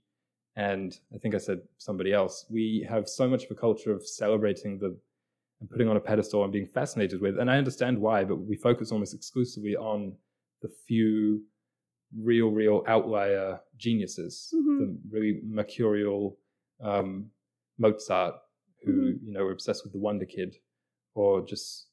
and 0.56 0.96
I 1.14 1.18
think 1.18 1.34
I 1.34 1.38
said 1.38 1.60
somebody 1.78 2.12
else. 2.12 2.46
We 2.50 2.86
have 2.88 3.08
so 3.08 3.28
much 3.28 3.44
of 3.44 3.50
a 3.50 3.54
culture 3.54 3.92
of 3.92 4.06
celebrating 4.06 4.78
the 4.78 4.96
and 5.60 5.70
putting 5.70 5.88
on 5.88 5.96
a 5.96 6.00
pedestal 6.00 6.44
and 6.44 6.52
being 6.52 6.66
fascinated 6.66 7.20
with, 7.20 7.38
and 7.38 7.50
I 7.50 7.56
understand 7.56 7.98
why, 7.98 8.24
but 8.24 8.36
we 8.36 8.56
focus 8.56 8.92
almost 8.92 9.14
exclusively 9.14 9.74
on 9.74 10.14
the 10.60 10.68
few 10.86 11.42
real, 12.14 12.50
real 12.50 12.84
outlier 12.86 13.60
geniuses, 13.78 14.52
Mhm. 14.54 14.78
the 14.78 14.98
really 15.10 15.40
mercurial 15.44 16.38
um, 16.80 17.30
Mozart, 17.78 18.34
who 18.84 18.92
Mhm. 19.14 19.22
you 19.24 19.32
know 19.32 19.44
were 19.44 19.52
obsessed 19.52 19.82
with 19.82 19.92
the 19.94 19.98
Wonder 19.98 20.26
Kid, 20.26 20.56
or 21.14 21.40
just 21.44 21.88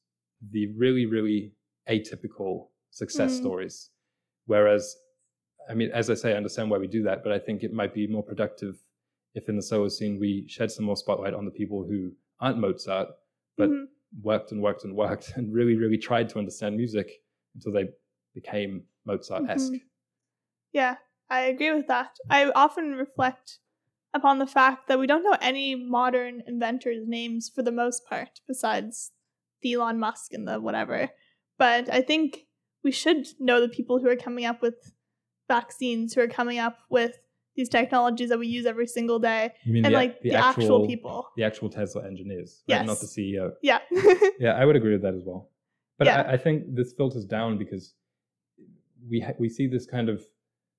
the 0.50 0.72
really, 0.76 1.06
really 1.06 1.52
atypical 1.88 2.68
success 2.90 3.34
Mm. 3.34 3.38
stories. 3.38 3.90
Whereas, 4.46 4.96
I 5.68 5.74
mean, 5.74 5.90
as 5.92 6.10
I 6.10 6.14
say, 6.14 6.32
I 6.32 6.36
understand 6.36 6.70
why 6.70 6.78
we 6.78 6.86
do 6.86 7.02
that, 7.04 7.22
but 7.22 7.32
I 7.32 7.38
think 7.38 7.62
it 7.62 7.72
might 7.72 7.94
be 7.94 8.06
more 8.06 8.22
productive 8.22 8.82
if 9.34 9.48
in 9.48 9.56
the 9.56 9.62
Solacene 9.62 10.18
we 10.20 10.46
shed 10.48 10.70
some 10.70 10.84
more 10.84 10.96
spotlight 10.96 11.34
on 11.34 11.44
the 11.44 11.50
people 11.50 11.84
who 11.84 12.12
aren't 12.40 12.58
Mozart, 12.58 13.08
but 13.56 13.70
Mhm. 13.70 13.88
worked 14.22 14.52
and 14.52 14.62
worked 14.62 14.84
and 14.84 14.94
worked 14.94 15.32
and 15.36 15.52
really, 15.52 15.76
really 15.76 15.98
tried 15.98 16.28
to 16.30 16.38
understand 16.38 16.76
music 16.76 17.10
until 17.54 17.72
they 17.72 17.88
became 18.34 18.86
Mozart 19.04 19.48
esque. 19.48 19.72
Mhm. 19.72 19.80
Yeah, 20.72 20.98
I 21.30 21.40
agree 21.46 21.72
with 21.72 21.86
that. 21.88 22.18
I 22.30 22.50
often 22.50 22.94
reflect 22.94 23.60
upon 24.12 24.38
the 24.38 24.46
fact 24.46 24.86
that 24.88 24.98
we 24.98 25.06
don't 25.06 25.24
know 25.24 25.36
any 25.40 25.74
modern 25.74 26.42
inventors' 26.46 27.06
names 27.08 27.48
for 27.48 27.62
the 27.62 27.72
most 27.72 28.04
part, 28.06 28.40
besides 28.46 29.12
the 29.64 29.72
Elon 29.72 29.98
Musk 29.98 30.32
and 30.32 30.46
the 30.46 30.60
whatever. 30.60 31.10
But 31.58 31.92
I 31.92 32.02
think 32.02 32.46
we 32.84 32.92
should 32.92 33.26
know 33.40 33.60
the 33.60 33.68
people 33.68 33.98
who 33.98 34.08
are 34.08 34.14
coming 34.16 34.44
up 34.44 34.62
with 34.62 34.74
vaccines, 35.48 36.14
who 36.14 36.20
are 36.20 36.28
coming 36.28 36.58
up 36.58 36.78
with 36.90 37.16
these 37.56 37.68
technologies 37.68 38.28
that 38.28 38.38
we 38.38 38.46
use 38.46 38.66
every 38.66 38.86
single 38.86 39.18
day, 39.18 39.52
You 39.64 39.72
mean 39.74 39.84
and 39.86 39.94
the, 39.94 39.98
like 39.98 40.20
the, 40.22 40.34
actual, 40.34 40.86
people. 40.86 41.28
the 41.36 41.44
actual 41.44 41.68
Tesla 41.70 42.04
engineers, 42.06 42.62
right? 42.68 42.84
not 42.84 42.98
the 43.00 43.06
CEO. 43.06 43.52
Yeah. 43.62 43.78
Yeah, 44.40 44.52
I 44.60 44.64
would 44.64 44.76
agree 44.76 44.92
with 44.92 45.02
that 45.02 45.14
as 45.14 45.22
well. 45.24 45.50
But 45.98 46.06
Yeah. 46.08 46.22
I, 46.22 46.32
I 46.32 46.36
think 46.36 46.74
this 46.74 46.92
filters 46.92 47.24
down 47.24 47.56
because 47.58 47.94
we 49.08 49.20
ha- 49.20 49.34
we 49.38 49.48
see 49.48 49.66
this 49.68 49.86
kind 49.86 50.08
of 50.08 50.22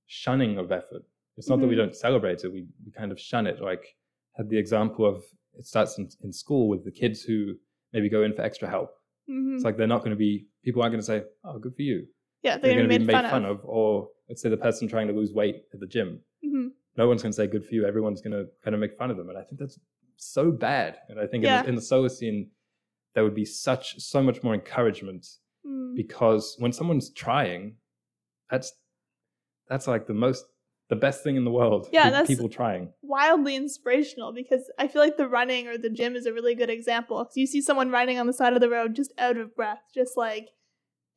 shunning 0.08 0.58
of 0.58 0.72
effort. 0.72 1.04
It's 1.38 1.50
not 1.50 1.60
that 1.62 1.68
we 1.68 1.76
Mhm. 1.76 1.84
don't 1.84 1.96
celebrate 1.96 2.44
it; 2.44 2.50
we 2.52 2.62
we 2.86 2.92
kind 2.92 3.12
of 3.14 3.20
shun 3.20 3.48
it. 3.48 3.62
Like 3.62 3.84
had 4.38 4.50
the 4.50 4.58
example 4.58 5.06
of 5.06 5.24
it 5.58 5.66
starts 5.66 5.98
in, 5.98 6.10
in 6.26 6.32
school 6.34 6.68
with 6.68 6.84
the 6.84 6.92
kids 6.92 7.22
who 7.22 7.56
maybe 7.96 8.10
go 8.10 8.22
in 8.24 8.34
for 8.34 8.44
extra 8.44 8.70
help. 8.70 8.92
Mhm. 9.30 9.56
It's 9.56 9.64
like 9.64 9.78
they're 9.78 9.88
not 9.88 10.00
going 10.00 10.12
to 10.12 10.16
be 10.18 10.46
people 10.64 10.82
aren't 10.84 10.92
going 10.94 11.02
to 11.02 11.06
say, 11.06 11.24
"Oh, 11.44 11.58
good 11.58 11.76
for 11.76 11.82
you." 11.82 12.06
Yeah, 12.44 12.58
They're, 12.58 12.74
they're, 12.74 12.88
going 12.88 12.90
gonna 12.90 13.00
be 13.00 13.06
made, 13.06 13.30
fun, 13.32 13.46
of. 13.46 13.62
or 13.64 14.10
let's 14.30 14.42
say 14.44 14.50
the 14.50 14.58
person 14.58 14.88
trying 14.88 15.08
to 15.08 15.14
lose 15.14 15.34
weight 15.34 15.64
at 15.74 15.80
the 15.80 15.88
gym. 15.88 16.22
Mhm. 16.46 16.68
No 16.98 17.08
one's 17.08 17.24
going 17.24 17.32
to 17.32 17.36
say 17.36 17.48
good 17.48 17.66
for 17.66 17.74
you. 17.74 17.86
Everyone's 17.86 18.22
going 18.22 18.34
to 18.34 18.46
kind 18.64 18.76
of 18.76 18.80
make 18.80 18.96
fun 18.98 19.10
of 19.10 19.18
them, 19.18 19.30
and 19.30 19.38
I 19.38 19.44
think 19.44 19.60
that's 19.60 19.80
so 20.18 20.52
bad. 20.52 20.98
And 21.10 21.20
I 21.20 21.26
think 21.28 21.44
in, 21.44 21.50
the, 21.64 21.70
in 21.70 21.76
the 21.76 21.82
Solacene, 21.82 22.50
there 23.16 23.24
would 23.24 23.34
be 23.36 23.46
such 23.46 24.00
so 24.00 24.22
much 24.22 24.44
more 24.44 24.54
encouragement 24.54 25.26
Mm. 25.66 25.96
because 25.96 26.56
when 26.60 26.72
someone's 26.72 27.10
trying, 27.10 27.78
that's 28.52 28.72
that's 29.68 29.88
like 29.88 30.06
the 30.06 30.14
most 30.14 30.46
the 30.90 30.96
best 30.96 31.24
thing 31.24 31.36
in 31.36 31.44
the 31.46 31.52
world. 31.52 31.88
Yeah, 31.92 32.10
that's- 32.10 32.28
people 32.28 32.48
trying. 32.50 32.94
wildly 33.02 33.56
inspirational 33.56 34.34
because 34.34 34.70
I 34.78 34.88
feel 34.88 35.02
like 35.02 35.18
the 35.18 35.28
running 35.28 35.68
or 35.68 35.78
the 35.78 35.90
gym 35.90 36.16
is 36.16 36.26
a 36.26 36.34
really 36.34 36.54
good 36.56 36.70
example. 36.70 37.24
Because 37.24 37.38
you 37.38 37.48
see 37.48 37.62
someone 37.62 37.90
running 37.90 38.20
on 38.20 38.28
the 38.28 38.34
side 38.34 38.54
of 38.54 38.62
the 38.62 38.70
road 38.70 38.96
just 38.96 39.12
out 39.18 39.38
of 39.38 39.56
breath, 39.56 39.80
just 39.94 40.16
like 40.18 40.50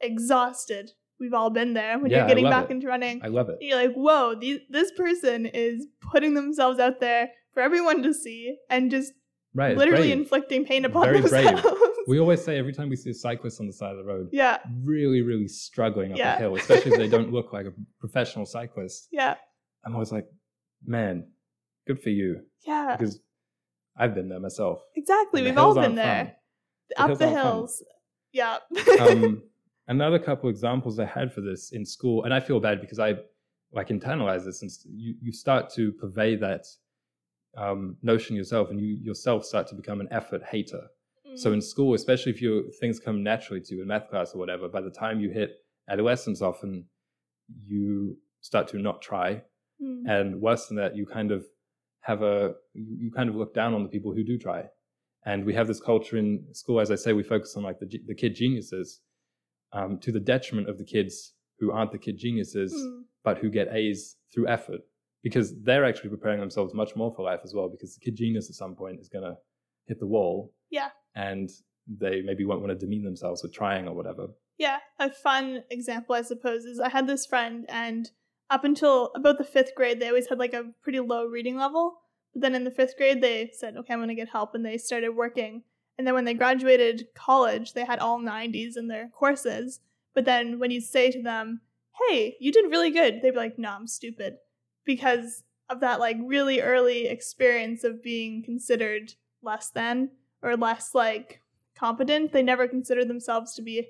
exhausted. 0.01 0.91
We've 1.21 1.35
all 1.35 1.51
been 1.51 1.75
there 1.75 1.99
when 1.99 2.11
Yeah, 2.11 2.19
you're 2.19 2.29
getting 2.29 2.45
back 2.49 2.67
it. 2.67 2.71
into 2.71 2.87
running. 2.87 3.21
I 3.25 3.29
love 3.29 3.49
it. 3.49 3.59
You're 3.61 3.77
like, 3.77 3.95
whoa, 3.95 4.37
these, 4.39 4.61
this 4.71 4.93
person 4.93 5.47
is 5.47 5.87
putting 6.01 6.35
themselves 6.35 6.79
out 6.79 7.01
there 7.01 7.31
for 7.53 7.61
everyone 7.61 8.03
to 8.05 8.15
see 8.15 8.57
and 8.71 8.91
just 8.91 9.13
Right, 9.55 9.77
literally 9.77 10.09
brave. 10.09 10.19
inflicting 10.19 10.65
pain 10.65 10.85
upon 10.85 11.05
Very 11.07 11.21
brave. 11.23 11.47
themselves. 11.47 11.81
We 12.07 12.21
always 12.21 12.43
say 12.45 12.57
every 12.59 12.73
time 12.73 12.89
we 12.89 12.97
see 12.97 13.11
a 13.11 13.15
cyclist 13.15 13.61
on 13.61 13.67
the 13.67 13.73
side 13.73 13.91
of 13.91 13.97
the 13.99 14.05
road, 14.05 14.29
yeah, 14.31 14.59
really, 14.85 15.21
really 15.23 15.49
struggling 15.49 16.13
up 16.13 16.19
Yeah. 16.19 16.37
a 16.37 16.39
hill, 16.39 16.55
especially 16.57 16.93
if 16.93 16.99
they 16.99 17.09
don't 17.17 17.33
look 17.33 17.53
like 17.53 17.67
a 17.67 17.73
professional 17.99 18.47
cyclist. 18.47 19.09
yeah, 19.11 19.35
I'm 19.85 19.95
always 19.95 20.13
like, 20.13 20.27
man, 20.85 21.27
good 21.87 22.01
for 22.01 22.11
you, 22.11 22.41
yeah. 22.67 22.97
because 22.99 23.21
I've 23.97 24.15
been 24.15 24.29
there 24.29 24.41
myself. 24.41 24.83
Exactly. 24.97 25.43
We've 25.43 25.59
all 25.59 25.75
been 25.75 25.95
there. 25.95 26.37
The 26.91 27.01
Up 27.03 27.09
hills 27.09 27.19
the 27.19 27.25
aren't 27.27 27.37
fun. 27.37 27.47
hills. 27.47 27.83
Yeah. 28.33 28.59
um, 29.01 29.43
another 29.89 30.19
couple 30.19 30.49
examples 30.51 30.99
I 30.99 31.05
had 31.07 31.33
for 31.33 31.41
this 31.41 31.73
in 31.73 31.85
school, 31.85 32.25
and 32.25 32.33
I 32.33 32.41
feel 32.41 32.61
bad 32.61 32.81
because 32.81 32.99
I 32.99 33.17
like 33.73 33.89
internalize 33.89 34.45
this, 34.45 34.63
and 34.63 34.71
you 34.91 35.15
you 35.21 35.33
start 35.33 35.71
to 35.75 35.93
purvey 35.93 36.37
that 36.37 36.65
um, 37.57 37.97
notion 38.03 38.37
yourself, 38.37 38.71
and 38.71 38.81
you 38.81 38.99
yourself 39.03 39.45
start 39.45 39.67
to 39.69 39.75
become 39.75 40.01
an 40.01 40.09
effort 40.11 40.43
hater. 40.45 40.83
So 41.35 41.53
in 41.53 41.61
school, 41.61 41.93
especially 41.95 42.33
if 42.33 42.41
your 42.41 42.63
things 42.81 42.99
come 42.99 43.23
naturally 43.23 43.61
to 43.61 43.75
you 43.75 43.83
in 43.83 43.89
math 43.89 44.09
class 44.09 44.35
or 44.35 44.39
whatever, 44.39 44.67
by 44.67 44.81
the 44.81 44.91
time 44.91 45.21
you 45.21 45.29
hit 45.31 45.57
adolescence, 45.89 46.41
often 46.41 46.87
you 47.67 48.17
start 48.41 48.67
to 48.69 48.79
not 48.79 49.03
try, 49.03 49.43
Mm. 49.83 50.03
and 50.09 50.41
worse 50.41 50.67
than 50.67 50.77
that, 50.79 50.97
you 50.97 51.07
kind 51.07 51.31
of 51.31 51.45
have 52.01 52.23
a 52.23 52.55
you, 52.75 53.11
kind 53.15 53.29
of 53.29 53.37
look 53.37 53.55
down 53.55 53.75
on 53.75 53.83
the 53.83 53.89
people 53.89 54.13
who 54.13 54.25
do 54.25 54.39
try. 54.39 54.65
And 55.25 55.45
we 55.45 55.55
have 55.55 55.67
this 55.69 55.81
culture 55.81 56.17
in 56.17 56.45
school, 56.53 56.81
as 56.81 56.91
I 56.91 56.95
say, 56.97 57.13
we 57.13 57.23
focus 57.23 57.57
on 57.57 57.63
like 57.63 57.79
the 57.81 57.89
the 58.07 58.15
kid 58.15 58.35
geniuses, 58.35 59.01
um, 59.73 59.99
to 60.01 60.11
the 60.13 60.21
detriment 60.21 60.69
of 60.69 60.79
the 60.79 60.85
kids 60.85 61.35
who 61.59 61.71
aren't 61.73 61.93
the 61.93 61.99
kid 61.99 62.17
geniuses, 62.19 62.73
Mm. 62.73 63.03
but 63.25 63.39
who 63.39 63.51
get 63.51 63.69
A's 63.73 64.17
through 64.33 64.49
effort, 64.49 64.81
because 65.23 65.49
they're 65.63 65.85
actually 65.85 66.11
preparing 66.11 66.41
themselves 66.41 66.73
much 66.75 66.95
more 66.97 67.13
for 67.15 67.23
life 67.23 67.41
as 67.45 67.53
well. 67.55 67.69
Because 67.69 67.95
the 67.95 68.01
kid 68.05 68.17
genius 68.17 68.49
at 68.49 68.55
some 68.57 68.75
point 68.75 69.01
is 69.01 69.09
gonna 69.09 69.37
hit 69.87 69.99
the 70.01 70.07
wall, 70.07 70.55
Yeah. 70.71 70.91
and 71.15 71.51
they 71.87 72.21
maybe 72.23 72.45
won't 72.45 72.61
want 72.61 72.71
to 72.71 72.79
demean 72.87 73.03
themselves 73.05 73.43
with 73.43 73.53
trying 73.53 73.89
or 73.89 73.95
whatever. 73.95 74.29
Yeah, 74.59 74.79
a 74.99 75.11
fun 75.11 75.65
example, 75.71 76.15
I 76.15 76.23
suppose, 76.23 76.65
is 76.65 76.79
I 76.81 76.89
had 76.91 77.07
this 77.07 77.27
friend, 77.27 77.65
and 77.69 78.11
up 78.51 78.65
until 78.65 79.13
about 79.15 79.39
the 79.39 79.45
fifth 79.45 79.75
grade, 79.75 80.01
they 80.01 80.09
always 80.09 80.29
had 80.29 80.39
like 80.39 80.55
a 80.55 80.71
pretty 80.83 81.01
low 81.01 81.27
reading 81.27 81.57
level. 81.57 82.01
But 82.33 82.43
then 82.43 82.55
in 82.55 82.65
the 82.65 82.71
fifth 82.71 82.97
grade, 82.97 83.21
they 83.21 83.51
said, 83.53 83.77
okay, 83.77 83.93
I'm 83.93 83.99
going 83.99 84.09
to 84.09 84.15
get 84.15 84.29
help, 84.29 84.55
and 84.55 84.65
they 84.65 84.79
started 84.79 85.11
working. 85.11 85.63
And 85.97 86.07
then 86.07 86.15
when 86.15 86.25
they 86.25 86.35
graduated 86.35 87.09
college, 87.15 87.73
they 87.73 87.85
had 87.85 87.99
all 87.99 88.21
90s 88.21 88.77
in 88.77 88.89
their 88.89 89.09
courses. 89.09 89.81
But 90.15 90.25
then 90.25 90.59
when 90.59 90.71
you 90.71 90.81
say 90.81 91.11
to 91.11 91.23
them, 91.23 91.61
hey, 92.09 92.37
you 92.39 92.53
did 92.53 92.71
really 92.71 92.91
good, 92.91 93.21
they'd 93.21 93.33
be 93.33 93.37
like, 93.37 93.59
no, 93.59 93.71
I'm 93.71 93.87
stupid. 93.87 94.37
Because 94.85 95.43
of 95.69 95.81
that 95.81 96.01
like 96.01 96.17
really 96.25 96.61
early 96.61 97.07
experience 97.07 97.85
of 97.85 98.03
being 98.03 98.43
considered 98.43 99.15
less 99.43 99.71
than 99.71 100.11
or 100.43 100.57
less 100.57 100.95
like 100.95 101.43
competent, 101.77 102.33
they 102.33 102.43
never 102.43 102.69
considered 102.69 103.09
themselves 103.09 103.55
to 103.55 103.63
be 103.63 103.89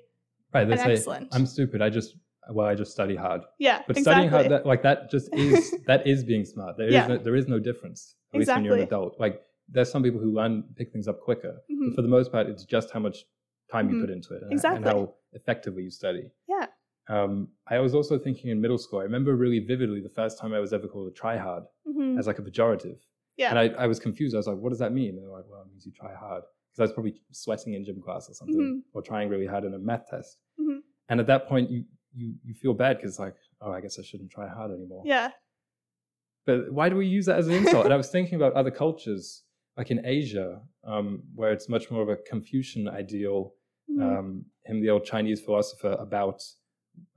Right? 0.51 0.67
Say, 0.67 0.93
excellent. 0.93 1.27
"I'm 1.31 1.45
stupid. 1.45 1.81
I 1.81 1.89
just 1.89 2.15
well, 2.51 2.67
I 2.67 2.75
just 2.75 2.91
study 2.91 3.15
hard." 3.15 3.41
Yeah, 3.59 3.83
But 3.87 3.97
exactly. 3.97 4.01
studying 4.01 4.29
hard, 4.29 4.49
that, 4.51 4.65
like 4.65 4.81
that, 4.83 5.09
just 5.11 5.33
is 5.33 5.75
that 5.87 6.05
is 6.07 6.23
being 6.23 6.45
smart. 6.45 6.77
There 6.77 6.87
is 6.87 6.93
Yeah. 6.93 7.07
no, 7.07 7.17
there 7.17 7.35
is 7.35 7.47
no 7.47 7.59
difference. 7.59 8.15
At 8.33 8.39
least 8.39 8.51
when 8.51 8.63
you're 8.65 8.75
an 8.75 8.81
adult. 8.81 9.19
Like 9.19 9.41
there's 9.67 9.91
some 9.91 10.03
people 10.03 10.19
who 10.19 10.31
learn 10.31 10.63
pick 10.75 10.91
things 10.91 11.07
up 11.07 11.19
quicker, 11.21 11.61
Mhm. 11.71 11.79
but 11.89 11.95
for 11.95 12.01
the 12.01 12.07
most 12.07 12.31
part, 12.31 12.47
it's 12.47 12.65
just 12.65 12.91
how 12.91 12.99
much 12.99 13.25
time 13.71 13.89
you 13.89 13.95
Mhm. 13.97 14.01
put 14.01 14.09
into 14.09 14.33
it 14.35 14.41
and, 14.43 14.51
Exactly. 14.51 14.77
and 14.77 14.85
how 14.85 15.13
effectively 15.33 15.83
you 15.83 15.91
study. 15.91 16.31
Yeah. 16.47 16.65
Um, 17.07 17.49
I 17.67 17.79
was 17.79 17.93
also 17.95 18.17
thinking 18.19 18.49
in 18.51 18.59
middle 18.61 18.77
school. 18.77 18.99
I 18.99 19.03
remember 19.03 19.35
really 19.35 19.59
vividly 19.59 19.99
the 20.01 20.09
first 20.09 20.37
time 20.39 20.53
I 20.53 20.59
was 20.59 20.73
ever 20.73 20.87
called 20.87 21.07
a 21.07 21.11
try 21.11 21.37
hard 21.37 21.63
Mhm. 21.87 22.17
as 22.19 22.27
like 22.27 22.39
a 22.39 22.41
pejorative. 22.41 22.99
Yeah. 23.37 23.49
And 23.51 23.59
I, 23.59 23.83
I 23.83 23.87
was 23.87 23.99
confused. 23.99 24.35
I 24.35 24.37
was 24.37 24.47
like, 24.47 24.57
what 24.57 24.69
does 24.69 24.79
that 24.79 24.91
mean? 24.93 25.15
And 25.15 25.19
they're 25.23 25.29
like, 25.39 25.45
well, 25.49 25.61
it 25.61 25.67
means 25.69 25.85
you 25.85 25.91
try 25.91 26.13
hard. 26.13 26.43
Because 26.69 26.79
I 26.79 26.83
was 26.83 26.93
probably 26.93 27.15
sweating 27.31 27.73
in 27.73 27.83
gym 27.85 28.01
class 28.01 28.29
or 28.29 28.33
something, 28.33 28.59
Mhm. 28.61 28.81
or 28.93 29.01
trying 29.01 29.29
really 29.29 29.45
hard 29.47 29.63
in 29.65 29.73
a 29.73 29.79
math 29.79 30.07
test. 30.07 30.37
Mhm. 30.59 30.81
And 31.09 31.19
at 31.19 31.27
that 31.27 31.47
point, 31.47 31.69
you 31.71 31.85
you 32.15 32.33
you 32.43 32.53
feel 32.53 32.73
bad 32.73 32.97
because 32.97 33.19
like 33.19 33.35
oh, 33.61 33.71
I 33.71 33.81
guess 33.81 33.99
I 33.99 34.03
shouldn't 34.03 34.31
try 34.31 34.47
hard 34.47 34.71
anymore. 34.71 35.03
Yeah. 35.05 35.31
But 36.45 36.71
why 36.71 36.89
do 36.89 36.95
we 36.95 37.05
use 37.05 37.25
that 37.27 37.37
as 37.37 37.47
an 37.47 37.53
insult? 37.53 37.85
and 37.85 37.93
I 37.93 37.97
was 38.03 38.09
thinking 38.09 38.35
about 38.35 38.53
other 38.53 38.71
cultures, 38.71 39.43
like 39.77 39.91
in 39.91 40.05
Asia, 40.05 40.61
um, 40.83 41.21
where 41.35 41.51
it's 41.51 41.69
much 41.69 41.91
more 41.91 42.01
of 42.01 42.09
a 42.09 42.17
Confucian 42.17 42.87
ideal, 42.87 43.53
Mhm. 43.89 44.01
um, 44.19 44.45
him, 44.65 44.81
the 44.81 44.89
old 44.89 45.05
Chinese 45.05 45.41
philosopher, 45.41 45.95
about 45.99 46.41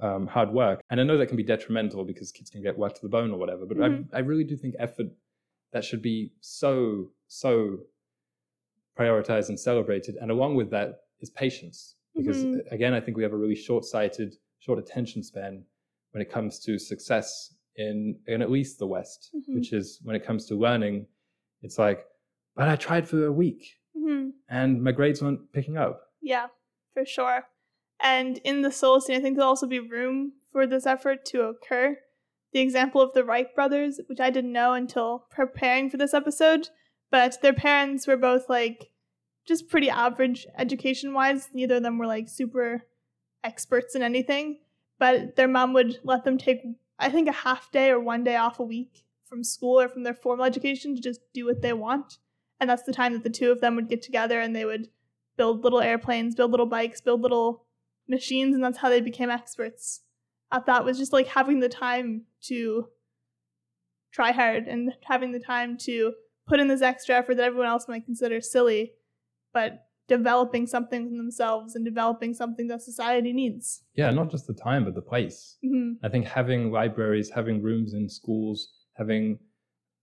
um, 0.01 0.27
hard 0.29 0.51
work. 0.53 0.81
And 0.91 1.01
I 1.01 1.05
know 1.05 1.17
that 1.19 1.27
can 1.27 1.37
be 1.37 1.43
detrimental 1.43 2.05
because 2.05 2.31
kids 2.31 2.51
can 2.51 2.63
get 2.63 2.79
worked 2.79 2.97
to 2.97 3.03
the 3.03 3.09
bone 3.09 3.33
or 3.33 3.39
whatever. 3.39 3.67
But 3.67 3.79
Mhm. 3.79 4.09
I, 4.13 4.19
I 4.19 4.21
really 4.21 4.45
do 4.45 4.57
think 4.57 4.75
effort 4.79 5.07
that 5.73 5.85
should 5.85 6.03
be 6.03 6.33
so 6.41 7.11
so 7.27 7.81
prioritized 8.99 9.49
and 9.49 9.59
celebrated. 9.59 10.17
And 10.21 10.31
along 10.31 10.55
with 10.55 10.71
that 10.71 11.05
is 11.21 11.31
patience, 11.31 11.97
because 12.15 12.45
Mhm. 12.45 12.71
again, 12.71 12.93
I 12.95 13.01
think 13.01 13.17
we 13.17 13.23
have 13.23 13.33
a 13.33 13.37
really 13.37 13.55
short-sighted, 13.55 14.37
short 14.65 14.79
attention 14.79 15.23
span 15.23 15.65
when 16.13 16.23
it 16.23 16.31
comes 16.31 16.59
to 16.61 16.79
success 16.79 17.55
in 17.77 18.19
in 18.27 18.43
at 18.43 18.51
least 18.51 18.79
the 18.79 18.87
West, 18.87 19.31
Mhm. 19.35 19.55
which 19.57 19.73
is 19.73 20.01
when 20.05 20.15
it 20.15 20.25
comes 20.25 20.47
to 20.47 20.55
learning, 20.55 21.07
it's 21.63 21.79
like, 21.79 22.07
but 22.55 22.69
I 22.69 22.77
tried 22.77 23.09
for 23.09 23.25
a 23.27 23.33
week 23.33 23.63
hmm 23.95 24.31
and 24.49 24.83
my 24.83 24.93
grades 24.93 25.21
weren't 25.23 25.53
picking 25.53 25.77
up. 25.77 25.95
Yeah, 26.21 26.49
for 26.95 27.05
sure. 27.05 27.45
And 28.01 28.39
in 28.45 28.63
the 28.63 28.69
Solacene, 28.71 29.17
I 29.17 29.21
think 29.21 29.37
there'll 29.37 29.49
also 29.51 29.67
be 29.67 29.79
room 29.81 30.33
for 30.53 30.67
this 30.67 30.87
effort 30.87 31.25
to 31.27 31.43
occur. 31.45 31.99
The 32.53 32.61
example 32.61 33.01
of 33.01 33.13
the 33.15 33.25
Wright 33.25 33.53
brothers, 33.55 34.01
which 34.09 34.21
I 34.21 34.31
didn't 34.31 34.53
know 34.53 34.73
until 34.75 35.27
preparing 35.31 35.89
for 35.89 35.97
this 35.97 36.13
episode, 36.15 36.69
but 37.11 37.41
their 37.41 37.55
parents 37.55 38.07
were 38.07 38.17
both 38.19 38.49
like 38.51 38.91
just 39.47 39.69
pretty 39.69 39.89
average 39.89 40.47
education 40.59 41.15
wise. 41.15 41.49
Neither 41.55 41.77
of 41.77 41.83
them 41.83 41.97
were 41.99 42.07
like 42.07 42.29
super 42.29 42.85
experts 43.45 43.95
in 43.95 44.03
anything, 44.03 44.59
but 44.99 45.37
their 45.37 45.49
mom 45.49 45.73
would 45.73 45.99
let 46.05 46.25
them 46.25 46.39
take, 46.39 46.63
I 46.99 47.11
think, 47.11 47.29
a 47.29 47.33
half 47.33 47.71
day 47.73 47.91
or 47.91 48.01
one 48.01 48.25
day 48.25 48.37
off 48.37 48.61
a 48.61 48.65
week 48.65 49.05
from 49.25 49.43
school 49.43 49.81
or 49.81 49.89
from 49.89 50.03
their 50.03 50.15
formal 50.15 50.45
education 50.45 50.95
to 50.95 51.01
just 51.01 51.21
do 51.33 51.47
what 51.47 51.63
they 51.63 51.73
want. 51.73 52.19
And 52.61 52.69
that's 52.71 52.85
the 52.85 52.93
time 52.93 53.13
that 53.15 53.25
the 53.25 53.31
two 53.31 53.51
of 53.51 53.61
them 53.61 53.75
would 53.77 53.89
get 53.89 54.03
together 54.03 54.41
and 54.41 54.55
they 54.55 54.65
would 54.65 54.89
build 55.37 55.65
little 55.65 55.81
airplanes, 55.81 56.35
build 56.35 56.51
little 56.51 56.67
bikes, 56.67 57.01
build 57.01 57.23
little 57.23 57.65
machines, 58.09 58.55
and 58.55 58.63
that's 58.63 58.79
how 58.79 58.89
they 58.89 59.01
became 59.01 59.31
experts. 59.31 60.03
At 60.53 60.67
that 60.67 60.85
was 60.85 60.99
just 60.99 61.13
like 61.13 61.27
having 61.27 61.61
the 61.61 61.69
time 61.69 62.27
to 62.43 62.89
try 64.13 64.33
hard 64.33 64.69
and 64.69 64.93
having 65.05 65.33
the 65.33 65.41
time 65.41 65.77
to 65.79 66.13
put 66.47 66.61
in 66.61 66.69
this 66.69 66.83
extra 66.83 67.17
effort 67.17 67.37
that 67.37 67.45
everyone 67.47 67.69
else 67.69 67.89
might 67.89 68.05
consider 68.05 68.41
silly, 68.41 68.93
but 69.55 69.87
developing 70.09 70.67
something 70.67 71.17
themselves 71.17 71.75
and 71.77 71.85
developing 71.85 72.35
something 72.35 72.67
that 72.69 72.83
society 72.83 73.33
needs. 73.33 73.83
Yeah, 73.95 74.11
not 74.11 74.31
just 74.31 74.47
the 74.47 74.55
time, 74.55 74.85
but 74.85 74.95
the 74.95 75.03
place. 75.03 75.57
hmm 75.63 75.93
I 76.03 76.09
think 76.09 76.27
having 76.27 76.71
libraries, 76.71 77.31
having 77.31 77.63
rooms 77.63 77.95
in 77.95 78.09
schools, 78.09 78.69
having 78.95 79.39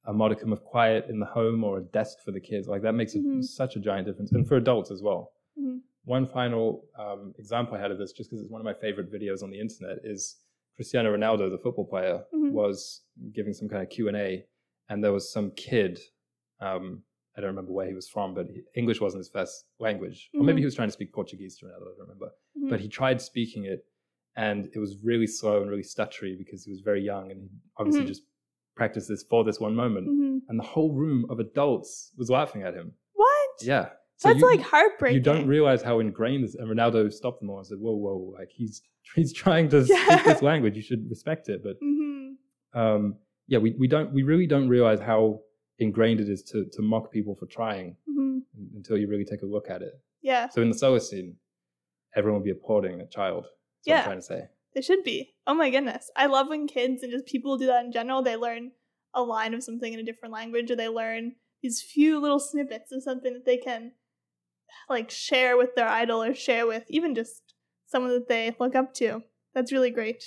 a 0.05 0.13
modicum 0.13 0.51
of 0.53 0.63
quiet 0.63 1.05
in 1.09 1.19
the 1.19 1.25
home 1.25 1.63
or 1.63 1.77
a 1.79 1.83
desk 1.83 2.19
for 2.23 2.31
the 2.31 2.39
kids, 2.39 2.67
like 2.67 2.81
that 2.81 2.93
makes 2.93 3.15
a, 3.15 3.19
Mhm. 3.19 3.43
such 3.43 3.75
a 3.75 3.79
giant 3.79 4.07
difference. 4.07 4.31
And 4.31 4.47
for 4.47 4.55
adults 4.55 4.89
as 4.91 5.01
well. 5.03 5.33
Mhm. 5.59 5.81
One 6.05 6.25
final 6.25 6.87
um, 6.97 7.33
example 7.37 7.75
I 7.75 7.79
had 7.81 7.91
of 7.91 7.97
this, 7.97 8.13
just 8.13 8.29
because 8.29 8.41
it's 8.41 8.49
one 8.51 8.61
of 8.61 8.65
my 8.65 8.73
favorite 8.73 9.11
videos 9.11 9.43
on 9.43 9.49
the 9.51 9.59
internet, 9.59 9.97
is 10.03 10.41
Cristiano 10.75 11.15
Ronaldo, 11.15 11.49
the 11.51 11.57
football 11.57 11.85
player, 11.85 12.23
Mhm. 12.33 12.51
was 12.53 13.03
giving 13.33 13.53
some 13.53 13.67
kind 13.67 13.83
of 13.83 13.89
Q 13.89 14.07
and 14.07 14.15
A, 14.17 14.45
and 14.87 15.03
there 15.03 15.11
was 15.13 15.29
some 15.31 15.51
kid. 15.51 15.99
Um, 16.61 17.03
I 17.37 17.41
don't 17.41 17.49
remember 17.51 17.71
where 17.71 17.87
he 17.87 17.93
was 17.93 18.09
from, 18.09 18.33
but 18.33 18.47
he, 18.47 18.61
English 18.75 18.99
wasn't 18.99 19.19
his 19.21 19.29
first 19.29 19.65
language, 19.79 20.29
or 20.33 20.43
maybe 20.43 20.57
Mhm. 20.57 20.59
he 20.59 20.65
was 20.65 20.75
trying 20.75 20.87
to 20.89 20.93
speak 20.93 21.13
Portuguese 21.13 21.57
to 21.57 21.65
Ronaldo. 21.67 21.81
I 21.93 21.95
don't 21.97 21.99
remember 21.99 22.31
Mhm. 22.57 22.69
but 22.69 22.79
he 22.79 22.87
tried 22.87 23.21
speaking 23.21 23.65
it 23.65 23.85
and 24.35 24.69
it 24.75 24.79
was 24.79 25.03
really 25.03 25.27
slow 25.27 25.61
and 25.61 25.69
really 25.69 25.83
stuttery 25.83 26.37
because 26.37 26.63
he 26.65 26.71
was 26.71 26.81
very 26.81 27.01
young 27.01 27.31
and 27.31 27.41
he 27.41 27.49
obviously 27.77 28.03
Mhm. 28.03 28.07
just 28.07 28.23
practiced 28.75 29.07
this 29.09 29.23
for 29.23 29.43
this 29.43 29.59
one 29.59 29.75
moment 29.75 30.07
Mhm. 30.07 30.41
and 30.47 30.59
the 30.59 30.63
whole 30.63 30.93
room 30.93 31.25
of 31.29 31.39
adults 31.39 32.13
was 32.17 32.29
laughing 32.29 32.63
at 32.63 32.73
him 32.73 32.93
What? 33.13 33.49
yeah 33.61 33.89
That's 34.23 34.39
you, 34.39 34.45
like 34.45 34.61
heartbreaking. 34.61 35.15
you 35.17 35.21
don't 35.23 35.47
realize 35.47 35.81
how 35.81 35.99
ingrained 35.99 36.43
this 36.43 36.55
and 36.55 36.67
ronaldo 36.69 37.11
stopped 37.11 37.39
them 37.41 37.49
all 37.49 37.57
and 37.57 37.67
said 37.67 37.79
whoa 37.79 37.93
whoa 37.95 38.33
like 38.37 38.49
he's 38.51 38.81
he's 39.15 39.33
trying 39.33 39.67
to 39.69 39.79
Yeah. 39.85 40.05
speak 40.05 40.25
this 40.25 40.41
language 40.41 40.75
you 40.75 40.81
should 40.81 41.09
respect 41.09 41.49
it 41.49 41.61
but 41.63 41.77
hmm 41.81 42.33
um 42.73 43.17
yeah 43.47 43.57
we, 43.57 43.71
we 43.79 43.87
don't 43.87 44.11
we 44.13 44.23
really 44.23 44.47
don't 44.47 44.69
realize 44.69 44.99
how 44.99 45.41
ingrained 45.79 46.19
it 46.19 46.29
is 46.29 46.43
to 46.43 46.65
to 46.71 46.81
mock 46.81 47.11
people 47.11 47.35
for 47.35 47.45
trying 47.45 47.95
hmm 48.07 48.39
until 48.75 48.97
you 48.97 49.07
really 49.07 49.25
take 49.25 49.41
a 49.41 49.45
look 49.45 49.69
at 49.69 49.81
it 49.81 49.93
Yeah, 50.21 50.49
so 50.49 50.61
in 50.61 50.69
the 50.69 50.75
Solacene 50.75 51.33
everyone 52.15 52.39
will 52.41 52.45
be 52.45 52.51
applauding 52.51 53.01
a 53.01 53.07
child 53.07 53.45
that's 53.45 53.87
what 53.87 53.93
Yeah. 53.93 53.97
i'm 53.99 54.03
trying 54.05 54.19
to 54.19 54.25
say 54.25 54.41
they 54.75 54.81
should 54.81 55.03
be. 55.03 55.33
Oh 55.47 55.55
my 55.55 55.71
goodness. 55.71 56.11
I 56.15 56.27
love 56.27 56.47
when 56.47 56.67
kids 56.67 57.01
and 57.01 57.11
just 57.11 57.25
people 57.25 57.57
do 57.57 57.65
that 57.65 57.83
in 57.85 57.91
general. 57.91 58.21
They 58.21 58.35
learn 58.35 58.71
a 59.15 59.23
line 59.23 59.55
of 59.55 59.63
something 59.63 59.91
in 59.91 59.99
a 59.99 60.03
different 60.03 60.31
language 60.31 60.69
or 60.69 60.75
they 60.75 60.87
learn 60.87 61.33
these 61.63 61.81
few 61.81 62.19
little 62.19 62.39
snippets 62.39 62.91
of 62.91 63.01
something 63.01 63.33
that 63.33 63.45
they 63.47 63.57
can 63.57 63.93
like 64.87 65.09
share 65.09 65.57
with 65.57 65.73
their 65.75 65.87
idol 65.87 66.21
or 66.21 66.35
share 66.35 66.67
with 66.67 66.83
even 66.87 67.15
just 67.15 67.55
someone 67.87 68.11
that 68.11 68.27
they 68.27 68.55
look 68.59 68.75
up 68.75 68.93
to. 68.95 69.23
That's 69.55 69.71
really 69.71 69.89
great. 69.89 70.23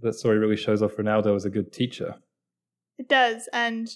that 0.00 0.14
story 0.14 0.38
really 0.38 0.56
shows 0.56 0.82
off 0.82 0.96
Ronaldo 0.96 1.36
as 1.36 1.44
a 1.44 1.50
good 1.50 1.72
teacher. 1.74 2.14
It 2.98 3.06
does. 3.08 3.50
And 3.52 3.86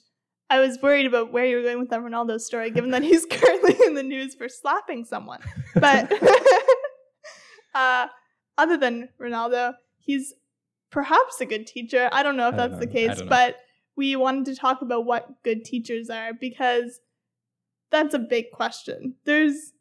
I 0.48 0.60
was 0.60 0.78
worried 0.80 1.06
about 1.06 1.32
where 1.32 1.44
you 1.44 1.56
were 1.56 1.62
going 1.62 1.80
with 1.80 1.90
that 1.90 2.00
Ronaldo 2.00 2.40
story, 2.40 2.70
given 2.70 2.90
that 2.90 3.02
he's 3.02 3.26
currently 3.30 3.76
in 3.84 3.94
the 3.94 4.02
news 4.02 4.34
for 4.34 4.48
slapping 4.48 5.04
someone. 5.04 5.40
But 5.74 6.12
uh, 7.74 8.06
other 8.56 8.76
than 8.76 9.08
Ronaldo, 9.20 9.74
he's 9.98 10.34
perhaps 10.90 11.40
a 11.40 11.46
good 11.46 11.66
teacher. 11.66 12.08
I 12.12 12.22
don't 12.22 12.36
know 12.36 12.48
if 12.48 12.56
that's 12.56 12.78
the 12.78 12.86
know. 12.86 12.92
I 12.92 12.94
case, 12.94 13.22
but 13.22 13.56
we 13.96 14.14
wanted 14.14 14.46
to 14.46 14.54
talk 14.54 14.82
about 14.82 15.04
what 15.04 15.42
good 15.42 15.64
teachers 15.64 16.10
are 16.10 16.32
because 16.32 17.00
that's 17.90 18.14
a 18.14 18.18
big 18.18 18.50
question. 18.52 19.14
There's 19.24 19.72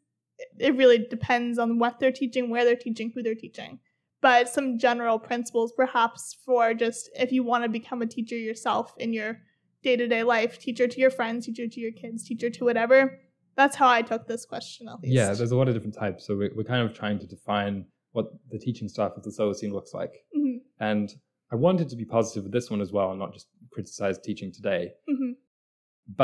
it 0.58 0.76
really 0.76 0.98
depends 0.98 1.58
on 1.58 1.78
what 1.78 1.98
they're 1.98 2.12
teaching, 2.12 2.50
where 2.50 2.64
they're 2.64 2.76
teaching, 2.76 3.12
who 3.14 3.22
they're 3.22 3.34
teaching. 3.34 3.78
But 4.20 4.48
some 4.48 4.78
general 4.78 5.18
principles, 5.18 5.72
perhaps, 5.72 6.36
for 6.44 6.74
just 6.74 7.10
if 7.14 7.32
you 7.32 7.42
want 7.42 7.64
to 7.64 7.70
become 7.70 8.02
a 8.02 8.06
teacher 8.06 8.36
yourself 8.36 8.92
in 8.98 9.12
your 9.12 9.38
day 9.86 9.96
to 9.96 10.08
day 10.08 10.24
life, 10.24 10.58
teacher 10.58 10.88
to 10.88 10.98
your 11.00 11.10
friends, 11.10 11.46
teacher 11.46 11.68
to 11.68 11.80
your 11.80 11.92
kids, 11.92 12.24
teacher 12.24 12.50
to 12.50 12.64
whatever. 12.64 13.20
That's 13.56 13.76
how 13.76 13.88
I 13.88 14.02
took 14.02 14.26
this 14.26 14.44
question, 14.44 14.88
at 14.88 15.00
least. 15.00 15.14
Yeah, 15.14 15.32
there's 15.32 15.52
a 15.52 15.56
lot 15.56 15.68
of 15.68 15.74
different 15.74 15.94
types. 15.94 16.26
So 16.26 16.36
we're, 16.36 16.50
we're 16.56 16.70
kind 16.74 16.82
of 16.86 16.92
trying 16.94 17.18
to 17.20 17.26
define 17.26 17.86
what 18.12 18.26
the 18.50 18.58
teaching 18.58 18.88
staff 18.88 19.12
of 19.16 19.22
the 19.22 19.30
Solacene 19.30 19.72
looks 19.72 19.94
like. 19.94 20.12
hmm 20.34 20.56
And 20.80 21.08
I 21.52 21.56
wanted 21.56 21.88
to 21.90 21.96
be 21.96 22.04
positive 22.04 22.42
with 22.42 22.52
this 22.52 22.68
one 22.68 22.80
as 22.80 22.92
well 22.92 23.10
and 23.12 23.20
not 23.20 23.32
just 23.32 23.46
criticize 23.70 24.18
teaching 24.18 24.52
today. 24.52 24.90
hmm 25.08 25.32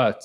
But 0.01 0.21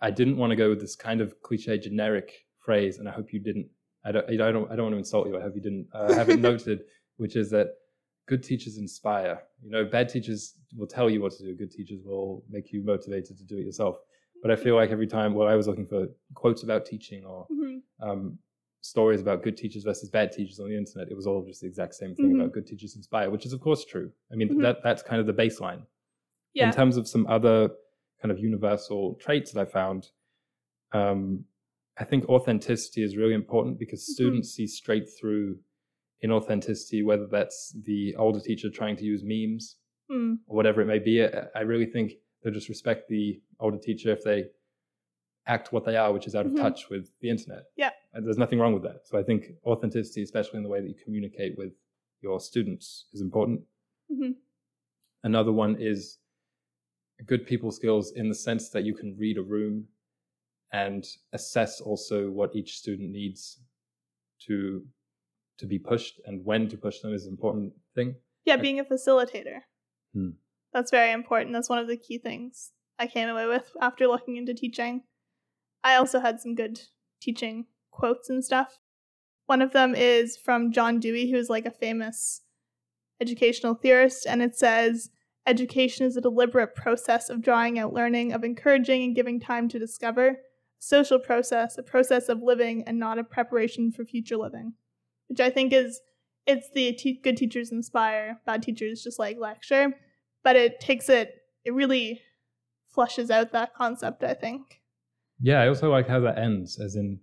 I 0.00 0.10
didn't 0.10 0.38
want 0.38 0.50
to 0.50 0.56
go 0.56 0.70
with 0.70 0.80
this 0.80 0.96
kind 0.96 1.20
of 1.20 1.28
cliche 1.42 1.78
generic 1.78 2.32
phrase, 2.64 2.98
and 2.98 3.08
I 3.08 3.12
hope 3.12 3.32
you 3.34 3.40
didn't. 3.40 3.68
I 4.06 4.12
don't. 4.12 4.26
I 4.30 4.36
don't. 4.36 4.70
I 4.70 4.76
don't 4.76 4.86
want 4.86 4.94
to 4.94 4.98
insult 4.98 5.28
you. 5.28 5.36
I 5.38 5.42
hope 5.42 5.54
you 5.54 5.60
didn't 5.68 5.86
uh, 5.92 6.14
have 6.14 6.28
it 6.30 6.38
noted, 6.50 6.78
which 7.16 7.36
is 7.36 7.50
that 7.50 7.68
good 8.28 8.42
teachers 8.44 8.78
inspire. 8.78 9.42
You 9.64 9.70
know, 9.70 9.84
bad 9.84 10.08
teachers 10.08 10.54
will 10.76 10.86
tell 10.86 11.08
you 11.10 11.20
what 11.20 11.32
to 11.32 11.42
do. 11.42 11.54
Good 11.54 11.72
teachers 11.72 12.00
will 12.04 12.44
make 12.48 12.72
you 12.72 12.84
motivated 12.84 13.36
to 13.38 13.44
do 13.44 13.56
it 13.56 13.64
yourself. 13.64 13.96
But 14.42 14.52
I 14.52 14.56
feel 14.56 14.76
like 14.76 14.90
every 14.90 15.08
time, 15.08 15.34
well, 15.34 15.48
I 15.48 15.56
was 15.56 15.66
looking 15.66 15.86
for 15.86 16.06
quotes 16.34 16.62
about 16.62 16.86
teaching 16.86 17.24
or 17.24 17.46
hmm 17.50 17.78
um, 18.00 18.38
stories 18.80 19.20
about 19.20 19.42
good 19.42 19.56
teachers 19.56 19.82
versus 19.82 20.08
bad 20.08 20.30
teachers 20.30 20.60
on 20.60 20.68
the 20.68 20.76
internet, 20.76 21.08
it 21.10 21.16
was 21.16 21.26
all 21.26 21.44
just 21.44 21.62
the 21.62 21.66
exact 21.66 21.94
same 21.94 22.14
thing 22.14 22.30
Mhm. 22.30 22.36
about 22.36 22.52
good 22.52 22.64
teachers 22.64 22.94
inspire, 22.94 23.28
which 23.28 23.44
is 23.44 23.52
of 23.52 23.60
course 23.60 23.84
true. 23.84 24.12
I 24.30 24.36
mean, 24.36 24.48
Mhm. 24.50 24.62
that 24.62 24.84
that's 24.84 25.02
kind 25.02 25.20
of 25.20 25.26
the 25.26 25.32
baseline. 25.42 25.84
Yeah. 26.52 26.68
In 26.68 26.72
terms 26.72 26.96
of 26.96 27.08
some 27.08 27.26
other 27.26 27.70
kind 28.20 28.30
of 28.30 28.38
universal 28.38 29.14
traits 29.14 29.50
that 29.52 29.60
I 29.60 29.64
found, 29.64 30.10
um, 30.92 31.44
I 31.96 32.04
think 32.04 32.28
authenticity 32.28 33.02
is 33.02 33.16
really 33.16 33.34
important 33.34 33.80
because 33.80 34.00
Mhm. 34.02 34.12
students 34.12 34.50
see 34.50 34.68
straight 34.68 35.08
through 35.18 35.58
inauthenticity, 36.24 37.04
whether 37.04 37.26
that's 37.26 37.74
the 37.84 38.14
older 38.16 38.40
teacher 38.40 38.70
trying 38.70 38.96
to 38.96 39.04
use 39.04 39.22
memes 39.24 39.76
Mm. 40.10 40.38
or 40.46 40.56
whatever 40.56 40.80
it 40.80 40.86
may 40.86 40.98
be. 40.98 41.22
I, 41.22 41.44
I 41.54 41.60
really 41.60 41.84
think 41.84 42.12
they'll 42.42 42.52
just 42.54 42.70
respect 42.70 43.08
the 43.10 43.42
older 43.60 43.76
teacher 43.76 44.10
if 44.10 44.24
they 44.24 44.46
act 45.46 45.70
what 45.70 45.84
they 45.84 45.96
are, 45.96 46.14
which 46.14 46.26
is 46.26 46.34
out 46.34 46.46
of 46.46 46.52
Mhm. 46.52 46.56
touch 46.56 46.88
with 46.88 47.10
the 47.20 47.28
internet. 47.28 47.64
Yeah. 47.76 47.90
And 48.14 48.24
there's 48.24 48.38
nothing 48.38 48.58
wrong 48.58 48.72
with 48.72 48.82
that. 48.84 49.06
So 49.06 49.18
I 49.18 49.22
think 49.22 49.52
authenticity, 49.66 50.22
especially 50.22 50.56
in 50.58 50.62
the 50.62 50.68
way 50.70 50.80
that 50.80 50.88
you 50.88 50.94
communicate 51.04 51.58
with 51.58 51.74
your 52.22 52.40
students, 52.40 53.06
is 53.12 53.20
important. 53.20 53.66
hmm 54.08 54.32
Another 55.24 55.52
one 55.52 55.76
is 55.78 56.18
good 57.26 57.46
people 57.46 57.70
skills 57.70 58.12
in 58.12 58.28
the 58.30 58.34
sense 58.34 58.70
that 58.70 58.84
you 58.84 58.94
can 58.94 59.14
read 59.18 59.36
a 59.36 59.42
room 59.42 59.88
and 60.72 61.04
assess 61.34 61.80
also 61.82 62.30
what 62.30 62.54
each 62.56 62.78
student 62.78 63.10
needs 63.10 63.60
to 64.46 64.86
to 65.58 65.66
be 65.66 65.78
pushed 65.78 66.20
and 66.24 66.44
when 66.44 66.68
to 66.68 66.76
push 66.76 67.00
them 67.00 67.12
is 67.12 67.26
an 67.26 67.32
important 67.32 67.72
thing. 67.94 68.14
Yeah, 68.44 68.56
being 68.56 68.80
a 68.80 68.84
facilitator. 68.84 69.60
Hmm. 70.14 70.30
That's 70.72 70.90
very 70.90 71.12
important. 71.12 71.52
That's 71.52 71.68
one 71.68 71.78
of 71.78 71.88
the 71.88 71.96
key 71.96 72.18
things 72.18 72.72
I 72.98 73.06
came 73.06 73.28
away 73.28 73.46
with 73.46 73.70
after 73.80 74.06
looking 74.06 74.36
into 74.36 74.54
teaching. 74.54 75.02
I 75.84 75.94
also 75.94 76.20
had 76.20 76.40
some 76.40 76.54
good 76.54 76.80
teaching 77.20 77.66
quotes 77.90 78.30
and 78.30 78.44
stuff. 78.44 78.78
One 79.46 79.62
of 79.62 79.72
them 79.72 79.94
is 79.94 80.36
from 80.36 80.72
John 80.72 81.00
Dewey, 81.00 81.30
who's 81.30 81.48
like 81.48 81.66
a 81.66 81.70
famous 81.70 82.42
educational 83.20 83.74
theorist, 83.74 84.26
and 84.26 84.42
it 84.42 84.56
says 84.56 85.10
education 85.46 86.06
is 86.06 86.16
a 86.16 86.20
deliberate 86.20 86.74
process 86.74 87.30
of 87.30 87.42
drawing 87.42 87.78
out 87.78 87.92
learning, 87.94 88.32
of 88.32 88.44
encouraging 88.44 89.02
and 89.02 89.16
giving 89.16 89.40
time 89.40 89.68
to 89.68 89.78
discover, 89.78 90.38
social 90.78 91.18
process, 91.18 91.78
a 91.78 91.82
process 91.82 92.28
of 92.28 92.42
living, 92.42 92.84
and 92.86 92.98
not 92.98 93.18
a 93.18 93.24
preparation 93.24 93.90
for 93.90 94.04
future 94.04 94.36
living, 94.36 94.74
which 95.28 95.40
I 95.40 95.50
think 95.50 95.72
is 95.72 96.00
it's 96.46 96.70
the 96.70 96.92
te- 96.94 97.20
good 97.22 97.36
teachers 97.36 97.70
inspire, 97.72 98.40
bad 98.46 98.62
teachers 98.62 99.02
just 99.02 99.18
like 99.18 99.38
lecture, 99.38 99.92
but 100.42 100.56
it 100.56 100.80
takes 100.80 101.08
it, 101.10 101.34
it 101.64 101.74
really 101.74 102.22
flushes 102.94 103.30
out 103.30 103.52
that 103.52 103.74
concept, 103.74 104.24
I 104.24 104.32
think. 104.34 104.80
Yeah, 105.40 105.60
I 105.60 105.68
also 105.68 105.90
like 105.90 106.08
how 106.08 106.20
that 106.20 106.38
ends, 106.38 106.80
as 106.80 106.96
in, 106.96 107.20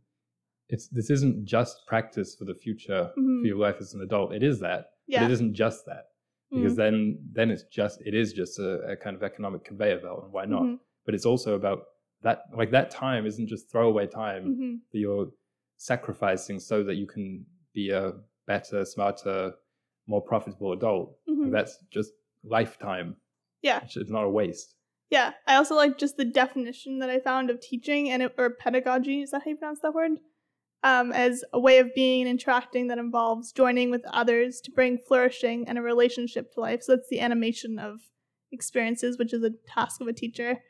it's 0.69 0.87
this 0.89 1.09
isn't 1.09 1.45
just 1.45 1.85
practice 1.87 2.35
for 2.35 2.45
the 2.45 2.53
future 2.55 3.11
Mhm. 3.17 3.41
for 3.41 3.47
your 3.47 3.57
life 3.57 3.77
as 3.79 3.93
an 3.93 4.01
adult. 4.01 4.33
It 4.33 4.43
is 4.43 4.59
that, 4.59 4.91
Yeah. 5.07 5.21
but 5.21 5.31
it 5.31 5.33
isn't 5.33 5.53
just 5.53 5.85
that 5.87 6.05
because 6.51 6.73
Mhm. 6.73 6.77
then 6.77 7.19
then 7.33 7.51
it's 7.51 7.63
just 7.63 8.01
it 8.01 8.13
is 8.13 8.31
just 8.33 8.59
a, 8.59 8.79
a 8.91 8.95
kind 8.95 9.15
of 9.15 9.23
economic 9.23 9.63
conveyor 9.63 9.99
belt, 10.01 10.23
and 10.23 10.33
why 10.33 10.45
not? 10.45 10.63
Mhm. 10.63 10.79
But 11.05 11.13
it's 11.15 11.25
also 11.25 11.55
about 11.55 11.83
that 12.21 12.43
like 12.55 12.71
that 12.71 12.89
time 12.91 13.25
isn't 13.25 13.47
just 13.47 13.69
throwaway 13.71 14.07
time 14.07 14.43
Mhm. 14.55 14.79
that 14.91 14.99
you're 14.99 15.31
sacrificing 15.77 16.59
so 16.59 16.83
that 16.83 16.95
you 16.95 17.05
can 17.07 17.45
be 17.75 17.91
a 17.91 18.13
better, 18.47 18.83
smarter, 18.85 19.53
more 20.07 20.21
profitable 20.21 20.71
adult. 20.71 21.17
Mhm. 21.27 21.51
That's 21.51 21.77
just 21.91 22.11
lifetime. 22.43 23.17
Yeah. 23.61 23.81
It's 23.83 23.97
it's 23.97 24.09
not 24.09 24.23
a 24.23 24.29
waste. 24.29 24.75
Yeah, 25.11 25.33
I 25.45 25.55
also 25.55 25.75
like 25.75 25.99
just 25.99 26.17
the 26.17 26.25
definition 26.25 26.97
that 26.99 27.11
I 27.11 27.19
found 27.19 27.49
of 27.51 27.59
teaching 27.59 28.09
and 28.09 28.23
it, 28.23 28.33
or 28.39 28.49
pedagogy. 28.49 29.21
Is 29.21 29.31
that 29.31 29.43
how 29.43 29.51
you 29.51 29.57
pronounce 29.57 29.81
that 29.81 29.93
word? 29.93 30.13
Um, 30.83 31.11
as 31.11 31.43
a 31.53 31.59
way 31.59 31.79
of 31.79 31.93
being 31.95 32.21
and 32.21 32.29
interacting 32.29 32.87
that 32.87 32.97
involves 32.97 33.51
joining 33.51 33.89
with 33.91 34.03
others 34.05 34.61
to 34.61 34.71
bring 34.71 34.97
flourishing 34.97 35.67
and 35.67 35.77
a 35.77 35.81
relationship 35.81 36.53
to 36.53 36.59
life. 36.59 36.83
So 36.83 36.95
that's 36.95 37.09
the 37.09 37.21
animation 37.21 37.79
of 37.79 38.01
experiences, 38.51 39.17
which 39.17 39.33
is 39.33 39.43
a 39.43 39.51
task 39.67 40.01
of 40.01 40.07
a 40.07 40.13
teacher, 40.13 40.61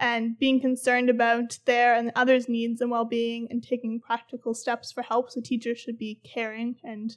and 0.00 0.38
being 0.38 0.60
concerned 0.60 1.08
about 1.08 1.58
their 1.66 1.94
and 1.94 2.10
others' 2.16 2.48
needs 2.48 2.80
and 2.80 2.90
well-being, 2.90 3.46
and 3.50 3.62
taking 3.62 4.00
practical 4.00 4.54
steps 4.54 4.92
for 4.92 5.02
help. 5.02 5.30
So 5.30 5.40
teachers 5.40 5.78
should 5.78 5.98
be 5.98 6.20
caring 6.24 6.76
and, 6.82 7.16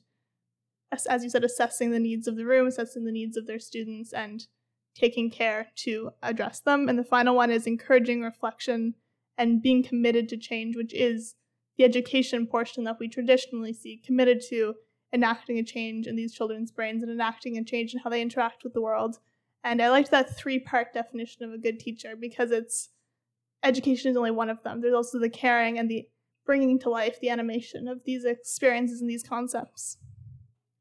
as, 0.91 1.05
as 1.07 1.23
you 1.23 1.30
said, 1.30 1.43
assessing 1.43 1.91
the 1.91 1.99
needs 1.99 2.28
of 2.28 2.36
the 2.36 2.45
room, 2.45 2.67
assessing 2.67 3.03
the 3.03 3.11
needs 3.11 3.36
of 3.36 3.47
their 3.47 3.59
students, 3.59 4.13
and 4.13 4.47
taking 4.95 5.30
care 5.30 5.67
to 5.75 6.11
address 6.23 6.59
them. 6.59 6.88
And 6.88 6.97
the 6.97 7.03
final 7.03 7.36
one 7.36 7.51
is 7.51 7.67
encouraging 7.67 8.21
reflection 8.21 8.95
and 9.38 9.61
being 9.61 9.84
committed 9.84 10.30
to 10.30 10.38
change, 10.38 10.75
which 10.75 10.93
is 10.93 11.36
the 11.78 11.84
education 11.84 12.47
portion 12.47 12.84
that 12.86 12.97
we 12.99 13.07
traditionally 13.07 13.73
see, 13.73 14.01
committed 14.03 14.41
to 14.49 14.75
enacting 15.13 15.59
a 15.59 15.63
change 15.63 16.07
in 16.07 16.15
these 16.15 16.34
children's 16.34 16.71
brains 16.71 17.03
and 17.03 17.11
enacting 17.11 17.57
a 17.57 17.63
change 17.63 17.93
in 17.93 17.99
how 17.99 18.09
they 18.09 18.21
interact 18.21 18.63
with 18.63 18.73
the 18.73 18.82
world. 18.82 19.19
And 19.63 19.81
I 19.81 19.89
liked 19.89 20.11
that 20.11 20.37
three 20.37 20.59
part 20.59 20.93
definition 20.93 21.43
of 21.43 21.53
a 21.53 21.57
good 21.57 21.79
teacher 21.79 22.15
because 22.15 22.51
it's 22.51 22.89
education 23.63 24.11
is 24.11 24.17
only 24.17 24.31
one 24.31 24.49
of 24.49 24.61
them. 24.63 24.81
There's 24.81 24.93
also 24.93 25.19
the 25.19 25.29
caring 25.29 25.77
and 25.77 25.89
the 25.89 26.07
bringing 26.45 26.79
to 26.79 26.89
life, 26.89 27.19
the 27.19 27.29
animation 27.29 27.87
of 27.87 28.03
these 28.05 28.23
experiences 28.23 29.01
and 29.01 29.09
these 29.09 29.23
concepts. 29.23 29.97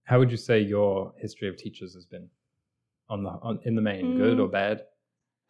How 0.05 0.19
would 0.21 0.31
you 0.31 0.37
say 0.37 0.61
your 0.61 1.13
history 1.19 1.49
of 1.49 1.57
teachers 1.57 1.95
has 1.95 2.07
been 2.07 2.29
on 3.09 3.25
the 3.25 3.31
on, 3.31 3.59
in 3.65 3.75
the 3.75 3.83
main, 3.83 4.15
good 4.17 4.39
Mm. 4.39 4.43
or 4.45 4.49
bad? 4.49 4.83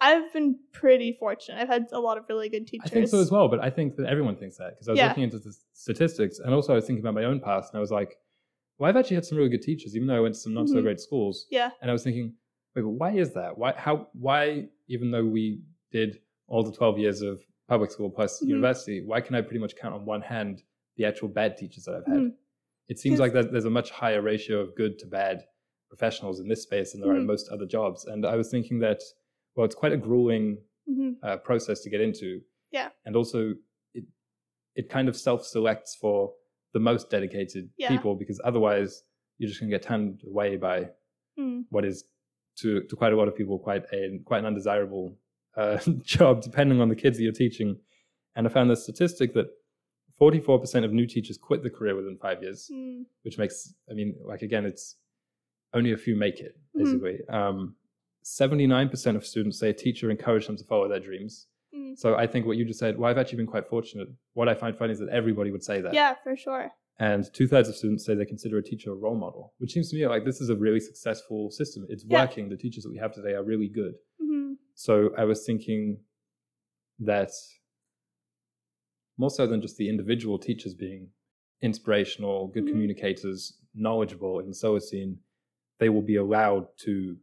I've 0.00 0.32
been 0.32 0.58
pretty 0.72 1.16
fortunate. 1.18 1.60
I've 1.60 1.68
had 1.68 1.86
a 1.92 2.00
lot 2.00 2.18
of 2.18 2.24
really 2.28 2.48
good 2.48 2.66
teachers. 2.66 2.90
I 2.90 2.94
think 2.94 3.08
so 3.08 3.18
as 3.20 3.30
well, 3.30 3.48
but 3.48 3.60
I 3.60 3.70
think 3.70 3.96
that 3.96 4.06
everyone 4.06 4.36
thinks 4.36 4.56
that 4.58 4.70
because 4.74 4.88
I 4.88 4.92
was 4.92 4.98
Yeah. 4.98 5.08
looking 5.08 5.24
into 5.24 5.38
the 5.38 5.54
statistics 5.72 6.38
and 6.38 6.54
also 6.54 6.72
I 6.72 6.76
was 6.76 6.86
thinking 6.86 7.02
about 7.02 7.14
my 7.14 7.24
own 7.24 7.40
past 7.40 7.72
and 7.72 7.78
I 7.78 7.80
was 7.80 7.90
like, 7.90 8.16
well, 8.78 8.88
I've 8.90 8.96
actually 8.96 9.14
had 9.16 9.24
some 9.24 9.38
really 9.38 9.48
good 9.50 9.62
teachers, 9.62 9.96
even 9.96 10.06
though 10.06 10.16
I 10.16 10.20
went 10.20 10.34
to 10.34 10.40
some 10.40 10.52
not 10.54 10.68
so 10.68 10.76
Mhm. 10.76 10.82
great 10.82 11.00
schools. 11.00 11.46
Yeah. 11.50 11.70
And 11.80 11.90
I 11.90 11.92
was 11.94 12.04
thinking, 12.04 12.34
but 12.76 12.86
why 12.86 13.12
is 13.12 13.32
that? 13.32 13.56
Why, 13.56 13.72
how, 13.76 14.08
why, 14.12 14.68
even 14.88 15.10
though 15.10 15.24
we 15.24 15.62
did 15.90 16.20
all 16.46 16.62
the 16.62 16.70
12 16.72 16.98
years 16.98 17.22
of 17.22 17.40
public 17.68 17.90
school 17.90 18.10
plus 18.10 18.40
Mhm. 18.42 18.48
university, 18.48 19.00
why 19.04 19.20
can 19.20 19.34
I 19.34 19.40
pretty 19.40 19.58
much 19.58 19.74
count 19.76 19.94
on 19.94 20.04
one 20.04 20.20
hand 20.20 20.62
the 20.96 21.04
actual 21.06 21.28
bad 21.28 21.56
teachers 21.56 21.84
that 21.84 21.94
I've 21.96 22.06
had? 22.06 22.22
Mhm. 22.22 22.34
It 22.88 22.98
seems 22.98 23.18
like 23.18 23.32
there's, 23.32 23.48
there's 23.50 23.64
a 23.64 23.70
much 23.70 23.90
higher 23.90 24.20
ratio 24.22 24.60
of 24.60 24.74
good 24.76 24.98
to 25.00 25.06
bad 25.06 25.44
professionals 25.88 26.38
in 26.40 26.48
this 26.48 26.62
space 26.62 26.92
than 26.92 27.00
there 27.00 27.10
are 27.10 27.16
in 27.16 27.22
Mhm. 27.24 27.26
most 27.34 27.48
other 27.48 27.66
jobs. 27.66 28.04
And 28.04 28.24
I 28.26 28.36
was 28.36 28.50
thinking 28.50 28.78
that, 28.80 29.00
well, 29.54 29.64
it's 29.64 29.74
quite 29.74 29.92
a 29.92 29.96
grueling 29.96 30.58
hmm 30.86 31.14
uh, 31.22 31.38
process 31.38 31.80
to 31.80 31.90
get 31.90 32.00
into. 32.00 32.42
Yeah. 32.70 32.90
And 33.06 33.16
also, 33.16 33.54
it 33.94 34.04
it 34.76 34.88
kind 34.90 35.08
of 35.08 35.16
self 35.16 35.44
selects 35.44 35.96
for 35.96 36.34
the 36.74 36.78
most 36.78 37.08
dedicated 37.10 37.70
Yeah. 37.78 37.88
people 37.88 38.14
because 38.14 38.38
otherwise 38.44 39.02
you're 39.38 39.48
just 39.48 39.60
going 39.60 39.70
to 39.70 39.74
get 39.76 39.82
turned 39.82 40.22
away 40.26 40.56
by 40.56 40.90
Mm. 41.38 41.64
what 41.70 41.84
is 41.84 42.04
to 42.56 42.82
to 42.82 42.96
quite 42.96 43.12
a 43.12 43.16
lot 43.16 43.28
of 43.28 43.36
people 43.36 43.58
quite 43.58 43.84
a 43.92 44.18
quite 44.24 44.38
an 44.38 44.46
undesirable 44.46 45.16
uh, 45.56 45.78
job 46.02 46.42
depending 46.42 46.80
on 46.80 46.88
the 46.88 46.96
kids 46.96 47.16
that 47.16 47.22
you're 47.22 47.32
teaching. 47.32 47.78
And 48.34 48.46
I 48.46 48.50
found 48.50 48.68
the 48.70 48.76
statistic 48.76 49.32
that 49.34 49.46
44% 50.20 50.84
of 50.84 50.92
new 50.92 51.06
teachers 51.06 51.38
quit 51.38 51.62
the 51.62 51.70
career 51.70 51.94
within 51.94 52.16
five 52.20 52.42
years, 52.42 52.70
Mm. 52.72 53.04
which 53.22 53.38
makes 53.38 53.74
I 53.90 53.94
mean 53.94 54.14
like 54.24 54.42
again 54.42 54.64
it's 54.64 54.96
only 55.74 55.92
a 55.92 55.96
few 55.96 56.16
make 56.16 56.40
it 56.40 56.56
Mhm. 56.74 56.84
basically. 56.84 57.18
Um, 57.28 57.76
79% 58.24 59.14
of 59.16 59.24
students 59.24 59.58
say 59.58 59.70
a 59.70 59.72
teacher 59.72 60.10
encouraged 60.10 60.48
them 60.48 60.56
to 60.56 60.64
follow 60.64 60.88
their 60.88 61.00
dreams. 61.00 61.46
Mm. 61.74 61.96
So 61.96 62.16
I 62.16 62.26
think 62.26 62.44
what 62.46 62.56
you 62.56 62.64
just 62.64 62.80
said, 62.80 62.98
well, 62.98 63.08
I've 63.10 63.18
actually 63.18 63.36
been 63.36 63.46
quite 63.46 63.68
fortunate. 63.68 64.08
What 64.34 64.48
I 64.48 64.54
find 64.54 64.76
funny 64.76 64.92
is 64.92 64.98
that 64.98 65.08
everybody 65.10 65.50
would 65.52 65.62
say 65.62 65.80
that. 65.80 65.94
Yeah, 65.94 66.14
for 66.24 66.34
sure. 66.36 66.72
And 66.98 67.30
two 67.34 67.46
thirds 67.46 67.68
of 67.68 67.76
students 67.76 68.06
say 68.06 68.14
they 68.14 68.24
consider 68.24 68.56
a 68.58 68.62
teacher 68.62 68.90
a 68.90 68.94
role 68.94 69.16
model, 69.16 69.52
which 69.58 69.72
seems 69.72 69.90
to 69.90 69.96
me 69.96 70.06
like 70.06 70.24
this 70.24 70.40
is 70.40 70.48
a 70.48 70.56
really 70.56 70.80
successful 70.80 71.50
system. 71.50 71.86
It's 71.90 72.04
Yeah. 72.08 72.20
working. 72.22 72.48
The 72.48 72.56
teachers 72.56 72.84
that 72.84 72.90
we 72.90 72.98
have 72.98 73.12
today 73.12 73.34
are 73.34 73.44
really 73.44 73.68
good. 73.68 73.94
hmm 74.18 74.54
So 74.74 75.14
I 75.16 75.24
was 75.24 75.44
thinking 75.44 76.00
that 77.00 77.30
more 79.18 79.30
so 79.30 79.46
than 79.46 79.60
just 79.60 79.76
the 79.76 79.88
individual 79.88 80.38
teachers 80.38 80.74
being 80.74 81.10
inspirational, 81.62 82.48
good 82.48 82.64
Mhm. 82.64 82.70
communicators, 82.70 83.58
knowledgeable 83.74 84.40
in 84.40 84.50
Solacene, 84.52 85.18
they 85.78 85.88
will 85.88 86.02
be 86.02 86.16
allowed 86.16 86.68
to 86.78 87.18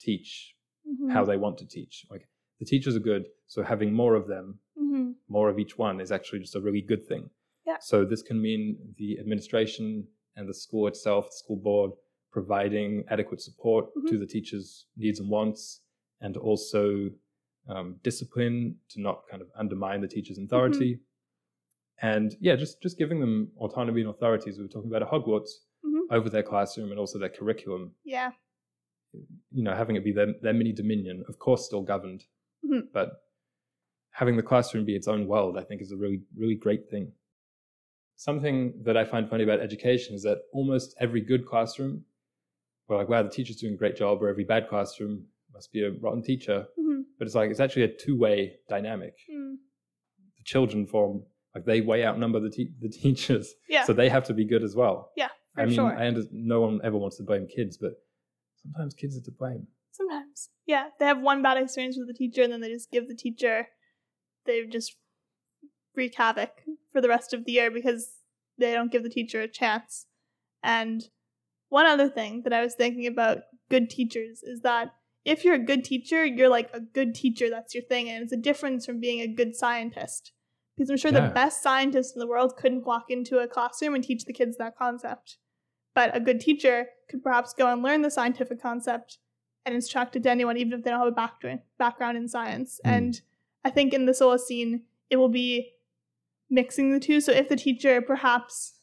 teach 0.00 0.56
hmm 0.84 1.10
how 1.10 1.24
they 1.24 1.36
want 1.36 1.58
to 1.58 1.66
teach. 1.66 2.06
Like 2.10 2.28
the 2.58 2.64
teachers 2.66 2.96
are 2.96 3.00
good, 3.00 3.26
so 3.46 3.62
having 3.62 3.92
more 3.92 4.14
of 4.14 4.26
them, 4.26 4.60
hmm 4.74 5.12
more 5.28 5.48
of 5.48 5.58
each 5.58 5.76
one, 5.78 6.00
is 6.00 6.12
actually 6.12 6.40
just 6.40 6.54
a 6.54 6.60
really 6.60 6.82
good 6.82 7.06
thing. 7.06 7.30
Yeah. 7.66 7.78
So 7.80 8.04
this 8.04 8.22
can 8.22 8.40
mean 8.40 8.76
the 8.98 9.18
administration 9.18 10.06
and 10.36 10.48
the 10.48 10.54
school 10.54 10.86
itself, 10.88 11.26
the 11.26 11.36
school 11.36 11.56
board, 11.56 11.92
providing 12.30 13.04
adequate 13.10 13.40
support 13.40 13.86
Mhm. 13.96 14.08
to 14.08 14.18
the 14.18 14.26
teachers' 14.26 14.86
needs 14.96 15.20
and 15.20 15.28
wants, 15.30 15.80
and 16.20 16.36
also 16.36 17.10
um, 17.66 17.98
discipline 18.02 18.76
to 18.90 19.00
not 19.00 19.22
kind 19.30 19.40
of 19.40 19.48
undermine 19.56 20.02
the 20.02 20.08
teacher's 20.08 20.36
Mm-hmm. 20.38 20.44
authority. 20.44 21.00
And 22.02 22.36
yeah, 22.40 22.56
just 22.56 22.82
just 22.82 22.98
giving 22.98 23.20
them 23.20 23.52
autonomy 23.56 24.02
and 24.02 24.10
authority, 24.10 24.50
as 24.50 24.58
we 24.58 24.64
were 24.64 24.68
talking 24.68 24.90
about 24.90 25.00
at 25.02 25.08
Hogwarts, 25.08 25.48
Mhm. 25.82 26.02
over 26.10 26.28
their 26.28 26.42
classroom 26.42 26.90
and 26.90 26.98
also 27.00 27.18
their 27.18 27.30
curriculum 27.30 27.94
Yeah. 28.04 28.32
you 29.50 29.62
know, 29.62 29.74
having 29.74 29.94
it 29.96 30.02
be 30.04 30.12
their, 30.12 30.34
their 30.42 30.52
mini 30.52 30.72
dominion, 30.72 31.24
of 31.28 31.38
course, 31.38 31.64
still 31.64 31.82
governed, 31.82 32.26
Mhm. 32.64 32.90
but 32.92 33.22
having 34.10 34.36
the 34.36 34.42
classroom 34.42 34.84
be 34.84 34.94
its 34.96 35.06
own 35.08 35.26
world, 35.28 35.56
I 35.56 35.62
think, 35.62 35.80
is 35.80 35.92
a 35.92 35.96
really, 35.96 36.20
really 36.36 36.56
great 36.56 36.90
thing. 36.90 37.12
Something 38.16 38.74
that 38.84 38.96
I 38.96 39.04
find 39.04 39.28
funny 39.28 39.44
about 39.44 39.60
education 39.60 40.14
is 40.14 40.22
that 40.22 40.38
almost 40.52 40.94
every 41.00 41.20
good 41.20 41.46
classroom, 41.46 42.04
we're 42.88 42.96
like, 42.98 43.08
wow, 43.08 43.22
the 43.22 43.28
teacher's 43.30 43.56
doing 43.56 43.74
a 43.74 43.76
great 43.76 43.96
job, 43.96 44.22
or 44.22 44.28
every 44.28 44.44
bad 44.44 44.68
classroom 44.68 45.26
must 45.52 45.72
be 45.72 45.82
a 45.84 45.90
rotten 46.00 46.22
teacher. 46.22 46.66
hmm 46.78 47.00
But 47.18 47.26
it's 47.26 47.34
like, 47.34 47.50
it's 47.50 47.60
actually 47.60 47.82
a 47.84 47.88
two 47.96 48.16
way 48.18 48.56
dynamic. 48.68 49.14
Mm. 49.32 49.56
The 50.38 50.44
children 50.44 50.86
form, 50.86 51.24
like, 51.54 51.64
they 51.64 51.80
way 51.80 52.04
outnumber 52.04 52.40
the, 52.40 52.50
te- 52.50 52.72
the 52.80 52.88
teachers, 53.02 53.52
Yeah, 53.68 53.84
so 53.84 53.92
they 53.92 54.08
have 54.08 54.24
to 54.24 54.34
be 54.34 54.44
good 54.44 54.62
as 54.62 54.74
well. 54.76 55.10
Yeah, 55.16 55.28
for 55.54 55.62
I 55.62 55.66
mean, 55.66 55.74
sure. 55.74 55.92
I 55.98 56.06
under- 56.06 56.24
no 56.32 56.60
one 56.60 56.80
ever 56.84 56.96
wants 56.96 57.16
to 57.16 57.24
blame 57.24 57.46
kids, 57.46 57.76
but 57.78 57.92
sometimes 58.62 58.94
kids 58.94 59.16
are 59.16 59.22
to 59.22 59.30
blame. 59.32 59.66
Sometimes. 59.90 60.50
Yeah, 60.66 60.88
they 60.98 61.06
have 61.06 61.20
one 61.20 61.42
bad 61.42 61.56
experience 61.56 61.96
with 61.98 62.08
the 62.08 62.14
teacher 62.14 62.42
and 62.42 62.52
then 62.52 62.60
they 62.60 62.68
just 62.70 62.90
give 62.90 63.06
the 63.08 63.14
teacher, 63.14 63.68
they 64.46 64.64
just 64.66 64.96
wreak 65.96 66.14
havoc 66.16 66.62
for 66.92 67.00
the 67.00 67.08
rest 67.08 67.32
of 67.32 67.44
the 67.44 67.52
year 67.52 67.70
because 67.70 68.12
they 68.58 68.72
don't 68.72 68.92
give 68.92 69.02
the 69.02 69.08
teacher 69.08 69.40
a 69.40 69.48
chance. 69.48 70.06
And 70.62 71.04
one 71.68 71.86
other 71.86 72.08
thing 72.08 72.42
that 72.44 72.52
I 72.52 72.62
was 72.62 72.74
thinking 72.74 73.06
about 73.06 73.38
good 73.70 73.90
teachers 73.90 74.42
is 74.42 74.60
that 74.60 74.94
if 75.24 75.44
you're 75.44 75.54
a 75.54 75.58
good 75.58 75.84
teacher, 75.84 76.24
you're 76.24 76.48
like 76.48 76.70
a 76.72 76.80
good 76.80 77.14
teacher, 77.14 77.48
that's 77.48 77.74
your 77.74 77.84
thing. 77.84 78.08
And 78.08 78.22
it's 78.22 78.32
a 78.32 78.36
difference 78.36 78.84
from 78.86 79.00
being 79.00 79.20
a 79.20 79.26
good 79.26 79.56
scientist. 79.56 80.32
Because 80.76 80.90
I'm 80.90 80.96
sure 80.96 81.12
Yeah. 81.12 81.28
the 81.28 81.34
best 81.34 81.62
scientist 81.62 82.14
in 82.14 82.20
the 82.20 82.26
world 82.26 82.56
couldn't 82.56 82.84
walk 82.84 83.06
into 83.08 83.38
a 83.38 83.48
classroom 83.48 83.94
and 83.94 84.04
teach 84.04 84.24
the 84.24 84.32
kids 84.32 84.56
that 84.58 84.76
concept. 84.76 85.38
But 85.94 86.14
a 86.14 86.20
good 86.20 86.40
teacher 86.40 86.88
could 87.08 87.22
perhaps 87.22 87.54
go 87.54 87.72
and 87.72 87.82
learn 87.82 88.02
the 88.02 88.10
scientific 88.10 88.60
concept 88.60 89.18
and 89.64 89.74
instruct 89.74 90.16
it 90.16 90.24
to 90.24 90.30
anyone, 90.30 90.56
even 90.56 90.72
if 90.72 90.84
they 90.84 90.90
don't 90.90 90.98
have 90.98 91.08
a 91.08 91.12
background 91.12 91.60
background 91.78 92.16
in 92.16 92.28
science. 92.28 92.80
Mm. 92.84 92.90
And 92.90 93.20
I 93.64 93.70
think 93.70 93.94
in 93.94 94.06
the 94.06 94.12
Solacene, 94.12 94.82
it 95.10 95.16
will 95.16 95.28
be 95.28 95.73
mixing 96.50 96.92
the 96.92 97.00
two. 97.00 97.20
So 97.20 97.32
if 97.32 97.48
the 97.48 97.56
teacher 97.56 98.00
perhaps 98.00 98.74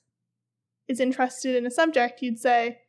is 0.88 1.00
interested 1.00 1.56
in 1.56 1.66
a 1.66 1.72
subject, 1.72 2.22
you'd 2.22 2.40
say, 2.40 2.80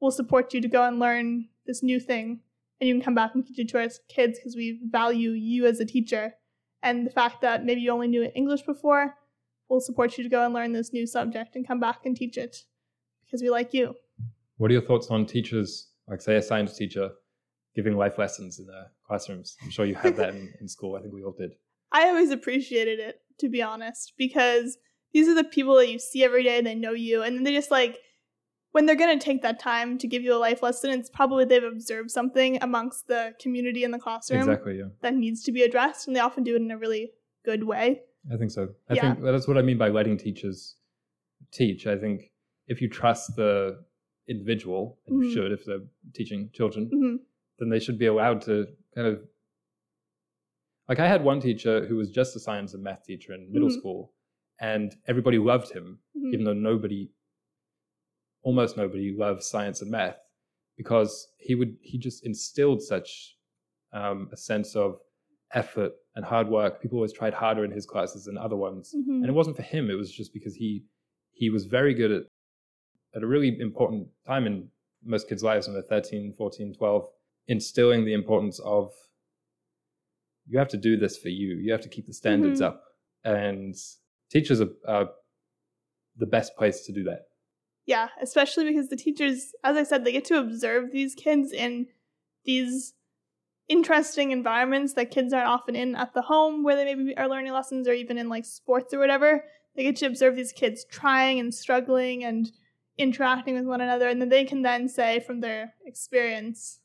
we'll 0.00 0.10
support 0.10 0.52
you 0.54 0.60
to 0.60 0.68
go 0.68 0.84
and 0.84 0.98
learn 0.98 1.48
this 1.66 1.82
new 1.82 2.00
thing. 2.00 2.40
And 2.80 2.88
you 2.88 2.94
can 2.94 3.02
come 3.02 3.14
back 3.14 3.34
and 3.34 3.46
teach 3.46 3.58
it 3.58 3.68
to 3.70 3.78
our 3.78 3.88
kids 4.08 4.38
because 4.38 4.56
we 4.56 4.80
value 4.90 5.30
you 5.30 5.66
as 5.66 5.80
a 5.80 5.84
teacher. 5.84 6.34
And 6.82 7.06
the 7.06 7.10
fact 7.10 7.40
that 7.42 7.64
maybe 7.64 7.80
you 7.80 7.92
only 7.92 8.08
knew 8.08 8.28
english 8.34 8.62
before 8.62 9.14
we'll 9.72 9.80
support 9.80 10.18
you 10.18 10.22
to 10.22 10.28
go 10.28 10.44
and 10.44 10.52
learn 10.52 10.72
this 10.72 10.92
new 10.92 11.06
subject 11.06 11.56
and 11.56 11.66
come 11.66 11.80
back 11.80 12.04
and 12.04 12.14
teach 12.14 12.36
it 12.36 12.58
because 13.24 13.40
we 13.40 13.48
like 13.48 13.72
you. 13.72 13.94
What 14.58 14.70
are 14.70 14.74
your 14.74 14.82
thoughts 14.82 15.08
on 15.10 15.24
teachers 15.24 15.88
like 16.06 16.20
say 16.20 16.36
a 16.36 16.42
science 16.42 16.76
teacher 16.76 17.08
giving 17.74 17.96
life 17.96 18.18
lessons 18.18 18.58
in 18.58 18.66
their 18.66 18.88
classrooms? 19.06 19.56
I'm 19.62 19.70
sure 19.70 19.86
you 19.86 19.94
had 19.94 20.14
that 20.16 20.34
in, 20.34 20.52
in 20.60 20.68
school. 20.68 20.94
I 20.94 21.00
think 21.00 21.14
we 21.14 21.24
all 21.24 21.34
did. 21.36 21.52
I 21.92 22.08
always 22.08 22.30
appreciated 22.30 23.00
it 23.00 23.21
to 23.42 23.48
be 23.48 23.60
honest 23.60 24.14
because 24.16 24.78
these 25.12 25.28
are 25.28 25.34
the 25.34 25.44
people 25.44 25.74
that 25.76 25.90
you 25.90 25.98
see 25.98 26.24
every 26.24 26.42
day 26.42 26.60
they 26.60 26.74
know 26.74 26.92
you 26.92 27.22
and 27.22 27.36
then 27.36 27.44
they 27.44 27.52
just 27.52 27.70
like 27.70 27.98
when 28.70 28.86
they're 28.86 28.96
going 28.96 29.18
to 29.18 29.22
take 29.24 29.42
that 29.42 29.60
time 29.60 29.98
to 29.98 30.06
give 30.08 30.22
you 30.22 30.34
a 30.34 30.38
life 30.38 30.62
lesson, 30.62 30.90
it's 30.90 31.10
probably 31.10 31.44
they've 31.44 31.62
observed 31.62 32.10
something 32.10 32.58
amongst 32.62 33.06
the 33.06 33.34
community 33.38 33.84
in 33.84 33.90
the 33.90 33.98
classroom 33.98 34.40
exactly, 34.40 34.78
yeah. 34.78 34.86
that 35.02 35.14
needs 35.14 35.42
to 35.44 35.52
be 35.52 35.62
addressed, 35.62 36.06
and 36.06 36.16
they 36.16 36.20
often 36.20 36.42
do 36.42 36.54
it 36.54 36.62
in 36.62 36.70
a 36.70 36.78
really 36.78 37.10
good 37.44 37.64
way. 37.64 38.00
I 38.32 38.38
think 38.38 38.50
so. 38.50 38.70
I 38.88 38.94
Yeah. 38.94 39.14
think 39.14 39.22
that's 39.22 39.46
what 39.46 39.58
I 39.58 39.62
mean 39.62 39.76
by 39.76 39.90
letting 39.90 40.16
teachers 40.16 40.76
teach. 41.50 41.86
I 41.86 41.98
think 41.98 42.32
if 42.66 42.80
you 42.80 42.88
trust 42.88 43.36
the 43.36 43.84
individual, 44.26 44.98
and 45.06 45.22
you 45.22 45.28
Mhm. 45.28 45.34
should 45.34 45.52
if 45.52 45.66
they're 45.66 45.86
teaching 46.14 46.48
children, 46.54 46.88
hmm 46.88 47.16
then 47.58 47.68
they 47.68 47.78
should 47.78 47.98
be 47.98 48.06
allowed 48.06 48.40
to 48.40 48.66
kind 48.94 49.06
of 49.06 49.22
like 50.88 50.98
I 50.98 51.08
had 51.08 51.24
one 51.24 51.40
teacher 51.40 51.86
who 51.86 51.96
was 51.96 52.10
just 52.10 52.36
a 52.36 52.40
science 52.40 52.74
and 52.74 52.82
math 52.82 53.04
teacher 53.04 53.32
in 53.34 53.50
middle 53.52 53.68
Mhm. 53.68 53.78
school, 53.78 54.12
and 54.60 54.94
everybody 55.06 55.38
loved 55.38 55.70
him, 55.72 56.00
hmm 56.14 56.32
even 56.32 56.44
though 56.44 56.52
nobody, 56.54 57.10
almost 58.42 58.76
nobody, 58.76 59.12
loved 59.16 59.42
science 59.42 59.82
and 59.82 59.90
math 59.90 60.18
because 60.76 61.28
he 61.38 61.54
would 61.54 61.76
he 61.82 61.98
just 61.98 62.24
instilled 62.26 62.82
such 62.82 63.36
um, 63.92 64.28
a 64.32 64.36
sense 64.36 64.74
of 64.74 64.98
effort 65.52 65.92
and 66.16 66.24
hard 66.24 66.48
work. 66.48 66.80
People 66.80 66.96
always 66.98 67.12
tried 67.12 67.34
harder 67.34 67.64
in 67.64 67.70
his 67.70 67.86
classes 67.86 68.24
than 68.24 68.38
other 68.38 68.56
ones, 68.56 68.92
hmm 68.94 69.10
and 69.22 69.26
it 69.26 69.32
wasn't 69.32 69.56
for 69.56 69.62
him. 69.62 69.90
It 69.90 69.94
was 69.94 70.10
just 70.10 70.32
because 70.32 70.54
he 70.54 70.84
he 71.32 71.50
was 71.50 71.66
very 71.66 71.94
good 71.94 72.10
at 72.10 72.24
at 73.14 73.22
a 73.22 73.26
really 73.26 73.58
important 73.60 74.08
time 74.26 74.46
in 74.46 74.68
most 75.04 75.28
kids' 75.28 75.42
lives 75.42 75.66
when 75.66 75.74
they're 75.74 75.82
13, 75.82 76.32
14, 76.38 76.74
12, 76.74 77.08
instilling 77.48 78.04
the 78.04 78.14
importance 78.14 78.58
of 78.60 78.92
you 80.52 80.58
have 80.58 80.68
to 80.68 80.76
do 80.76 80.98
this 80.98 81.16
for 81.16 81.30
you. 81.30 81.56
You 81.56 81.72
have 81.72 81.80
to 81.80 81.88
keep 81.88 82.06
the 82.06 82.12
standards 82.12 82.60
Mhm. 82.60 82.66
up. 82.66 82.84
And 83.24 83.74
teachers 84.30 84.60
are, 84.60 84.68
are 84.86 85.08
the 86.16 86.26
best 86.26 86.54
place 86.56 86.84
to 86.84 86.92
do 86.92 87.02
that. 87.04 87.22
Yeah, 87.86 88.10
especially 88.20 88.64
because 88.66 88.88
the 88.90 88.96
teachers, 88.96 89.52
as 89.64 89.78
I 89.78 89.82
said, 89.82 90.04
they 90.04 90.12
get 90.12 90.26
to 90.26 90.38
observe 90.38 90.92
these 90.92 91.14
kids 91.14 91.52
in 91.52 91.86
these 92.44 92.92
interesting 93.66 94.30
environments 94.30 94.92
that 94.92 95.10
kids 95.10 95.32
aren't 95.32 95.48
often 95.48 95.74
in 95.74 95.96
at 95.96 96.12
the 96.12 96.20
home 96.20 96.62
where 96.62 96.76
they 96.76 96.94
maybe 96.94 97.16
are 97.16 97.28
learning 97.28 97.52
lessons 97.52 97.88
or 97.88 97.94
even 97.94 98.18
in 98.18 98.28
like 98.28 98.44
sports 98.44 98.92
or 98.92 98.98
whatever. 98.98 99.46
They 99.74 99.84
get 99.84 99.96
to 99.96 100.06
observe 100.06 100.36
these 100.36 100.52
kids 100.52 100.84
trying 100.84 101.40
and 101.40 101.54
struggling 101.54 102.24
and 102.24 102.52
interacting 102.98 103.54
with 103.54 103.64
one 103.64 103.80
another, 103.80 104.06
and 104.06 104.20
then 104.20 104.28
they 104.28 104.44
can 104.44 104.60
then 104.60 104.86
say 104.86 105.18
from 105.18 105.40
their 105.40 105.72
experience, 105.86 106.80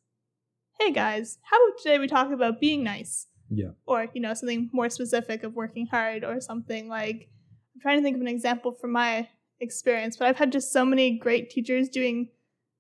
hey 0.79 0.91
guys, 0.93 1.37
how 1.43 1.57
about 1.57 1.79
today 1.79 1.99
we 1.99 2.07
talk 2.07 2.31
about 2.31 2.61
being 2.61 2.81
nice? 2.81 3.27
Yeah. 3.49 3.71
Or, 3.85 4.07
you 4.13 4.21
know, 4.21 4.33
something 4.33 4.69
more 4.73 4.89
specific 4.89 5.43
of 5.43 5.55
working 5.55 5.87
hard 5.87 6.23
or 6.23 6.41
something 6.41 6.89
like 6.89 7.29
I'm 7.75 7.81
trying 7.81 7.97
to 7.97 8.03
think 8.03 8.15
of 8.15 8.21
an 8.21 8.27
example 8.27 8.71
from 8.71 8.91
my 8.91 9.29
experience, 9.59 10.17
but 10.17 10.27
I've 10.27 10.37
had 10.37 10.51
just 10.51 10.71
so 10.71 10.83
many 10.83 11.17
great 11.17 11.49
teachers 11.49 11.89
doing 11.89 12.29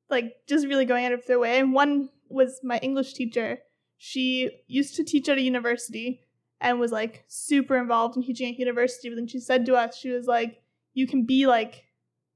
like 0.09 0.35
just 0.47 0.67
really 0.67 0.85
going 0.85 1.05
out 1.05 1.11
of 1.11 1.25
their 1.25 1.39
way. 1.39 1.59
And 1.59 1.73
one 1.73 2.09
was 2.29 2.59
my 2.63 2.77
English 2.79 3.13
teacher. 3.13 3.59
She 3.97 4.49
used 4.67 4.95
to 4.95 5.03
teach 5.03 5.29
at 5.29 5.37
a 5.37 5.41
university 5.41 6.21
and 6.59 6.79
was 6.79 6.91
like 6.91 7.23
super 7.27 7.77
involved 7.77 8.17
in 8.17 8.23
teaching 8.23 8.51
at 8.51 8.59
university, 8.59 9.09
but 9.09 9.15
then 9.15 9.27
she 9.27 9.39
said 9.39 9.65
to 9.65 9.75
us, 9.75 9.97
she 9.97 10.09
was 10.09 10.25
like, 10.25 10.61
you 10.93 11.07
can 11.07 11.25
be 11.25 11.45
like 11.45 11.85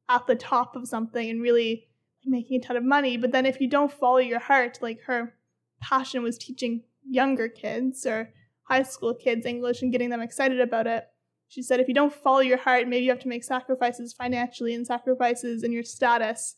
at 0.10 0.28
the 0.28 0.36
top 0.36 0.76
of 0.76 0.88
something 0.88 1.30
and 1.30 1.42
really 1.42 1.88
making 2.26 2.60
a 2.60 2.64
ton 2.64 2.78
of 2.78 2.84
money, 2.84 3.18
but 3.18 3.32
then 3.32 3.46
if 3.46 3.60
you 3.60 3.68
don't 3.68 3.92
follow 3.92 4.18
your 4.18 4.40
heart, 4.40 4.78
like 4.82 5.02
her 5.04 5.34
passion 5.82 6.22
was 6.22 6.38
teaching 6.38 6.84
younger 7.08 7.48
kids 7.48 8.06
or 8.06 8.34
high 8.64 8.84
school 8.84 9.14
kids 9.14 9.46
English 9.46 9.82
and 9.82 9.92
getting 9.92 10.10
them 10.10 10.22
excited 10.22 10.60
about 10.60 10.88
it. 10.88 11.06
She 11.48 11.62
said, 11.62 11.80
if 11.82 11.88
you 11.90 11.94
don't 11.94 12.14
follow 12.14 12.40
your 12.40 12.58
heart, 12.58 12.88
maybe 12.88 13.04
you 13.04 13.10
have 13.12 13.20
to 13.20 13.28
make 13.28 13.44
sacrifices 13.44 14.14
financially 14.14 14.74
and 14.74 14.88
sacrifices 14.88 15.64
in 15.64 15.74
your 15.74 15.84
status. 15.84 16.56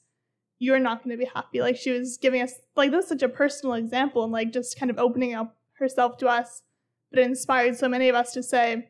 You're 0.60 0.80
not 0.80 1.04
going 1.04 1.18
to 1.18 1.24
be 1.24 1.30
happy. 1.34 1.62
Like 1.62 1.76
she 1.76 1.92
was 1.92 2.18
giving 2.18 2.42
us, 2.42 2.54
like 2.76 2.92
that's 2.92 3.08
such 3.08 3.24
a 3.24 3.30
personal 3.30 3.74
example 3.74 4.24
and 4.24 4.32
like 4.32 4.54
just 4.54 4.78
kind 4.78 4.92
of 4.92 5.00
opening 5.00 5.34
up 5.34 5.58
herself 5.80 6.18
to 6.20 6.28
us. 6.28 6.62
But 7.10 7.20
it 7.20 7.26
inspired 7.26 7.76
so 7.76 7.90
many 7.90 8.08
of 8.08 8.16
us 8.16 8.34
to 8.34 8.44
say, 8.44 8.90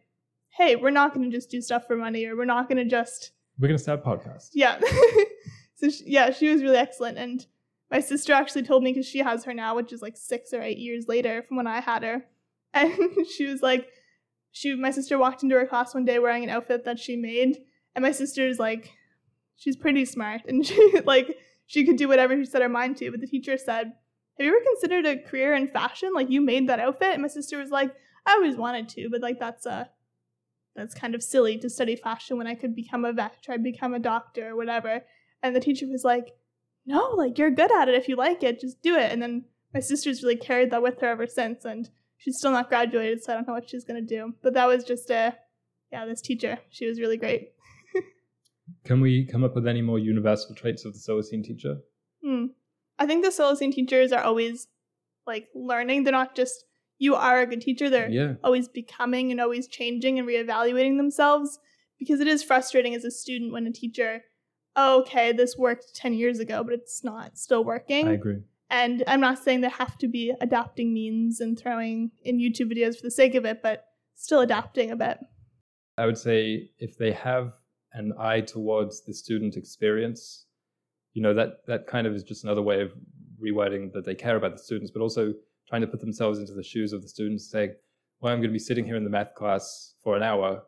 hey, 0.57 0.75
we're 0.75 0.91
not 0.91 1.13
going 1.13 1.29
to 1.29 1.35
just 1.35 1.49
do 1.49 1.61
stuff 1.61 1.87
for 1.87 1.95
money 1.95 2.25
or 2.25 2.35
we're 2.35 2.45
not 2.45 2.67
going 2.67 2.77
to 2.77 2.85
just 2.85 3.31
We're 3.57 3.69
going 3.69 3.77
to 3.77 3.83
start 3.83 4.01
a 4.03 4.07
podcast. 4.07 4.49
yeah. 4.53 4.79
so 5.75 5.89
she, 5.89 6.03
yeah, 6.05 6.31
she 6.31 6.49
was 6.49 6.61
really 6.61 6.77
excellent. 6.77 7.17
And 7.17 7.45
my 7.91 7.99
sister 7.99 8.33
actually 8.33 8.63
told 8.63 8.83
me 8.83 8.91
because 8.91 9.07
she 9.07 9.19
has 9.19 9.43
her 9.43 9.53
now, 9.53 9.75
which 9.75 9.93
is 9.93 10.01
like 10.01 10.17
six 10.17 10.53
or 10.53 10.61
eight 10.61 10.77
years 10.77 11.07
later 11.07 11.43
from 11.43 11.57
when 11.57 11.67
I 11.67 11.79
had 11.79 12.03
her, 12.03 12.25
and 12.73 12.91
she 13.27 13.45
was 13.45 13.61
like, 13.61 13.87
she 14.51 14.75
my 14.75 14.91
sister 14.91 15.17
walked 15.17 15.43
into 15.43 15.55
her 15.55 15.65
class 15.65 15.93
one 15.93 16.05
day 16.05 16.19
wearing 16.19 16.43
an 16.43 16.49
outfit 16.49 16.85
that 16.85 16.99
she 16.99 17.15
made, 17.15 17.57
and 17.95 18.03
my 18.03 18.11
sister's 18.11 18.59
like, 18.59 18.91
she's 19.55 19.75
pretty 19.75 20.05
smart, 20.05 20.41
and 20.47 20.65
she 20.65 21.01
like 21.05 21.37
she 21.65 21.85
could 21.85 21.97
do 21.97 22.07
whatever 22.07 22.35
she 22.35 22.45
set 22.45 22.61
her 22.61 22.69
mind 22.69 22.97
to. 22.97 23.11
But 23.11 23.21
the 23.21 23.27
teacher 23.27 23.57
said, 23.57 23.93
"Have 24.37 24.45
you 24.45 24.47
ever 24.47 24.63
considered 24.63 25.05
a 25.05 25.17
career 25.17 25.53
in 25.53 25.67
fashion? 25.67 26.13
Like 26.13 26.29
you 26.29 26.41
made 26.41 26.69
that 26.69 26.79
outfit?" 26.79 27.13
And 27.13 27.21
my 27.21 27.27
sister 27.27 27.57
was 27.57 27.69
like, 27.69 27.93
"I 28.25 28.33
always 28.33 28.55
wanted 28.55 28.89
to, 28.89 29.09
but 29.09 29.21
like 29.21 29.39
that's 29.39 29.65
a." 29.65 29.89
That's 30.75 30.95
kind 30.95 31.13
of 31.13 31.21
silly 31.21 31.59
to 31.59 31.69
study 31.69 31.95
fashion 31.95 32.39
when 32.39 32.47
I 32.47 32.55
could 32.55 32.75
become 32.75 33.05
a 33.05 33.13
vet, 33.13 33.43
try 33.43 33.57
to 33.57 33.61
become 33.61 33.93
a 33.93 33.99
doctor 33.99 34.49
or 34.49 34.55
whatever. 34.55 35.03
And 35.43 35.55
the 35.55 35.59
teacher 35.59 35.85
was 35.87 36.03
like, 36.03 36.33
no, 36.85 37.09
like 37.15 37.37
you're 37.37 37.51
good 37.51 37.71
at 37.71 37.87
it. 37.89 37.95
If 37.95 38.07
you 38.07 38.15
like 38.15 38.43
it, 38.43 38.59
just 38.59 38.81
do 38.81 38.95
it. 38.95 39.11
And 39.11 39.21
then 39.21 39.45
my 39.73 39.79
sister's 39.79 40.21
really 40.23 40.35
carried 40.35 40.71
that 40.71 40.81
with 40.83 40.99
her 41.01 41.07
ever 41.07 41.27
since. 41.27 41.65
And 41.65 41.89
she's 42.17 42.37
still 42.37 42.51
not 42.51 42.69
graduated, 42.69 43.23
so 43.23 43.33
I 43.33 43.35
don't 43.35 43.47
know 43.47 43.53
what 43.53 43.69
she's 43.69 43.85
going 43.85 44.05
to 44.05 44.15
do. 44.15 44.33
But 44.41 44.53
that 44.55 44.67
was 44.67 44.83
just 44.83 45.09
a, 45.09 45.35
yeah, 45.91 46.05
this 46.05 46.21
teacher. 46.21 46.59
She 46.69 46.85
was 46.87 46.99
really 46.99 47.17
great. 47.17 47.51
Can 48.85 49.01
we 49.01 49.25
come 49.25 49.43
up 49.43 49.55
with 49.55 49.67
any 49.67 49.81
more 49.81 49.99
universal 49.99 50.55
traits 50.55 50.85
of 50.85 50.93
the 50.93 50.99
Solacene 50.99 51.43
teacher? 51.43 51.77
Hmm. 52.23 52.47
I 52.99 53.05
think 53.05 53.23
the 53.23 53.31
Solacene 53.31 53.73
teachers 53.73 54.11
are 54.11 54.23
always 54.23 54.67
like 55.25 55.47
learning. 55.55 56.03
They're 56.03 56.11
not 56.11 56.35
just, 56.35 56.65
you 56.97 57.15
are 57.15 57.41
a 57.41 57.45
good 57.47 57.61
teacher. 57.61 57.89
They're 57.89 58.09
Yeah. 58.09 58.33
always 58.43 58.67
becoming 58.67 59.31
and 59.31 59.39
always 59.41 59.67
changing 59.67 60.19
and 60.19 60.27
reevaluating 60.27 60.97
themselves 60.97 61.59
because 61.99 62.19
it 62.19 62.27
is 62.27 62.43
frustrating 62.43 62.93
as 62.93 63.03
a 63.03 63.11
student 63.11 63.51
when 63.53 63.65
a 63.67 63.71
teacher, 63.71 64.23
oh, 64.75 65.01
okay, 65.01 65.31
this 65.31 65.57
worked 65.57 65.95
10 65.95 66.13
years 66.13 66.39
ago, 66.39 66.63
but 66.63 66.73
it's 66.73 67.03
not 67.03 67.37
still 67.37 67.63
working. 67.63 68.07
I 68.07 68.13
agree. 68.13 68.41
And 68.69 69.03
I'm 69.07 69.21
not 69.21 69.37
saying 69.37 69.61
they 69.61 69.69
have 69.69 69.97
to 69.99 70.07
be 70.07 70.33
adapting 70.41 70.93
means 70.93 71.39
and 71.39 71.59
throwing 71.59 72.11
in 72.23 72.39
YouTube 72.39 72.73
videos 72.73 72.95
for 72.95 73.03
the 73.03 73.11
sake 73.11 73.35
of 73.35 73.45
it, 73.45 73.61
but 73.61 73.85
still 74.15 74.39
adapting 74.41 74.89
a 74.89 74.95
bit. 74.95 75.19
I 75.97 76.07
would 76.07 76.17
say 76.17 76.71
if 76.79 76.97
they 76.97 77.11
have 77.11 77.53
an 77.93 78.13
eye 78.17 78.41
towards 78.41 79.03
the 79.03 79.13
student 79.13 79.55
experience, 79.57 80.47
you 81.13 81.21
know, 81.21 81.35
that 81.35 81.65
that 81.67 81.85
kind 81.85 82.07
of 82.07 82.15
is 82.15 82.23
just 82.23 82.43
another 82.43 82.63
way 82.63 82.81
of 82.81 82.91
rewording 83.39 83.91
that 83.93 84.05
they 84.05 84.15
care 84.15 84.35
about 84.35 84.53
the 84.53 84.63
students, 84.63 84.91
but 84.91 85.01
also 85.01 85.33
trying 85.69 85.81
to 85.81 85.87
put 85.87 85.99
themselves 85.99 86.39
into 86.39 86.53
the 86.53 86.63
shoes 86.63 86.93
of 86.93 87.03
the 87.03 87.07
students, 87.07 87.49
saying, 87.49 87.75
well, 88.19 88.33
I'm 88.33 88.39
going 88.39 88.49
to 88.49 88.53
be 88.53 88.59
sitting 88.59 88.85
here 88.85 88.95
in 88.95 89.03
the 89.03 89.09
math 89.09 89.35
class 89.35 89.93
for 90.03 90.15
an 90.17 90.23
hour 90.23 90.63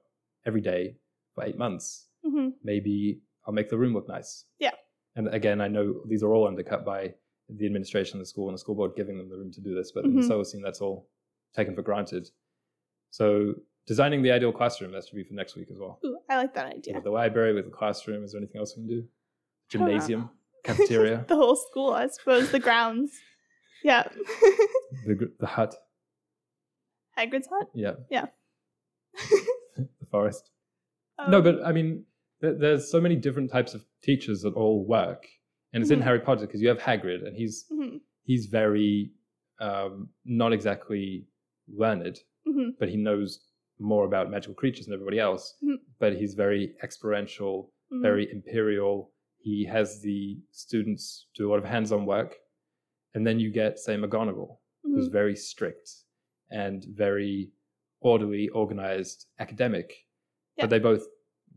every 0.45 0.61
day 0.61 0.97
for 1.33 1.43
eight 1.43 1.57
months. 1.57 2.07
hmm 2.23 2.49
Maybe 2.63 3.21
I'll 3.47 3.53
make 3.53 3.69
the 3.69 3.77
room 3.77 3.93
look 3.93 4.07
nice. 4.07 4.45
Yeah. 4.59 4.71
And 5.15 5.27
again, 5.33 5.61
I 5.61 5.67
know 5.67 6.01
these 6.07 6.23
are 6.23 6.33
all 6.33 6.47
undercut 6.47 6.83
by 6.85 7.13
the 7.49 7.65
administration 7.65 8.17
of 8.17 8.21
the 8.21 8.25
school 8.25 8.47
and 8.49 8.55
the 8.55 8.59
school 8.59 8.75
board 8.75 8.91
giving 8.97 9.17
them 9.17 9.29
the 9.29 9.37
room 9.37 9.51
to 9.51 9.61
do 9.61 9.75
this, 9.75 9.91
but 9.91 10.03
in 10.03 10.15
the 10.15 10.21
Mhm. 10.21 10.29
Solacene, 10.29 10.63
that's 10.63 10.81
all 10.81 11.07
taken 11.55 11.75
for 11.75 11.83
granted. 11.83 12.29
So 13.11 13.53
designing 13.85 14.23
the 14.23 14.31
ideal 14.31 14.51
classroom, 14.51 14.91
that 14.93 15.05
should 15.05 15.15
be 15.15 15.23
for 15.23 15.35
next 15.35 15.55
week 15.55 15.69
as 15.71 15.77
well. 15.77 15.99
Ooh, 16.03 16.17
I 16.29 16.37
like 16.37 16.53
that 16.55 16.65
idea. 16.73 16.95
have 16.95 17.03
the 17.03 17.11
library 17.11 17.53
with 17.53 17.65
the 17.65 17.71
classroom. 17.71 18.23
Is 18.23 18.31
there 18.31 18.39
anything 18.41 18.59
else 18.59 18.75
we 18.75 18.81
can 18.81 18.87
do? 18.87 18.95
I 18.95 18.97
don't 19.77 19.81
know. 19.81 19.87
Gymnasium, 19.93 20.29
cafeteria, 20.63 21.23
the 21.27 21.35
whole 21.35 21.55
school, 21.55 21.91
I 21.93 22.07
suppose, 22.07 22.51
the 22.51 22.59
grounds. 22.59 23.13
Yeah. 23.83 24.03
the 25.05 25.31
the 25.39 25.45
hut. 25.45 25.75
Hagrid's 27.17 27.47
hut? 27.47 27.69
Yeah, 27.73 27.93
Yeah. 28.09 28.25
the 29.77 29.87
forest. 30.11 30.49
no, 31.29 31.37
Um, 31.37 31.43
but 31.43 31.63
I 31.63 31.71
mean, 31.71 32.05
there's 32.41 32.89
so 32.89 32.99
many 33.01 33.15
different 33.15 33.51
types 33.51 33.73
of 33.73 33.83
teachers 34.03 34.41
that 34.41 34.53
all 34.53 34.85
work, 34.85 35.27
and 35.73 35.81
it's 35.81 35.91
in 35.91 35.99
Mhm. 35.99 36.03
Harry 36.03 36.19
Potter 36.19 36.45
because 36.45 36.61
you 36.61 36.67
have 36.67 36.79
Hagrid, 36.79 37.25
and 37.25 37.35
he's 37.35 37.65
mhm, 37.71 38.01
he's 38.23 38.45
very 38.47 39.11
um, 39.59 40.09
not 40.25 40.51
exactly 40.51 41.25
learned, 41.69 42.19
mhm, 42.45 42.77
but 42.77 42.89
he 42.89 42.97
knows 42.97 43.39
more 43.79 44.05
about 44.05 44.29
magical 44.29 44.53
creatures 44.53 44.85
than 44.85 44.93
everybody 44.93 45.17
else. 45.17 45.57
Mhm. 45.63 45.77
But 45.97 46.17
he's 46.17 46.33
very 46.33 46.75
experiential, 46.83 47.71
mhm. 47.91 48.01
very 48.01 48.29
imperial. 48.31 49.11
he 49.37 49.63
has 49.63 50.01
the 50.01 50.41
students 50.49 51.27
do 51.35 51.47
a 51.47 51.49
lot 51.51 51.59
of 51.59 51.63
hands-on 51.65 52.03
work, 52.07 52.35
and 53.13 53.25
then 53.27 53.39
you 53.39 53.51
get 53.51 53.77
say 53.77 53.95
McGonagall, 53.95 54.57
who's 54.81 55.07
Mhm. 55.07 55.11
very 55.11 55.35
strict 55.35 55.87
and 56.49 56.83
very 56.85 57.51
orderly, 58.01 58.49
organized, 58.49 59.27
academic, 59.37 60.07
Yeah. 60.57 60.63
but 60.63 60.69
they 60.71 60.79
both 60.79 61.05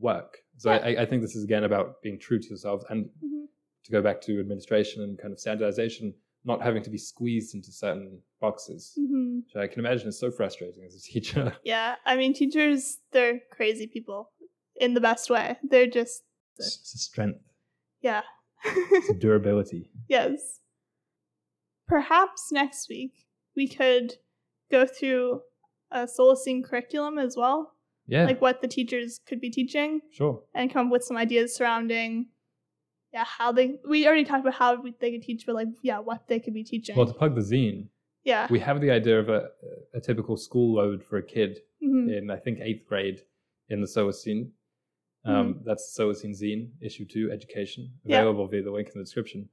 work. 0.01 0.39
So 0.57 0.71
Yeah. 0.73 0.79
I, 0.79 1.03
I 1.03 1.07
think 1.07 1.23
this 1.23 1.35
is 1.37 1.45
again 1.45 1.65
about 1.65 2.03
being 2.03 2.19
true 2.19 2.39
to 2.39 2.49
yourselves 2.49 2.85
and 2.91 3.07
Mhm. 3.25 3.47
to 3.85 3.91
go 3.93 4.03
back 4.03 4.21
to 4.23 4.39
administration 4.41 5.03
and 5.03 5.19
kind 5.19 5.33
of 5.33 5.41
standardization, 5.41 6.15
not 6.45 6.63
having 6.63 6.83
to 6.83 6.91
be 6.91 6.99
squeezed 6.99 7.55
into 7.55 7.71
certain 7.73 8.23
boxes. 8.41 8.97
Mhm. 8.99 9.45
Which 9.45 9.57
I 9.57 9.67
can 9.67 9.81
imagine 9.81 10.09
is 10.09 10.19
so 10.19 10.31
frustrating 10.31 10.85
as 10.85 10.95
a 10.95 11.01
teacher. 11.01 11.57
Yeah, 11.65 11.97
I 12.05 12.17
mean, 12.17 12.33
teachers, 12.35 12.99
they're 13.13 13.41
crazy 13.51 13.87
people 13.87 14.31
in 14.77 14.95
the 14.95 15.01
best 15.01 15.31
way. 15.31 15.57
They're 15.63 15.87
just, 15.87 16.23
it's, 16.59 16.95
a 16.95 16.99
strength, 16.99 17.41
yeah. 18.01 18.23
it's 18.65 19.11
a 19.11 19.15
durability. 19.27 19.91
yes. 20.09 20.61
Perhaps 21.87 22.53
next 22.53 22.89
week 22.89 23.13
we 23.57 23.67
could 23.67 24.15
go 24.71 24.85
through 24.87 25.41
a 25.91 26.07
Solacene 26.07 26.63
curriculum 26.63 27.19
as 27.19 27.35
well, 27.37 27.73
Yeah, 28.09 28.25
like 28.25 28.41
what 28.41 28.63
the 28.63 28.69
teachers 28.69 29.21
could 29.27 29.41
be 29.41 29.51
teaching, 29.51 30.01
sure. 30.11 30.43
and 30.55 30.73
come 30.73 30.87
up 30.87 30.93
with 30.93 31.05
some 31.05 31.17
ideas 31.19 31.55
surrounding, 31.55 32.29
yeah, 33.13 33.25
how 33.25 33.53
they. 33.53 33.77
We 33.89 34.07
already 34.07 34.25
talked 34.25 34.41
about 34.41 34.55
how 34.55 34.81
we- 34.81 34.95
they 35.01 35.11
could 35.13 35.23
teach, 35.23 35.45
but 35.47 35.55
like, 35.55 35.69
yeah, 35.83 35.99
what 35.99 36.27
they 36.29 36.41
could 36.41 36.55
be 36.55 36.65
teaching. 36.65 36.97
Well, 36.97 37.07
to 37.07 37.13
plug 37.15 37.35
the 37.35 37.43
zine, 37.43 37.89
yeah. 38.25 38.47
we 38.51 38.61
have 38.61 38.81
the 38.81 38.91
idea 38.91 39.19
of 39.21 39.29
a, 39.29 39.51
a 39.95 40.01
typical 40.01 40.37
school 40.37 40.75
load 40.77 41.05
for 41.05 41.19
a 41.19 41.23
kid 41.23 41.61
Mhm. 41.83 42.11
in, 42.17 42.31
I 42.31 42.37
think, 42.39 42.61
eighth 42.61 42.87
grade 42.89 43.21
in 43.69 43.81
the 43.83 43.87
Solacene. 43.87 44.51
Um, 45.25 45.61
That's 45.67 45.93
the 45.95 46.03
Solacene 46.03 46.35
zine, 46.43 46.71
issue 46.81 47.05
two, 47.05 47.31
education, 47.31 47.85
Mm-hmm. 47.85 48.11
Yeah. 48.11 48.21
available 48.21 48.47
via 48.49 48.63
the 48.63 48.71
link 48.71 48.89
in 48.89 48.95
the 48.99 49.05
description. 49.05 49.51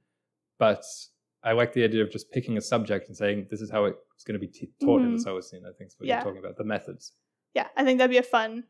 But 0.58 0.82
I 1.42 1.52
like 1.52 1.74
the 1.74 1.84
idea 1.84 2.02
of 2.02 2.10
just 2.10 2.30
picking 2.32 2.56
a 2.56 2.60
subject 2.62 3.08
and 3.08 3.16
saying 3.16 3.48
this 3.50 3.60
is 3.60 3.70
how 3.70 3.84
it's 3.84 4.24
going 4.24 4.40
to 4.40 4.46
be 4.46 4.50
t- 4.50 4.70
taught 4.80 5.02
in 5.02 5.14
the 5.14 5.22
Solacene. 5.22 5.66
I 5.68 5.72
think 5.76 5.88
is 5.88 5.96
what 5.98 6.04
Mm-hmm. 6.04 6.08
Yeah. 6.08 6.14
you're 6.16 6.24
talking 6.24 6.38
about, 6.38 6.56
the 6.56 6.64
methods. 6.64 7.12
Yeah, 7.56 7.68
I 7.74 7.84
think 7.84 7.96
that'd 7.98 8.10
be 8.10 8.18
a 8.18 8.22
fun 8.22 8.64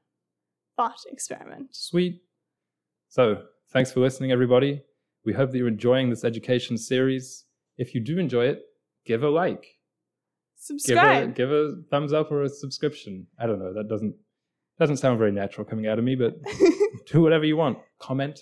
thought 0.77 1.01
experiment. 1.11 1.75
Sweet. 1.75 2.23
So, 3.09 3.43
thanks 3.73 3.91
for 3.91 3.99
listening, 3.99 4.31
everybody. 4.31 4.81
We 5.25 5.33
hope 5.33 5.51
that 5.51 5.59
you're 5.59 5.67
enjoying 5.67 6.09
this 6.09 6.23
education 6.23 6.79
series. 6.79 7.47
If 7.79 7.97
you 7.97 8.01
do 8.01 8.17
enjoy 8.21 8.45
it, 8.47 8.63
give 9.05 9.25
a 9.25 9.29
like, 9.29 9.63
give 9.63 9.67
a, 9.67 10.61
Subscribe. 10.61 11.35
give 11.35 11.51
a 11.51 11.75
thumbs 11.91 12.13
up 12.13 12.31
or 12.31 12.45
a 12.45 12.49
subscription. 12.49 13.27
I 13.41 13.47
don't 13.47 13.59
know. 13.59 13.75
That 13.75 13.89
doesn't 13.89 14.15
doesn't 14.79 14.99
sound 14.99 15.19
very 15.19 15.33
natural 15.33 15.65
coming 15.67 15.89
out 15.89 15.99
of 15.99 16.05
me, 16.05 16.15
but 16.15 16.37
do 17.11 17.23
whatever 17.23 17.45
you 17.45 17.57
want. 17.57 17.79
Comment. 17.99 18.39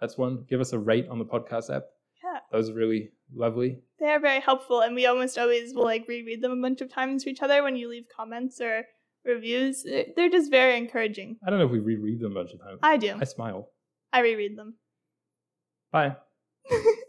That's 0.00 0.16
one. 0.16 0.44
Give 0.48 0.60
us 0.60 0.72
a 0.72 0.78
rate 0.78 1.08
on 1.10 1.18
the 1.18 1.24
podcast 1.24 1.74
app. 1.74 1.82
Yeah. 2.22 2.38
Those 2.52 2.70
are 2.70 2.74
really 2.74 3.10
lovely. 3.34 3.80
they 3.98 4.06
are 4.06 4.20
very 4.20 4.38
helpful, 4.40 4.82
and 4.82 4.94
we 4.94 5.06
almost 5.06 5.36
always 5.36 5.74
will 5.74 5.82
like 5.84 6.06
reread 6.06 6.42
them 6.42 6.52
a 6.52 6.62
bunch 6.62 6.80
of 6.80 6.92
times 6.92 7.24
to 7.24 7.30
each 7.30 7.42
other 7.42 7.64
when 7.64 7.74
you 7.74 7.88
leave 7.88 8.04
comments 8.16 8.60
or 8.60 8.84
reviews. 9.24 9.84
Eh, 9.88 10.04
They're 10.16 10.30
just 10.30 10.50
very 10.50 10.76
encouraging. 10.76 11.36
I 11.46 11.50
don't 11.50 11.58
know 11.58 11.66
if 11.66 11.70
we 11.72 11.80
reread 11.80 12.20
them 12.20 12.32
a 12.32 12.34
bunch 12.34 12.52
of 12.52 12.60
times. 12.60 12.80
I 12.82 12.96
do. 12.96 13.16
I 13.20 13.24
smile. 13.24 13.70
I 14.12 14.20
reread 14.20 14.56
them. 14.56 14.74
Bye. 15.92 16.16